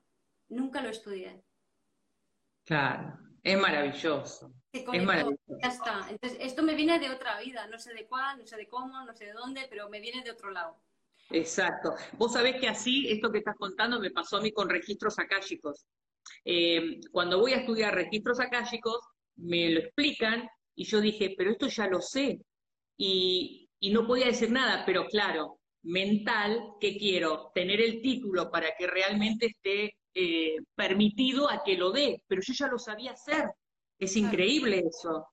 Nunca 0.49 0.82
lo 0.82 0.89
estudié. 0.89 1.43
Claro, 2.66 3.20
es 3.43 3.60
maravilloso. 3.60 4.54
Es 4.72 5.04
maravilloso. 5.04 5.58
Ya 5.62 5.70
está. 5.70 6.08
Entonces, 6.10 6.39
esto 6.41 6.64
me 6.64 6.76
viene 6.76 6.99
de 6.99 7.12
otra 7.12 7.39
vida, 7.39 7.68
no 7.68 7.78
sé 7.78 7.93
de 7.93 8.08
cuál, 8.08 8.39
no 8.39 8.45
sé 8.45 8.58
de 8.58 8.68
cómo, 8.68 9.04
no 9.04 9.14
sé 9.14 9.26
de 9.26 9.34
dónde, 9.34 9.68
pero 9.70 9.89
me 9.89 9.99
viene 9.99 10.24
de 10.24 10.32
otro 10.32 10.51
lado. 10.51 10.82
Exacto. 11.30 11.95
Vos 12.14 12.34
sabés 12.34 12.60
que 12.60 12.68
así, 12.68 13.10
esto 13.10 13.32
que 13.32 13.39
estás 13.39 13.56
contando 13.58 13.99
me 13.99 14.12
pasó 14.12 14.38
a 14.38 14.41
mí 14.41 14.51
con 14.51 14.70
registros 14.70 15.20
akáshicos. 15.20 15.86
Eh, 16.45 16.99
cuando 17.11 17.39
voy 17.39 17.53
a 17.53 17.57
estudiar 17.57 17.95
registros 17.95 18.39
akáshicos, 18.39 18.99
me 19.36 19.69
lo 19.69 19.80
explican 19.80 20.47
y 20.76 20.86
yo 20.86 21.01
dije, 21.01 21.34
pero 21.38 21.51
esto 21.51 21.67
ya 21.67 21.88
lo 21.88 22.01
sé. 22.01 22.39
Y, 22.97 23.59
no 23.91 24.07
podía 24.07 24.28
decir 24.28 24.49
nada, 24.49 24.84
pero 24.86 25.05
claro, 25.07 25.59
mental, 25.84 26.76
que 26.80 26.97
quiero? 26.97 27.51
Tener 27.53 27.82
el 27.82 28.01
título 28.01 28.49
para 28.49 28.69
que 28.78 28.88
realmente 28.88 29.47
esté 29.47 29.97
eh, 30.13 30.55
permitido 30.74 31.49
a 31.49 31.63
que 31.63 31.76
lo 31.76 31.91
dé, 31.91 32.24
pero 32.28 32.41
yo 32.41 32.53
ya 32.53 32.67
lo 32.67 32.80
sabía 32.80 33.11
hacer. 33.11 33.49
Es 33.99 34.15
increíble 34.15 34.84
eso. 34.88 35.28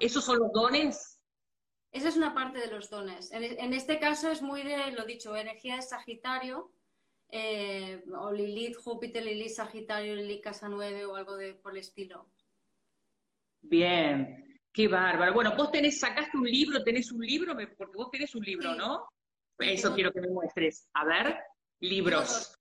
¿Esos 0.00 0.24
son 0.24 0.38
los 0.38 0.52
dones? 0.52 1.20
Esa 1.94 2.08
es 2.08 2.16
una 2.16 2.34
parte 2.34 2.58
de 2.58 2.66
los 2.66 2.90
dones. 2.90 3.30
En, 3.30 3.72
este 3.72 4.00
caso 4.00 4.28
es 4.28 4.42
muy 4.42 4.64
de, 4.64 4.90
lo 4.90 5.04
dicho, 5.04 5.36
energía 5.36 5.76
de 5.76 5.82
Sagitario, 5.82 6.72
eh, 7.36 8.04
o 8.16 8.30
Lilith, 8.30 8.76
Júpiter, 8.76 9.24
Lilith, 9.24 9.54
Sagitario, 9.54 10.14
Lilith, 10.14 10.40
Casa 10.40 10.68
9 10.68 11.04
o 11.06 11.16
algo 11.16 11.36
de, 11.36 11.54
por 11.54 11.72
el 11.72 11.78
estilo. 11.78 12.30
Bien, 13.60 14.60
qué 14.72 14.86
bárbaro. 14.86 15.34
Bueno, 15.34 15.56
vos 15.56 15.72
tenés, 15.72 15.98
sacaste 15.98 16.36
un 16.36 16.44
libro, 16.44 16.84
tenés 16.84 17.10
un 17.10 17.26
libro, 17.26 17.56
porque 17.76 17.96
vos 17.96 18.08
tenés 18.12 18.36
un 18.36 18.44
libro, 18.44 18.76
¿no? 18.76 19.08
Eso 19.58 19.92
quiero 19.96 20.12
que 20.12 20.20
me 20.20 20.28
muestres. 20.28 20.88
A 20.94 21.04
ver, 21.04 21.36
libros. 21.80 22.56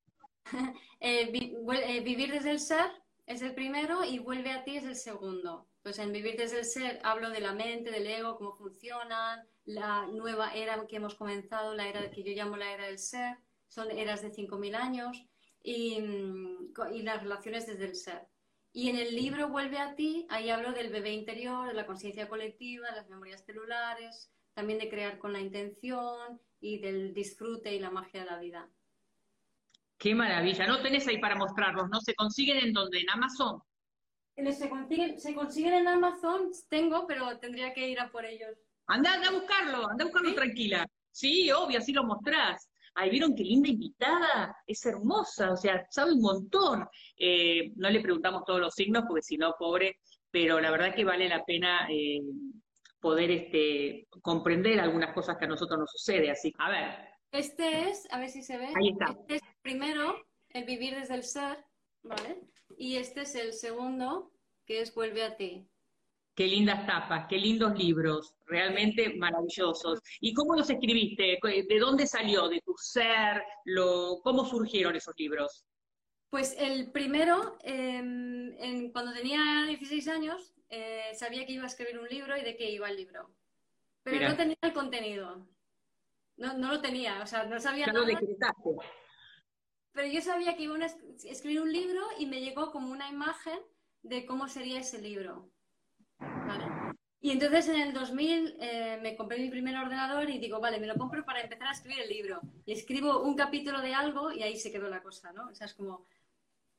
Eh, 1.05 1.33
eh, 1.33 2.01
vivir 2.01 2.31
desde 2.31 2.51
el 2.51 2.59
ser 2.59 2.89
es 3.25 3.41
el 3.41 3.53
primero 3.53 4.05
y 4.05 4.19
vuelve 4.19 4.51
a 4.51 4.63
ti 4.63 4.77
es 4.77 4.85
el 4.85 4.95
segundo. 4.95 5.67
Pues 5.81 5.99
en 5.99 6.13
Vivir 6.13 6.37
desde 6.37 6.59
el 6.59 6.65
Ser 6.65 6.99
hablo 7.03 7.29
de 7.29 7.41
la 7.41 7.53
mente, 7.53 7.91
del 7.91 8.07
ego, 8.07 8.37
cómo 8.37 8.53
funcionan, 8.53 9.45
la 9.65 10.05
nueva 10.07 10.53
era 10.53 10.85
que 10.87 10.95
hemos 10.95 11.15
comenzado, 11.15 11.73
la 11.73 11.89
era 11.89 12.09
que 12.09 12.23
yo 12.23 12.31
llamo 12.31 12.55
la 12.55 12.71
era 12.71 12.85
del 12.85 12.99
ser, 12.99 13.37
son 13.73 13.91
eras 13.91 14.21
de 14.21 14.31
5.000 14.31 14.75
años 14.75 15.25
y, 15.63 15.97
y 16.93 17.01
las 17.01 17.23
relaciones 17.23 17.67
desde 17.67 17.85
el 17.85 17.95
ser. 17.95 18.27
Y 18.71 18.89
en 18.89 18.97
el 18.97 19.15
libro 19.15 19.49
Vuelve 19.49 19.77
a 19.77 19.95
ti, 19.95 20.25
ahí 20.29 20.49
hablo 20.49 20.71
del 20.73 20.91
bebé 20.91 21.11
interior, 21.11 21.67
de 21.67 21.73
la 21.73 21.85
conciencia 21.85 22.27
colectiva, 22.27 22.89
de 22.89 22.95
las 22.95 23.09
memorias 23.09 23.45
celulares, 23.45 24.31
también 24.53 24.79
de 24.79 24.89
crear 24.89 25.19
con 25.19 25.31
la 25.33 25.39
intención 25.39 26.41
y 26.59 26.79
del 26.79 27.13
disfrute 27.13 27.73
y 27.73 27.79
la 27.79 27.91
magia 27.91 28.21
de 28.21 28.25
la 28.25 28.39
vida. 28.39 28.69
Qué 29.97 30.15
maravilla. 30.15 30.65
No 30.67 30.81
tenés 30.81 31.07
ahí 31.07 31.19
para 31.19 31.35
mostrarlos, 31.35 31.89
¿no? 31.89 32.01
¿Se 32.01 32.15
consiguen 32.15 32.57
en 32.57 32.73
donde? 32.73 32.99
¿En 32.99 33.09
Amazon? 33.09 33.61
Se 34.35 34.67
consiguen, 34.67 35.19
se 35.19 35.35
consiguen 35.35 35.73
en 35.73 35.87
Amazon, 35.87 36.51
tengo, 36.67 37.05
pero 37.05 37.37
tendría 37.37 37.73
que 37.73 37.87
ir 37.87 37.99
a 37.99 38.11
por 38.11 38.25
ellos. 38.25 38.57
Anda, 38.87 39.13
anda 39.13 39.29
a 39.29 39.31
buscarlo, 39.31 39.87
anda 39.87 40.03
a 40.03 40.07
buscarlo 40.07 40.33
tranquila. 40.33 40.87
Sí, 41.11 41.51
obvio, 41.51 41.77
así 41.77 41.93
lo 41.93 42.03
mostrás. 42.03 42.67
Ay, 42.95 43.09
¿vieron 43.09 43.35
qué 43.35 43.43
linda 43.43 43.69
invitada? 43.69 44.55
Es 44.67 44.85
hermosa, 44.85 45.51
o 45.51 45.57
sea, 45.57 45.85
sabe 45.89 46.13
un 46.13 46.21
montón. 46.21 46.87
Eh, 47.17 47.71
no 47.75 47.89
le 47.89 48.01
preguntamos 48.01 48.43
todos 48.45 48.59
los 48.59 48.73
signos, 48.73 49.03
porque 49.07 49.23
si 49.23 49.37
no, 49.37 49.55
pobre, 49.57 49.99
pero 50.29 50.59
la 50.59 50.71
verdad 50.71 50.93
que 50.95 51.03
vale 51.03 51.27
la 51.27 51.43
pena 51.43 51.87
eh, 51.91 52.21
poder 52.99 53.31
este, 53.31 54.07
comprender 54.21 54.79
algunas 54.79 55.13
cosas 55.13 55.37
que 55.37 55.45
a 55.45 55.47
nosotros 55.47 55.79
nos 55.79 55.91
sucede. 55.91 56.31
Así, 56.31 56.53
a 56.57 56.69
ver. 56.69 57.13
Este 57.31 57.89
es, 57.89 58.07
a 58.11 58.19
ver 58.19 58.29
si 58.29 58.43
se 58.43 58.57
ve. 58.57 58.67
Ahí 58.75 58.89
está. 58.89 59.11
Este 59.19 59.35
es 59.35 59.41
primero 59.61 60.15
el 60.49 60.65
vivir 60.65 60.95
desde 60.95 61.15
el 61.15 61.23
ser, 61.23 61.65
¿vale? 62.03 62.39
Y 62.77 62.97
este 62.97 63.21
es 63.21 63.35
el 63.35 63.53
segundo, 63.53 64.31
que 64.65 64.81
es 64.81 64.93
Vuelve 64.93 65.23
a 65.23 65.35
ti. 65.35 65.67
Qué 66.35 66.47
lindas 66.47 66.87
tapas, 66.87 67.27
qué 67.29 67.37
lindos 67.37 67.77
libros, 67.77 68.35
realmente 68.47 69.13
maravillosos. 69.15 69.99
¿Y 70.19 70.33
cómo 70.33 70.55
los 70.55 70.69
escribiste? 70.69 71.37
¿De 71.41 71.79
dónde 71.79 72.07
salió? 72.07 72.49
¿De 72.49 72.61
tu 72.61 72.73
ser? 72.75 73.43
Lo, 73.65 74.19
¿Cómo 74.23 74.43
surgieron 74.43 74.95
esos 74.95 75.13
libros? 75.17 75.65
Pues 76.29 76.55
el 76.57 76.91
primero, 76.91 77.57
em, 77.61 78.91
cuando 78.91 79.13
tenía 79.13 79.65
16 79.67 80.07
años, 80.07 80.55
eh, 80.69 81.11
sabía 81.13 81.45
que 81.45 81.53
iba 81.53 81.65
a 81.65 81.67
escribir 81.67 81.99
un 81.99 82.07
libro 82.07 82.35
y 82.35 82.41
de 82.41 82.55
qué 82.55 82.71
iba 82.71 82.89
el 82.89 82.97
libro. 82.97 83.29
Pero 84.01 84.29
no 84.29 84.35
tenía 84.35 84.57
el 84.63 84.73
contenido. 84.73 85.47
No, 86.37 86.57
no, 86.57 86.71
lo 86.71 86.81
tenía, 86.81 87.21
o 87.21 87.27
sea, 87.27 87.45
no 87.45 87.59
sabía 87.59 87.85
nada. 87.85 87.99
Lo 87.99 88.05
pero 89.93 90.07
yo 90.07 90.21
sabía 90.21 90.55
que 90.57 90.63
iba 90.63 90.75
a 90.75 90.89
escribir 91.23 91.61
un 91.61 91.71
libro 91.71 92.01
y 92.17 92.25
me 92.25 92.41
llegó 92.41 92.71
como 92.71 92.91
una 92.91 93.09
imagen 93.09 93.59
de 94.01 94.25
cómo 94.25 94.49
sería 94.49 94.79
ese 94.79 94.99
libro. 94.99 95.51
Y 97.21 97.31
entonces 97.31 97.69
en 97.69 97.79
el 97.79 97.93
2000 97.93 98.57
eh, 98.59 98.99
me 99.01 99.15
compré 99.15 99.39
mi 99.39 99.49
primer 99.49 99.77
ordenador 99.77 100.29
y 100.29 100.39
digo, 100.39 100.59
vale, 100.59 100.77
me 100.77 100.87
lo 100.87 100.95
compro 100.95 101.23
para 101.23 101.41
empezar 101.41 101.69
a 101.69 101.71
escribir 101.71 102.01
el 102.01 102.09
libro. 102.09 102.41
Y 102.65 102.73
escribo 102.73 103.21
un 103.21 103.35
capítulo 103.35 103.79
de 103.81 103.93
algo 103.93 104.33
y 104.33 104.43
ahí 104.43 104.57
se 104.57 104.73
quedó 104.73 104.89
la 104.89 105.01
cosa, 105.01 105.31
¿no? 105.31 105.47
O 105.47 105.55
sea, 105.55 105.67
es 105.67 105.73
como, 105.73 106.05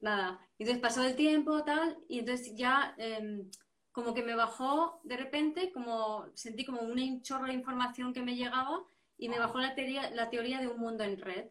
nada. 0.01 0.39
Entonces 0.59 0.83
pasó 0.83 1.03
el 1.03 1.17
tiempo, 1.17 1.65
tal, 1.65 1.97
y 2.09 2.21
entonces 2.21 2.55
ya 2.55 2.95
em, 2.99 3.51
como 3.91 4.15
que 4.15 4.23
me 4.23 4.35
bajó 4.35 5.01
de 5.03 5.17
repente, 5.17 5.73
como 5.73 6.27
sentí 6.35 6.65
como 6.65 6.83
un 6.83 7.23
chorro 7.23 7.47
de 7.47 7.55
información 7.55 8.13
que 8.13 8.23
me 8.23 8.37
llegaba 8.37 8.85
y 9.17 9.29
me 9.29 9.39
bajó 9.39 9.59
la 9.59 9.75
teoría, 9.75 10.11
la 10.11 10.31
teoría 10.31 10.61
de 10.61 10.69
un 10.69 10.79
mundo 10.79 11.05
en 11.05 11.19
red. 11.19 11.47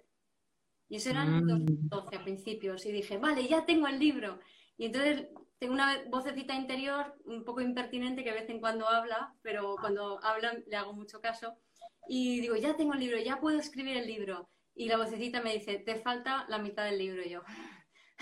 Y 0.88 0.98
eso 0.98 1.10
eran 1.10 1.48
2012 1.48 2.16
mm. 2.16 2.20
a 2.20 2.24
principios. 2.24 2.86
Y 2.86 2.92
dije, 2.92 3.18
vale, 3.18 3.48
ya 3.48 3.66
tengo 3.66 3.88
el 3.88 3.98
libro. 3.98 4.40
Y 4.78 4.86
entonces 4.86 5.28
tengo 5.64 5.76
una 5.76 6.04
vocecita 6.10 6.54
interior 6.54 7.16
un 7.24 7.46
poco 7.46 7.62
impertinente 7.62 8.22
que 8.22 8.34
de 8.34 8.42
vez 8.42 8.50
en 8.50 8.60
cuando 8.60 8.86
habla, 8.86 9.34
pero 9.42 9.78
cuando 9.80 10.22
habla 10.22 10.58
le 10.68 10.76
hago 10.76 10.92
mucho 10.92 11.22
caso. 11.22 11.58
Y 12.06 12.42
digo, 12.42 12.58
ya 12.58 12.76
tengo 12.76 12.96
el 12.96 13.00
libro, 13.00 13.18
ya 13.18 13.40
puedo 13.40 13.60
escribir 13.60 13.96
el 13.96 14.06
libro. 14.06 14.50
Y 14.76 14.90
la 14.90 14.98
vocecita 14.98 15.42
me 15.42 15.54
dice, 15.54 15.80
te 15.80 16.02
falta 16.02 16.46
la 16.50 16.58
mitad 16.58 16.84
del 16.84 16.98
libro. 16.98 17.24
Y 17.24 17.30
yo. 17.30 17.44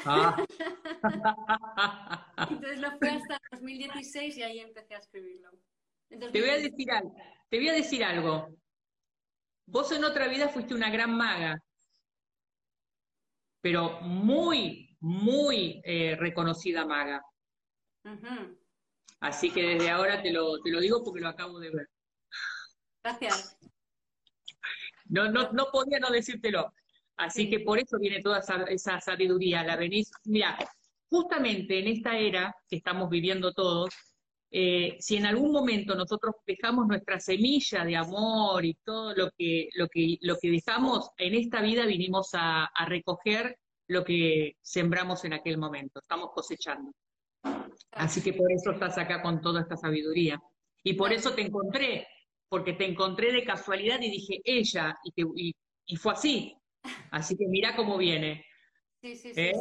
Ah. 0.06 0.38
entonces 2.52 2.80
lo 2.80 2.92
fue 3.00 3.10
hasta 3.10 3.40
2016 3.54 4.38
y 4.38 4.44
ahí 4.44 4.60
empecé 4.60 4.94
a 4.94 5.00
escribirlo. 5.00 5.50
te 6.10 6.42
voy 6.42 6.50
a 6.52 6.60
decir 6.60 6.92
algo. 6.92 7.16
Te 7.50 7.58
voy 7.58 7.70
a 7.70 7.74
decir 7.74 8.04
algo. 8.04 8.50
Vos 9.66 9.92
en 9.94 10.04
otra 10.04 10.28
vida 10.28 10.50
fuiste 10.50 10.76
una 10.76 10.92
gran 10.92 11.18
maga 11.18 11.60
pero 13.62 14.02
muy, 14.02 14.98
muy 15.00 15.82
eh, 15.86 16.16
reconocida 16.20 16.86
maga. 16.86 17.22
Así 19.20 19.52
que 19.52 19.62
desde 19.62 19.90
ahora 19.90 20.22
te 20.22 20.32
lo, 20.32 20.60
te 20.62 20.72
lo 20.72 20.80
digo 20.80 21.04
porque 21.04 21.22
lo 21.22 21.30
acabo 21.30 21.60
de 21.60 21.70
ver. 21.70 21.90
Gracias. 23.04 23.58
No, 25.06 25.30
no, 25.30 25.52
no 25.52 25.68
podía 25.72 26.00
no 26.00 26.10
decírtelo. 26.10 26.74
Así 27.18 27.50
que 27.50 27.60
por 27.60 27.78
eso 27.78 28.00
viene 28.00 28.22
toda 28.22 28.42
esa, 28.68 29.00
sabiduría. 29.00 29.64
La 29.64 29.76
venís, 29.76 30.12
mira, 30.26 30.58
justamente 31.10 31.80
en 31.80 31.88
esta 31.88 32.18
era 32.18 32.56
que 32.68 32.78
estamos 32.78 33.10
viviendo 33.10 33.54
todos, 33.54 33.94
eh, 34.50 34.98
si 35.00 35.18
en 35.18 35.28
algún 35.28 35.52
momento 35.52 35.94
nosotros 35.96 36.36
dejamos 36.48 36.88
nuestra 36.88 37.20
semilla 37.20 37.86
de 37.86 37.96
amor 37.96 38.66
y 38.66 38.74
todo 38.84 39.14
lo 39.14 39.30
que, 39.38 39.70
lo 39.76 39.88
que, 39.88 40.18
lo 40.22 40.36
que 40.38 40.50
dejamos, 40.50 41.12
en 41.18 41.36
esta 41.36 41.62
vida 41.62 41.86
vinimos 41.86 42.30
a, 42.34 42.70
recoger 42.88 43.56
lo 43.88 44.04
que 44.04 44.56
sembramos 44.62 45.24
en 45.24 45.34
aquel 45.34 45.58
momento, 45.58 46.00
estamos 46.00 46.32
cosechando. 46.34 46.92
Así 47.92 48.22
que 48.24 48.34
por 48.34 48.52
eso 48.52 48.72
estás 48.72 48.98
acá 48.98 49.22
con 49.22 49.42
toda 49.42 49.62
esta 49.62 49.76
sabiduría. 49.76 50.42
Y 50.84 50.94
por 50.94 51.12
eso 51.12 51.34
te 51.34 51.42
encontré, 51.42 52.08
porque 52.50 52.74
te 52.74 52.86
encontré 52.86 53.32
de 53.32 53.44
casualidad 53.44 54.00
y 54.02 54.10
dije 54.10 54.42
ella, 54.44 54.98
y, 55.04 55.54
y, 55.86 55.96
fue 55.96 56.14
así. 56.14 56.58
Así 57.12 57.38
que 57.38 57.48
mira 57.48 57.76
cómo 57.76 57.98
viene. 57.98 58.46
Sí, 59.02 59.16
sí, 59.16 59.34
sí. 59.34 59.42
¿Eh? 59.42 59.54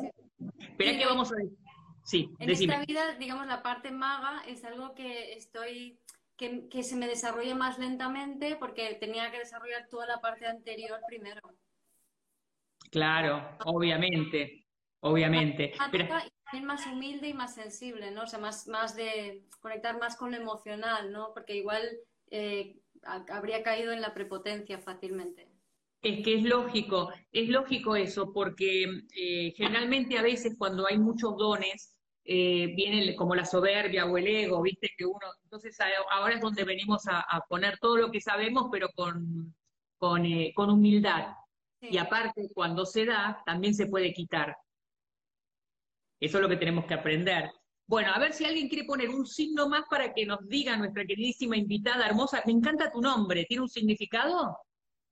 Espera 0.59 0.97
que 0.97 1.07
vamos 1.07 1.33
a 1.33 1.37
Sí, 2.03 2.31
en 2.39 2.51
esta 2.51 2.85
vida, 2.85 3.15
digamos, 3.19 3.47
la 3.47 3.63
parte 3.63 3.91
maga 3.91 4.43
es 4.47 4.65
algo 4.65 4.95
que 4.95 5.35
estoy, 5.35 6.01
que, 6.37 6.69
que, 6.69 6.83
se 6.83 6.97
me 6.97 7.07
desarrolla 7.07 7.55
más 7.55 7.79
lentamente 7.79 8.57
porque 8.57 8.95
tenía 8.95 9.31
que 9.31 9.39
desarrollar 9.39 9.87
toda 9.89 10.07
la 10.07 10.21
parte 10.21 10.47
anterior 10.47 10.99
primero. 11.07 11.41
Claro, 12.91 13.57
obviamente, 13.65 14.67
obviamente. 15.01 15.73
Pero... 15.93 16.07
Y 16.53 16.61
más 16.61 16.87
humilde 16.87 17.29
y 17.29 17.35
más 17.35 17.55
sensible, 17.55 18.11
¿no? 18.11 18.23
O 18.23 18.27
sea, 18.27 18.39
más, 18.39 18.67
más 18.67 18.97
de 18.97 19.45
conectar 19.61 19.99
más 19.99 20.17
con 20.17 20.31
lo 20.31 20.37
emocional, 20.37 21.13
¿no? 21.13 21.33
Porque 21.33 21.57
igual 21.57 21.83
eh, 22.31 22.81
habría 23.03 23.63
caído 23.63 23.93
en 23.93 24.01
la 24.01 24.15
prepotencia 24.15 24.79
fácilmente. 24.79 25.49
Es 26.03 26.25
que 26.25 26.37
es 26.37 26.43
lógico, 26.45 27.13
es 27.31 27.49
lógico 27.51 27.95
eso, 27.95 28.33
porque 28.33 28.85
eh, 29.15 29.53
generalmente 29.55 30.17
a 30.17 30.23
veces 30.23 30.57
cuando 30.59 30.87
hay 30.87 30.99
muchos 30.99 31.37
dones, 31.37 31.95
eh, 32.25 32.73
viene 32.75 33.15
como 33.17 33.35
la 33.35 33.45
soberbia 33.45 34.07
o 34.07 34.17
el 34.17 34.27
ego, 34.27 34.63
viste 34.63 34.91
que 34.97 35.05
uno, 35.05 35.19
entonces 35.43 35.77
ahora 36.11 36.35
es 36.35 36.41
donde 36.41 36.65
venimos 36.65 37.03
a, 37.07 37.41
poner 37.49 37.79
todo 37.79 37.97
lo 37.97 38.11
que 38.11 38.21
sabemos, 38.21 38.69
pero 38.71 38.89
con, 38.95 39.55
con, 39.99 40.25
eh, 40.25 40.53
con 40.55 40.71
humildad. 40.71 41.35
Y 41.83 41.99
aparte, 41.99 42.49
cuando 42.55 42.87
se 42.87 43.07
da, 43.07 43.43
también 43.45 43.75
se 43.75 43.87
puede 43.87 44.13
quitar. 44.13 44.57
Eso 46.21 46.37
es 46.37 46.43
lo 46.43 46.49
que 46.49 46.57
tenemos 46.57 46.85
que 46.85 46.95
aprender. 46.95 47.51
Bueno, 47.87 48.13
a 48.15 48.21
ver 48.21 48.33
si 48.33 48.45
alguien 48.45 48.69
quiere 48.69 48.85
poner 48.85 49.09
un 49.09 49.27
signo 49.27 49.69
más 49.69 49.83
para 49.91 50.13
que 50.13 50.25
nos 50.25 50.47
diga 50.47 50.77
nuestra 50.77 51.05
queridísima 51.05 51.57
invitada 51.57 52.07
hermosa. 52.07 52.43
Me 52.47 52.53
encanta 52.53 52.93
tu 52.93 53.01
nombre, 53.01 53.47
¿tiene 53.47 53.63
un 53.63 53.69
significado? 53.69 54.57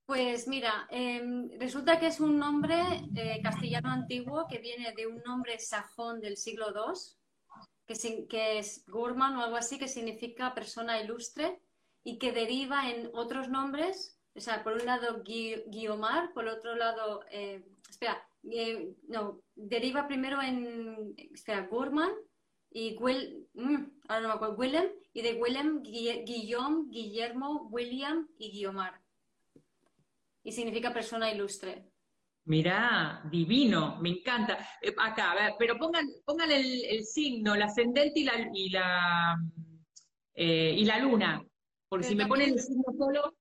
Pues 0.05 0.47
mira, 0.47 0.87
em, 0.89 1.49
resulta 1.59 1.99
que 1.99 2.07
es 2.07 2.19
un 2.19 2.39
nombre 2.39 2.81
eh, 3.15 3.41
castellano 3.43 3.91
antiguo 3.91 4.47
que 4.47 4.59
viene 4.59 4.93
de 4.93 5.07
un 5.07 5.21
nombre 5.23 5.59
sajón 5.59 6.21
del 6.21 6.37
siglo 6.37 6.67
II, 6.69 6.99
que, 7.85 8.27
que 8.27 8.59
es 8.59 8.85
Gurman 8.87 9.35
o 9.35 9.43
algo 9.43 9.57
así, 9.57 9.77
que 9.77 9.87
significa 9.87 10.53
persona 10.53 11.01
ilustre 11.01 11.61
y 12.03 12.17
que 12.17 12.31
deriva 12.31 12.89
en 12.89 13.09
otros 13.13 13.49
nombres, 13.49 14.17
o 14.35 14.39
sea, 14.39 14.63
por 14.63 14.73
un 14.73 14.85
lado 14.85 15.21
Guiomar, 15.23 16.33
por 16.33 16.47
otro 16.47 16.75
lado, 16.75 17.25
eh, 17.29 17.63
espera, 17.89 18.25
eh, 18.43 18.93
no, 19.07 19.41
deriva 19.55 20.07
primero 20.07 20.41
en, 20.41 21.13
espera, 21.33 21.67
Gurman 21.67 22.11
y 22.71 22.95
Will, 22.97 23.47
mm, 23.53 23.85
ahora 24.07 24.21
no 24.21 24.27
me 24.27 24.33
acuerdo, 24.35 24.55
Willem, 24.55 24.89
y 25.13 25.21
de 25.21 25.33
Willem, 25.33 25.81
Guillaume, 25.81 26.85
Guillermo, 26.89 27.67
William 27.71 28.27
y 28.37 28.51
Guiomar 28.51 29.01
y 30.43 30.51
significa 30.51 30.93
persona 30.93 31.31
ilustre. 31.31 31.91
Mirá, 32.45 33.21
divino, 33.29 33.97
me 34.01 34.09
encanta. 34.09 34.57
Eh, 34.81 34.95
acá, 34.97 35.31
a 35.31 35.35
ver, 35.35 35.53
pero 35.59 35.77
pongan, 35.77 36.07
pongan 36.25 36.51
el, 36.51 37.03
signo, 37.05 37.53
el 37.53 37.61
ascendente 37.61 38.19
y 38.21 38.23
la, 38.23 38.49
y 38.51 38.69
la, 38.69 39.37
eh, 40.33 40.73
y 40.75 40.85
la 40.85 40.97
luna. 40.99 41.43
Porque 41.87 42.07
si 42.07 42.15
me 42.15 42.25
ponen 42.25 42.53
el 42.53 42.59
signo 42.59 42.85
solo. 42.97 43.35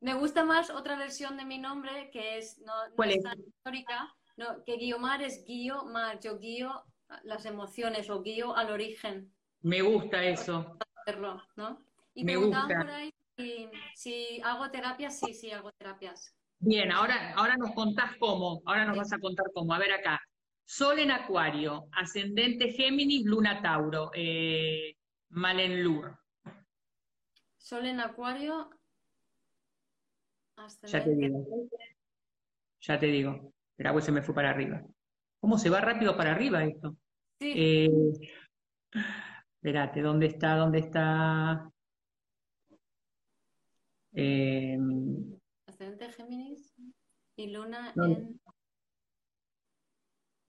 Me 0.00 0.14
gusta 0.14 0.44
más 0.44 0.70
otra 0.70 0.96
versión 0.96 1.36
de 1.36 1.44
mi 1.44 1.58
nombre, 1.58 2.10
que 2.10 2.38
es 2.38 2.58
no, 2.58 2.72
¿Cuál 2.96 3.12
es? 3.12 3.22
tan 3.22 3.38
histórica, 3.38 4.14
no, 4.40 4.64
que 4.64 4.76
Guiomar 4.76 5.22
es 5.22 5.44
Guiomar, 5.44 6.18
yo 6.18 6.38
guío 6.38 6.82
las 7.24 7.44
emociones 7.44 8.08
o 8.08 8.22
guío 8.22 8.56
al 8.56 8.70
origen. 8.70 9.30
Me 9.60 9.82
gusta 9.82 10.24
eso. 10.24 10.78
¿no? 11.56 11.84
Y 12.14 12.24
me 12.24 12.36
gusta. 12.36 12.66
por 12.66 12.90
ahí 12.90 13.12
si, 13.36 13.68
si 13.94 14.40
hago 14.42 14.70
terapias, 14.70 15.18
sí, 15.18 15.34
sí, 15.34 15.50
hago 15.50 15.70
terapias. 15.72 16.34
Bien, 16.58 16.90
ahora, 16.90 17.34
ahora 17.34 17.56
nos 17.56 17.72
contás 17.72 18.16
cómo, 18.18 18.62
ahora 18.64 18.86
nos 18.86 18.96
vas 18.96 19.12
a 19.12 19.18
contar 19.18 19.46
cómo. 19.54 19.74
A 19.74 19.78
ver 19.78 19.92
acá. 19.92 20.20
Sol 20.64 20.98
en 21.00 21.10
Acuario, 21.10 21.88
ascendente 21.92 22.72
Géminis, 22.72 23.24
Luna 23.24 23.60
Tauro, 23.60 24.10
eh, 24.14 24.94
Malenlur. 25.30 26.16
Sol 27.58 27.86
en 27.86 28.00
Acuario. 28.00 28.70
Ya 30.86 31.02
te 31.04 31.10
digo. 31.10 31.46
Ya 32.80 32.98
te 32.98 33.06
digo. 33.06 33.52
Pero 33.80 33.94
pues 33.94 34.04
se 34.04 34.12
me 34.12 34.20
fue 34.20 34.34
para 34.34 34.50
arriba. 34.50 34.82
¿Cómo 35.40 35.56
se 35.56 35.70
va 35.70 35.80
rápido 35.80 36.14
para 36.14 36.32
arriba 36.32 36.62
esto? 36.62 36.98
Sí. 37.40 37.54
Eh, 37.56 37.90
espérate, 39.54 40.02
¿dónde 40.02 40.26
está? 40.26 40.54
¿Dónde 40.56 40.80
está? 40.80 41.72
Eh, 44.12 44.76
ascendente 45.66 46.12
Géminis 46.12 46.74
y 47.36 47.46
Luna 47.46 47.94
en... 47.96 48.38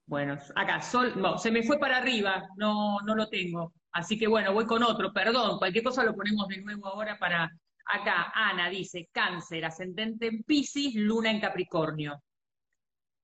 Bueno, 0.07 0.37
acá, 0.53 0.81
Sol, 0.81 1.13
no, 1.15 1.37
se 1.37 1.51
me 1.51 1.63
fue 1.63 1.79
para 1.79 1.99
arriba, 1.99 2.49
no, 2.57 2.99
no 2.99 3.15
lo 3.15 3.29
tengo. 3.29 3.71
Así 3.93 4.19
que 4.19 4.27
bueno, 4.27 4.51
voy 4.51 4.65
con 4.65 4.83
otro, 4.83 5.13
perdón, 5.13 5.57
cualquier 5.57 5.85
cosa 5.85 6.03
lo 6.03 6.13
ponemos 6.13 6.49
de 6.49 6.61
nuevo 6.61 6.85
ahora 6.87 7.17
para... 7.17 7.49
Acá, 7.85 8.33
Ana 8.35 8.69
dice, 8.69 9.07
cáncer, 9.09 9.63
ascendente 9.63 10.27
en 10.27 10.43
Pisces, 10.43 10.95
luna 10.95 11.31
en 11.31 11.39
Capricornio. 11.39 12.21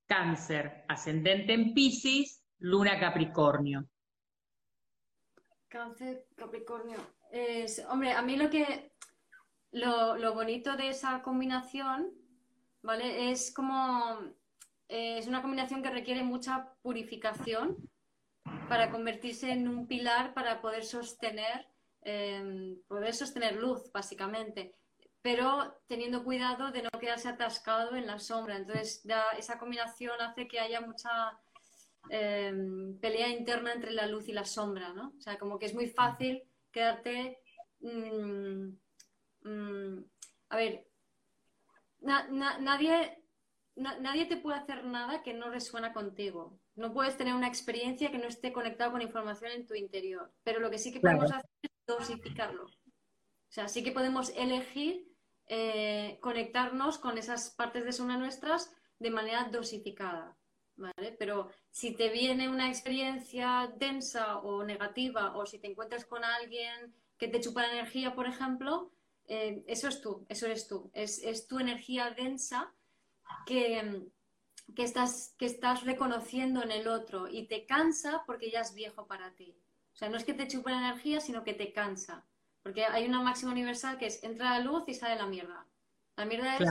Cáncer, 0.07 0.85
ascendente 0.87 1.53
en 1.53 1.73
Pisces, 1.73 2.43
luna 2.59 2.99
Capricornio. 2.99 3.87
Cáncer, 5.67 6.25
Capricornio. 6.35 6.97
hombre, 7.89 8.13
a 8.13 8.21
mí 8.21 8.37
lo 8.37 8.49
que 8.49 8.93
lo, 9.71 10.33
bonito 10.33 10.75
de 10.75 10.89
esa 10.89 11.21
combinación, 11.21 12.11
¿vale? 12.81 13.31
Es 13.31 13.53
como, 13.53 14.19
es 14.87 15.27
una 15.27 15.41
combinación 15.41 15.83
que 15.83 15.89
requiere 15.89 16.23
mucha 16.23 16.73
purificación 16.81 17.77
para 18.69 18.89
convertirse 18.91 19.51
en 19.51 19.67
un 19.67 19.87
pilar 19.87 20.33
para 20.33 20.61
poder 20.61 20.85
sostener, 20.85 21.67
em, 22.01 22.81
poder 22.87 23.13
sostener 23.13 23.55
luz, 23.55 23.91
básicamente, 23.91 24.73
pero 25.21 25.79
teniendo 25.87 26.23
cuidado 26.23 26.71
de 26.71 26.83
no 26.83 26.89
quedarse 26.99 27.27
atascado 27.27 27.95
en 27.95 28.07
la 28.07 28.19
sombra. 28.19 28.55
Entonces, 28.55 29.03
esa 29.37 29.59
combinación 29.59 30.19
hace 30.21 30.47
que 30.47 30.59
haya 30.59 30.81
mucha 30.81 31.37
em, 32.09 32.97
pelea 32.99 33.29
interna 33.29 33.73
entre 33.73 33.91
la 33.91 34.07
luz 34.07 34.27
y 34.29 34.33
la 34.33 34.45
sombra, 34.45 34.93
¿no? 34.93 35.13
O 35.17 35.21
sea, 35.21 35.37
como 35.37 35.59
que 35.59 35.65
es 35.65 35.73
muy 35.73 35.87
fácil 35.87 36.43
quedarte... 36.71 37.41
Mm, 37.81 38.69
Mm, 39.47 40.03
a 40.49 40.57
ver, 40.57 40.85
nadie, 42.01 43.17
nadie 43.75 44.25
te 44.25 44.37
puede 44.37 44.57
hacer 44.57 44.83
nada 44.83 45.23
que 45.23 45.33
no 45.33 45.49
resuena 45.49 45.93
contigo. 45.93 46.59
No 46.75 46.93
puedes 46.93 47.17
tener 47.17 47.33
una 47.33 47.47
experiencia 47.47 48.11
que 48.11 48.17
no 48.17 48.27
esté 48.27 48.51
conectada 48.51 48.91
con 48.91 49.01
información 49.01 49.51
en 49.51 49.65
tu 49.65 49.73
interior. 49.73 50.31
Pero 50.43 50.59
lo 50.59 50.69
que 50.69 50.77
sí 50.77 50.91
que 50.91 50.99
podemos 50.99 51.31
hacer 51.31 51.49
es 51.61 51.71
dosificarlo. 51.87 52.67
O 53.49 53.51
sea, 53.51 53.67
sí 53.67 53.83
que 53.83 53.91
podemos 53.91 54.29
elegir 54.35 55.07
eh, 55.47 56.17
conectarnos 56.21 56.97
con 56.97 57.17
esas 57.17 57.51
partes 57.51 57.85
de 57.85 57.93
zona 57.93 58.17
nuestras 58.17 58.73
de 58.99 59.11
manera 59.11 59.45
dosificada. 59.45 60.35
¿vale? 60.75 61.15
Pero 61.17 61.49
si 61.71 61.93
te 61.93 62.09
viene 62.09 62.49
una 62.49 62.69
experiencia 62.69 63.71
densa 63.77 64.39
o 64.39 64.63
negativa, 64.63 65.35
o 65.35 65.45
si 65.45 65.59
te 65.59 65.67
encuentras 65.67 66.05
con 66.05 66.23
alguien 66.23 66.93
que 67.17 67.27
te 67.27 67.39
chupa 67.39 67.63
la 67.63 67.71
energía, 67.71 68.13
por 68.13 68.27
ejemplo, 68.27 68.91
eh, 69.27 69.63
eso 69.67 69.87
es 69.87 70.01
tú, 70.01 70.25
eso 70.29 70.45
eres 70.45 70.67
tú. 70.67 70.89
Es, 70.93 71.47
tu 71.47 71.59
energía 71.59 72.11
densa 72.11 72.73
que, 73.45 74.07
que, 74.75 74.83
estás, 74.83 75.35
que 75.37 75.45
estás 75.45 75.83
reconociendo 75.83 76.63
en 76.63 76.71
el 76.71 76.87
otro 76.87 77.27
y 77.27 77.47
te 77.47 77.65
cansa 77.65 78.23
porque 78.25 78.51
ya 78.51 78.61
es 78.61 78.73
viejo 78.73 79.07
para 79.07 79.33
ti. 79.33 79.57
O 79.93 79.95
sea, 79.95 80.09
no 80.09 80.17
es 80.17 80.23
que 80.23 80.33
te 80.33 80.47
chupe 80.47 80.71
la 80.71 80.77
energía, 80.77 81.19
sino 81.19 81.43
que 81.43 81.53
te 81.53 81.73
cansa. 81.73 82.23
Porque 82.67 82.83
hay 82.83 83.05
una 83.05 83.21
máxima 83.21 83.53
universal 83.53 83.97
que 83.97 84.07
es 84.07 84.21
entra 84.25 84.59
la 84.59 84.59
luz 84.59 84.83
y 84.87 84.93
sale 84.93 85.15
la 85.15 85.25
mierda. 85.25 85.65
La 86.17 86.25
mierda 86.25 86.57
es 86.57 86.69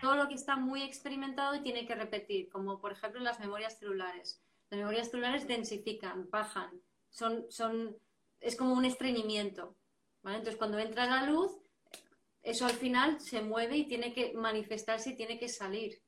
todo 0.00 0.14
lo 0.14 0.28
que 0.28 0.36
está 0.36 0.54
muy 0.54 0.82
experimentado 0.82 1.56
y 1.56 1.60
tiene 1.60 1.88
que 1.88 1.96
repetir, 1.96 2.48
como 2.48 2.80
por 2.80 2.92
ejemplo 2.92 3.20
las 3.20 3.40
memorias 3.40 3.76
celulares. 3.76 4.40
Las 4.70 4.78
memorias 4.78 5.10
celulares 5.10 5.48
densifican, 5.48 6.30
bajan, 6.30 6.70
son, 7.10 7.46
son, 7.50 7.96
es 8.38 8.54
como 8.54 8.74
un 8.74 8.84
estreñimiento. 8.84 9.74
Entonces, 10.22 10.54
cuando 10.54 10.78
entra 10.78 11.06
la 11.06 11.28
luz, 11.28 11.50
eso 12.40 12.66
al 12.66 12.74
final 12.74 13.20
se 13.20 13.42
mueve 13.42 13.76
y 13.76 13.88
tiene 13.88 14.12
que 14.12 14.34
manifestarse 14.34 15.10
y 15.10 15.16
tiene 15.16 15.36
que 15.36 15.48
salir. 15.48 16.00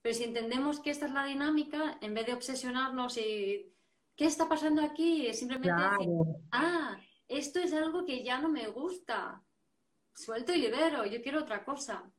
Pero 0.00 0.14
si 0.14 0.24
entendemos 0.24 0.80
que 0.80 0.88
esta 0.88 1.04
es 1.04 1.12
la 1.12 1.26
dinámica, 1.26 1.98
en 2.00 2.14
vez 2.14 2.24
de 2.24 2.32
obsesionarnos 2.32 3.18
y 3.18 3.74
¿qué 4.16 4.24
está 4.24 4.48
pasando 4.48 4.80
aquí? 4.80 5.26
Es 5.26 5.40
simplemente 5.40 5.82
decir, 5.82 6.08
ah, 6.50 6.98
esto 7.36 7.60
es 7.60 7.72
algo 7.72 8.04
que 8.04 8.22
ya 8.22 8.40
no 8.40 8.48
me 8.48 8.66
gusta. 8.68 9.42
Suelto 10.14 10.52
y 10.52 10.58
libero, 10.58 11.04
yo 11.04 11.22
quiero 11.22 11.40
otra 11.40 11.64
cosa. 11.64 12.10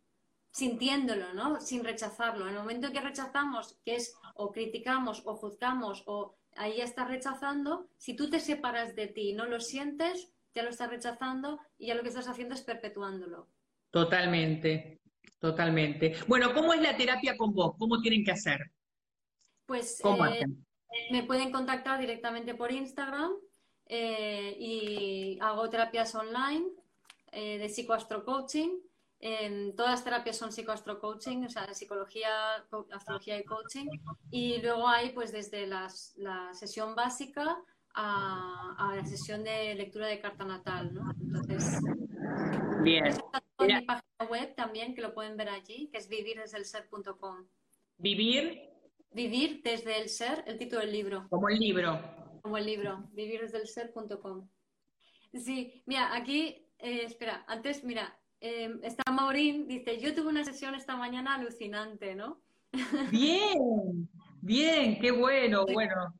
Sintiéndolo, 0.51 1.33
¿no? 1.33 1.59
Sin 1.59 1.83
rechazarlo. 1.83 2.47
En 2.47 2.53
el 2.53 2.59
momento 2.59 2.91
que 2.91 3.01
rechazamos, 3.01 3.79
que 3.83 3.95
es 3.95 4.15
o 4.35 4.51
criticamos 4.51 5.21
o 5.25 5.35
juzgamos 5.35 6.03
o 6.05 6.37
ahí 6.55 6.77
ya 6.77 6.85
estás 6.85 7.07
rechazando, 7.07 7.89
si 7.97 8.15
tú 8.15 8.29
te 8.29 8.39
separas 8.39 8.95
de 8.95 9.07
ti 9.07 9.31
y 9.31 9.33
no 9.33 9.45
lo 9.45 9.59
sientes, 9.59 10.33
ya 10.53 10.63
lo 10.63 10.69
estás 10.69 10.89
rechazando 10.89 11.59
y 11.77 11.87
ya 11.87 11.95
lo 11.95 12.03
que 12.03 12.09
estás 12.09 12.27
haciendo 12.27 12.55
es 12.55 12.61
perpetuándolo. 12.61 13.49
Totalmente, 13.91 15.01
totalmente. 15.39 16.15
Bueno, 16.27 16.53
¿cómo 16.53 16.73
es 16.73 16.81
la 16.81 16.95
terapia 16.95 17.37
con 17.37 17.53
vos? 17.53 17.75
¿Cómo 17.77 18.01
tienen 18.01 18.23
que 18.23 18.31
hacer? 18.31 18.59
Pues 19.65 20.01
eh, 20.03 20.45
me 21.11 21.23
pueden 21.23 21.51
contactar 21.51 21.99
directamente 21.99 22.55
por 22.55 22.71
Instagram 22.71 23.33
eh, 23.87 24.55
y 24.59 25.37
hago 25.41 25.69
terapias 25.69 26.13
online 26.15 26.67
eh, 27.31 27.57
de 27.57 27.69
psicoastrocoaching. 27.69 28.81
todas 29.75 29.91
las 29.91 30.03
terapias 30.03 30.37
son 30.37 30.51
psicoastrocoaching, 30.51 31.45
o 31.45 31.49
sea, 31.49 31.73
psicología, 31.73 32.29
astrología 32.91 33.39
y 33.39 33.43
coaching. 33.43 33.87
Y 34.31 34.61
luego 34.61 34.87
hay, 34.87 35.09
pues, 35.09 35.31
desde 35.31 35.67
la 35.67 35.89
sesión 36.53 36.95
básica 36.95 37.57
a, 37.95 38.93
la 38.95 39.05
sesión 39.05 39.43
de 39.43 39.75
lectura 39.75 40.07
de 40.07 40.19
carta 40.19 40.45
natal, 40.45 40.93
¿no? 40.93 41.11
Entonces, 41.21 41.79
bien. 42.83 43.07
Está 43.07 43.41
en 43.59 43.67
mi 43.67 43.81
página 43.81 44.29
web 44.29 44.55
también, 44.55 44.93
que 44.93 45.01
lo 45.01 45.13
pueden 45.13 45.37
ver 45.37 45.49
allí, 45.49 45.89
que 45.91 45.97
es 45.97 46.09
vivirdesdelser.com. 46.09 47.47
¿Vivir? 47.97 48.69
Vivir 49.11 49.61
desde 49.63 50.01
el 50.01 50.09
ser, 50.09 50.43
el 50.45 50.57
título 50.57 50.81
del 50.81 50.91
libro. 50.91 51.27
Como 51.29 51.47
el 51.49 51.57
libro. 51.57 51.99
Como 52.45 52.59
el 52.59 52.67
libro, 52.67 53.09
vivirdesdelser.com. 53.13 54.47
Sí, 55.33 55.81
mira, 55.87 56.15
aquí, 56.15 56.69
eh, 56.77 57.01
espera, 57.05 57.43
antes, 57.47 57.83
mira, 57.83 58.15
em, 58.39 58.79
está 58.83 59.11
Maurín, 59.11 59.67
dice, 59.67 59.99
yo 59.99 60.13
tuve 60.13 60.27
una 60.27 60.45
sesión 60.45 60.75
esta 60.75 60.95
mañana 60.95 61.33
alucinante, 61.33 62.13
¿no? 62.13 62.43
Bien, 63.11 64.07
bien, 64.41 64.99
qué 64.99 65.09
bueno, 65.09 65.65
bueno. 65.65 66.13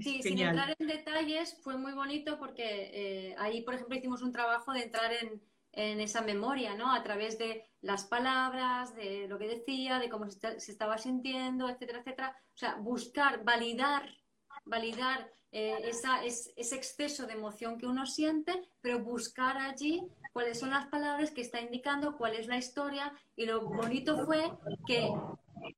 sí, 0.00 0.22
sin 0.22 0.40
entrar 0.40 0.76
en 0.78 0.86
detalles, 0.86 1.56
fue 1.62 1.78
muy 1.78 1.92
bonito 1.92 2.38
porque 2.38 2.90
eh, 2.92 3.34
ahí, 3.38 3.62
por 3.62 3.72
ejemplo, 3.72 3.96
hicimos 3.96 4.20
un 4.20 4.32
trabajo 4.32 4.74
de 4.74 4.82
entrar 4.82 5.10
en, 5.14 5.40
en, 5.72 5.98
esa 5.98 6.20
memoria, 6.20 6.74
¿no? 6.74 6.92
A 6.92 7.02
través 7.02 7.38
de 7.38 7.64
las 7.80 8.04
palabras, 8.04 8.94
de 8.94 9.26
lo 9.28 9.38
que 9.38 9.48
decía, 9.48 9.98
de 9.98 10.10
cómo 10.10 10.30
se, 10.30 10.58
estaba 10.58 10.98
sintiendo, 10.98 11.70
etcétera, 11.70 12.00
etcétera. 12.00 12.36
O 12.54 12.58
sea, 12.58 12.74
buscar, 12.74 13.44
validar, 13.44 14.19
validar 14.64 15.30
eh, 15.52 15.76
esa, 15.84 16.24
ese 16.24 16.76
exceso 16.76 17.26
de 17.26 17.32
emoción 17.32 17.76
que 17.78 17.86
uno 17.86 18.06
siente, 18.06 18.62
pero 18.80 19.00
buscar 19.00 19.56
allí 19.58 20.02
cuáles 20.32 20.60
son 20.60 20.70
las 20.70 20.86
palabras 20.86 21.32
que 21.32 21.40
está 21.40 21.60
indicando, 21.60 22.16
cuál 22.16 22.34
es 22.34 22.46
la 22.46 22.56
historia. 22.56 23.12
Y 23.36 23.46
lo 23.46 23.62
bonito 23.62 24.24
fue 24.24 24.52
que 24.86 25.12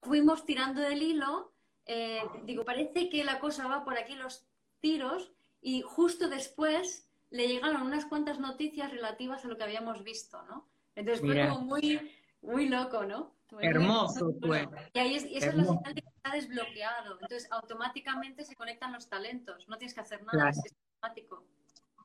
fuimos 0.03 0.45
tirando 0.45 0.81
del 0.81 1.03
hilo, 1.03 1.53
eh, 1.87 2.23
digo, 2.45 2.65
parece 2.65 3.09
que 3.09 3.25
la 3.25 3.39
cosa 3.41 3.67
va 3.67 3.85
por 3.85 3.99
aquí 3.99 4.15
los 4.15 4.47
tiros 4.81 5.33
y 5.61 5.83
justo 5.83 6.29
después 6.29 7.09
le 7.31 7.49
llegaron 7.49 7.83
unas 7.83 8.05
cuantas 8.05 8.39
noticias 8.39 8.91
relativas 8.91 9.45
a 9.45 9.49
lo 9.49 9.57
que 9.57 9.65
habíamos 9.65 10.05
visto, 10.05 10.43
¿no? 10.43 10.69
Entonces 10.95 11.25
fue 11.25 11.49
como 11.49 11.61
muy, 11.63 12.13
muy 12.43 12.69
loco, 12.69 13.05
¿no? 13.05 13.35
Hermoso, 13.61 14.35
pues. 14.41 14.69
Y 14.93 14.99
ahí 14.99 15.15
es, 15.17 15.25
es 15.25 15.55
la 15.55 15.65
señal 15.65 15.95
de 15.95 16.03
que 16.03 16.12
está 16.23 16.37
desbloqueado. 16.37 17.19
Entonces 17.21 17.49
automáticamente 17.51 18.45
se 18.45 18.55
conectan 18.55 18.93
los 18.93 19.09
talentos. 19.09 19.69
No 19.69 19.77
tienes 19.77 19.95
que 19.95 20.01
hacer 20.01 20.23
nada, 20.23 20.51
es 20.51 20.59
automático. 21.01 21.45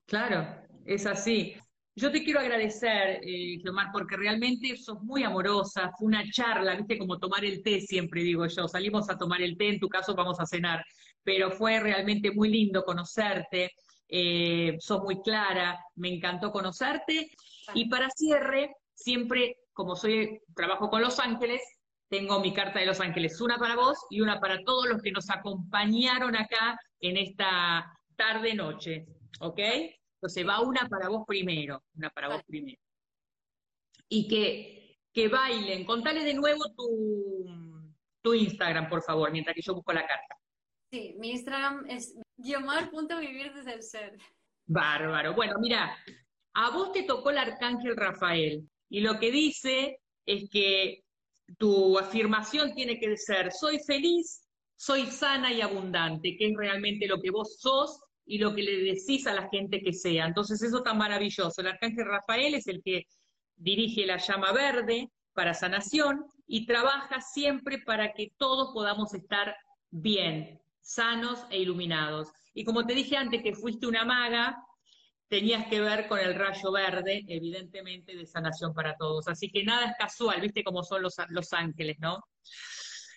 Claro, 0.05 0.61
es 0.85 1.05
así. 1.05 1.55
Yo 1.95 2.11
te 2.11 2.23
quiero 2.23 2.39
agradecer, 2.39 3.21
eh, 3.23 3.59
porque 3.91 4.17
realmente 4.17 4.77
sos 4.77 5.01
muy 5.01 5.23
amorosa, 5.23 5.91
fue 5.97 6.07
una 6.07 6.23
charla, 6.29 6.75
viste, 6.75 6.97
como 6.97 7.17
tomar 7.17 7.43
el 7.43 7.63
té, 7.63 7.81
siempre 7.81 8.21
digo 8.21 8.45
yo, 8.45 8.67
salimos 8.67 9.09
a 9.09 9.17
tomar 9.17 9.41
el 9.41 9.57
té, 9.57 9.69
en 9.69 9.79
tu 9.79 9.89
caso 9.89 10.13
vamos 10.13 10.39
a 10.39 10.45
cenar, 10.45 10.85
pero 11.23 11.49
fue 11.49 11.79
realmente 11.79 12.29
muy 12.29 12.49
lindo 12.49 12.83
conocerte, 12.83 13.71
eh, 14.07 14.77
sos 14.79 15.01
muy 15.01 15.23
clara, 15.23 15.79
me 15.95 16.13
encantó 16.13 16.51
conocerte, 16.51 17.31
y 17.73 17.89
para 17.89 18.11
cierre, 18.11 18.75
siempre, 18.93 19.57
como 19.73 19.95
soy, 19.95 20.39
trabajo 20.55 20.91
con 20.91 21.01
Los 21.01 21.19
Ángeles, 21.19 21.63
tengo 22.09 22.39
mi 22.39 22.53
carta 22.53 22.79
de 22.79 22.85
Los 22.85 22.99
Ángeles, 22.99 23.39
una 23.41 23.57
para 23.57 23.75
vos 23.75 23.97
y 24.09 24.21
una 24.21 24.39
para 24.39 24.63
todos 24.63 24.87
los 24.87 25.01
que 25.01 25.11
nos 25.11 25.29
acompañaron 25.29 26.35
acá 26.35 26.79
en 26.99 27.17
esta 27.17 27.91
tarde-noche, 28.15 29.05
¿ok? 29.39 29.59
Entonces 30.15 30.47
va 30.47 30.61
una 30.61 30.87
para 30.87 31.09
vos 31.09 31.23
primero, 31.27 31.83
una 31.95 32.09
para 32.09 32.29
vos 32.29 32.41
primero. 32.45 32.79
Y 34.09 34.27
que, 34.27 34.97
que 35.13 35.27
bailen. 35.27 35.85
Contale 35.85 36.23
de 36.23 36.33
nuevo 36.33 36.63
tu, 36.75 37.45
tu 38.21 38.33
Instagram, 38.33 38.89
por 38.89 39.03
favor, 39.03 39.31
mientras 39.31 39.55
que 39.55 39.61
yo 39.61 39.75
busco 39.75 39.93
la 39.93 40.07
carta. 40.07 40.35
Sí, 40.91 41.15
mi 41.19 41.31
Instagram 41.31 41.85
es 41.89 42.15
guiomar.vivir 42.37 43.53
desde 43.53 43.73
el 43.73 43.83
ser. 43.83 44.17
Bárbaro. 44.65 45.33
Bueno, 45.33 45.55
mira, 45.59 45.97
a 46.53 46.71
vos 46.71 46.91
te 46.93 47.03
tocó 47.03 47.29
el 47.29 47.37
arcángel 47.37 47.95
Rafael 47.95 48.67
y 48.89 49.01
lo 49.01 49.19
que 49.19 49.31
dice 49.31 49.99
es 50.25 50.49
que 50.49 51.03
tu 51.57 51.97
afirmación 51.97 52.73
tiene 52.73 52.99
que 52.99 53.15
ser, 53.17 53.51
soy 53.51 53.79
feliz, 53.79 54.43
soy 54.75 55.07
sana 55.07 55.51
y 55.51 55.61
abundante, 55.61 56.35
que 56.37 56.49
es 56.49 56.53
realmente 56.57 57.07
lo 57.07 57.19
que 57.21 57.31
vos 57.31 57.57
sos 57.59 57.99
y 58.25 58.37
lo 58.37 58.53
que 58.53 58.63
le 58.63 58.93
decís 58.93 59.25
a 59.25 59.33
la 59.33 59.49
gente 59.49 59.81
que 59.81 59.93
sea. 59.93 60.25
Entonces 60.25 60.61
eso 60.61 60.77
está 60.77 60.93
maravilloso. 60.93 61.61
El 61.61 61.67
arcángel 61.67 62.05
Rafael 62.05 62.53
es 62.55 62.67
el 62.67 62.81
que 62.83 63.03
dirige 63.55 64.05
la 64.05 64.17
llama 64.17 64.51
verde 64.51 65.09
para 65.33 65.53
sanación 65.53 66.25
y 66.45 66.65
trabaja 66.65 67.21
siempre 67.21 67.79
para 67.79 68.13
que 68.13 68.31
todos 68.37 68.71
podamos 68.73 69.13
estar 69.13 69.55
bien, 69.89 70.61
sanos 70.81 71.45
e 71.49 71.59
iluminados. 71.59 72.29
Y 72.53 72.63
como 72.63 72.85
te 72.85 72.93
dije 72.93 73.17
antes 73.17 73.41
que 73.41 73.53
fuiste 73.53 73.87
una 73.87 74.05
maga, 74.05 74.57
tenías 75.27 75.67
que 75.67 75.81
ver 75.81 76.07
con 76.07 76.19
el 76.19 76.35
rayo 76.35 76.71
verde, 76.71 77.23
evidentemente, 77.27 78.15
de 78.15 78.25
sanación 78.25 78.73
para 78.73 78.95
todos. 78.95 79.27
Así 79.27 79.49
que 79.49 79.63
nada 79.63 79.87
es 79.87 79.97
casual, 79.97 80.41
viste 80.41 80.63
cómo 80.63 80.83
son 80.83 81.01
los, 81.01 81.15
los 81.29 81.53
ángeles, 81.53 81.97
¿no? 81.99 82.23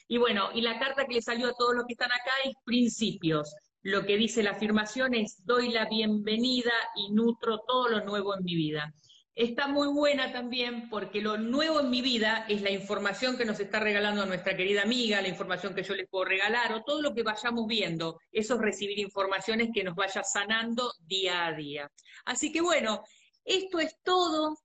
Y 0.08 0.18
bueno, 0.18 0.50
y 0.54 0.60
la 0.60 0.78
carta 0.78 1.06
que 1.06 1.14
le 1.14 1.22
salió 1.22 1.48
a 1.48 1.54
todos 1.54 1.74
los 1.74 1.84
que 1.86 1.92
están 1.92 2.10
acá 2.10 2.32
es 2.44 2.54
principios 2.64 3.54
lo 3.82 4.04
que 4.04 4.16
dice 4.16 4.42
la 4.42 4.50
afirmación 4.50 5.14
es, 5.14 5.44
doy 5.46 5.70
la 5.70 5.86
bienvenida 5.86 6.72
y 6.96 7.12
nutro 7.12 7.60
todo 7.66 7.88
lo 7.88 8.04
nuevo 8.04 8.36
en 8.36 8.44
mi 8.44 8.54
vida. 8.54 8.92
Está 9.40 9.68
muy 9.68 9.88
buena 9.88 10.30
también 10.32 10.90
porque 10.90 11.22
lo 11.22 11.38
nuevo 11.38 11.80
en 11.80 11.88
mi 11.88 12.02
vida 12.02 12.44
es 12.46 12.60
la 12.60 12.68
información 12.68 13.38
que 13.38 13.46
nos 13.46 13.58
está 13.58 13.80
regalando 13.80 14.26
nuestra 14.26 14.54
querida 14.54 14.82
amiga, 14.82 15.22
la 15.22 15.28
información 15.28 15.74
que 15.74 15.82
yo 15.82 15.94
les 15.94 16.06
puedo 16.10 16.26
regalar 16.26 16.74
o 16.74 16.82
todo 16.82 17.00
lo 17.00 17.14
que 17.14 17.22
vayamos 17.22 17.66
viendo. 17.66 18.20
Eso 18.30 18.56
es 18.56 18.60
recibir 18.60 18.98
informaciones 18.98 19.70
que 19.72 19.82
nos 19.82 19.94
vaya 19.94 20.22
sanando 20.24 20.92
día 21.06 21.46
a 21.46 21.54
día. 21.54 21.90
Así 22.26 22.52
que 22.52 22.60
bueno, 22.60 23.02
esto 23.42 23.78
es 23.80 23.96
todo 24.02 24.58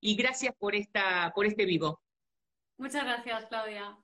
y 0.00 0.16
gracias 0.16 0.54
por, 0.58 0.74
esta, 0.74 1.30
por 1.34 1.44
este 1.44 1.66
vivo. 1.66 2.00
Muchas 2.78 3.04
gracias, 3.04 3.44
Claudia. 3.50 3.98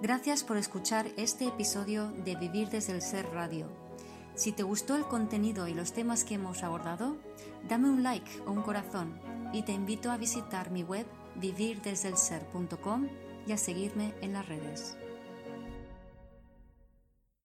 Gracias 0.00 0.42
por 0.42 0.56
escuchar 0.56 1.06
este 1.16 1.46
episodio 1.46 2.08
de 2.24 2.34
Vivir 2.34 2.68
desde 2.68 2.94
el 2.94 3.00
Ser 3.00 3.26
Radio. 3.26 3.70
Si 4.34 4.50
te 4.50 4.64
gustó 4.64 4.96
el 4.96 5.04
contenido 5.04 5.68
y 5.68 5.74
los 5.74 5.92
temas 5.92 6.24
que 6.24 6.34
hemos 6.34 6.64
abordado, 6.64 7.16
dame 7.68 7.88
un 7.88 8.02
like 8.02 8.40
o 8.46 8.50
un 8.50 8.62
corazón 8.62 9.18
y 9.52 9.62
te 9.62 9.72
invito 9.72 10.10
a 10.10 10.16
visitar 10.16 10.70
mi 10.70 10.82
web 10.82 11.06
vivirdesdelser.com 11.36 13.08
y 13.46 13.52
a 13.52 13.58
seguirme 13.58 14.14
en 14.20 14.32
las 14.32 14.48
redes. 14.48 14.96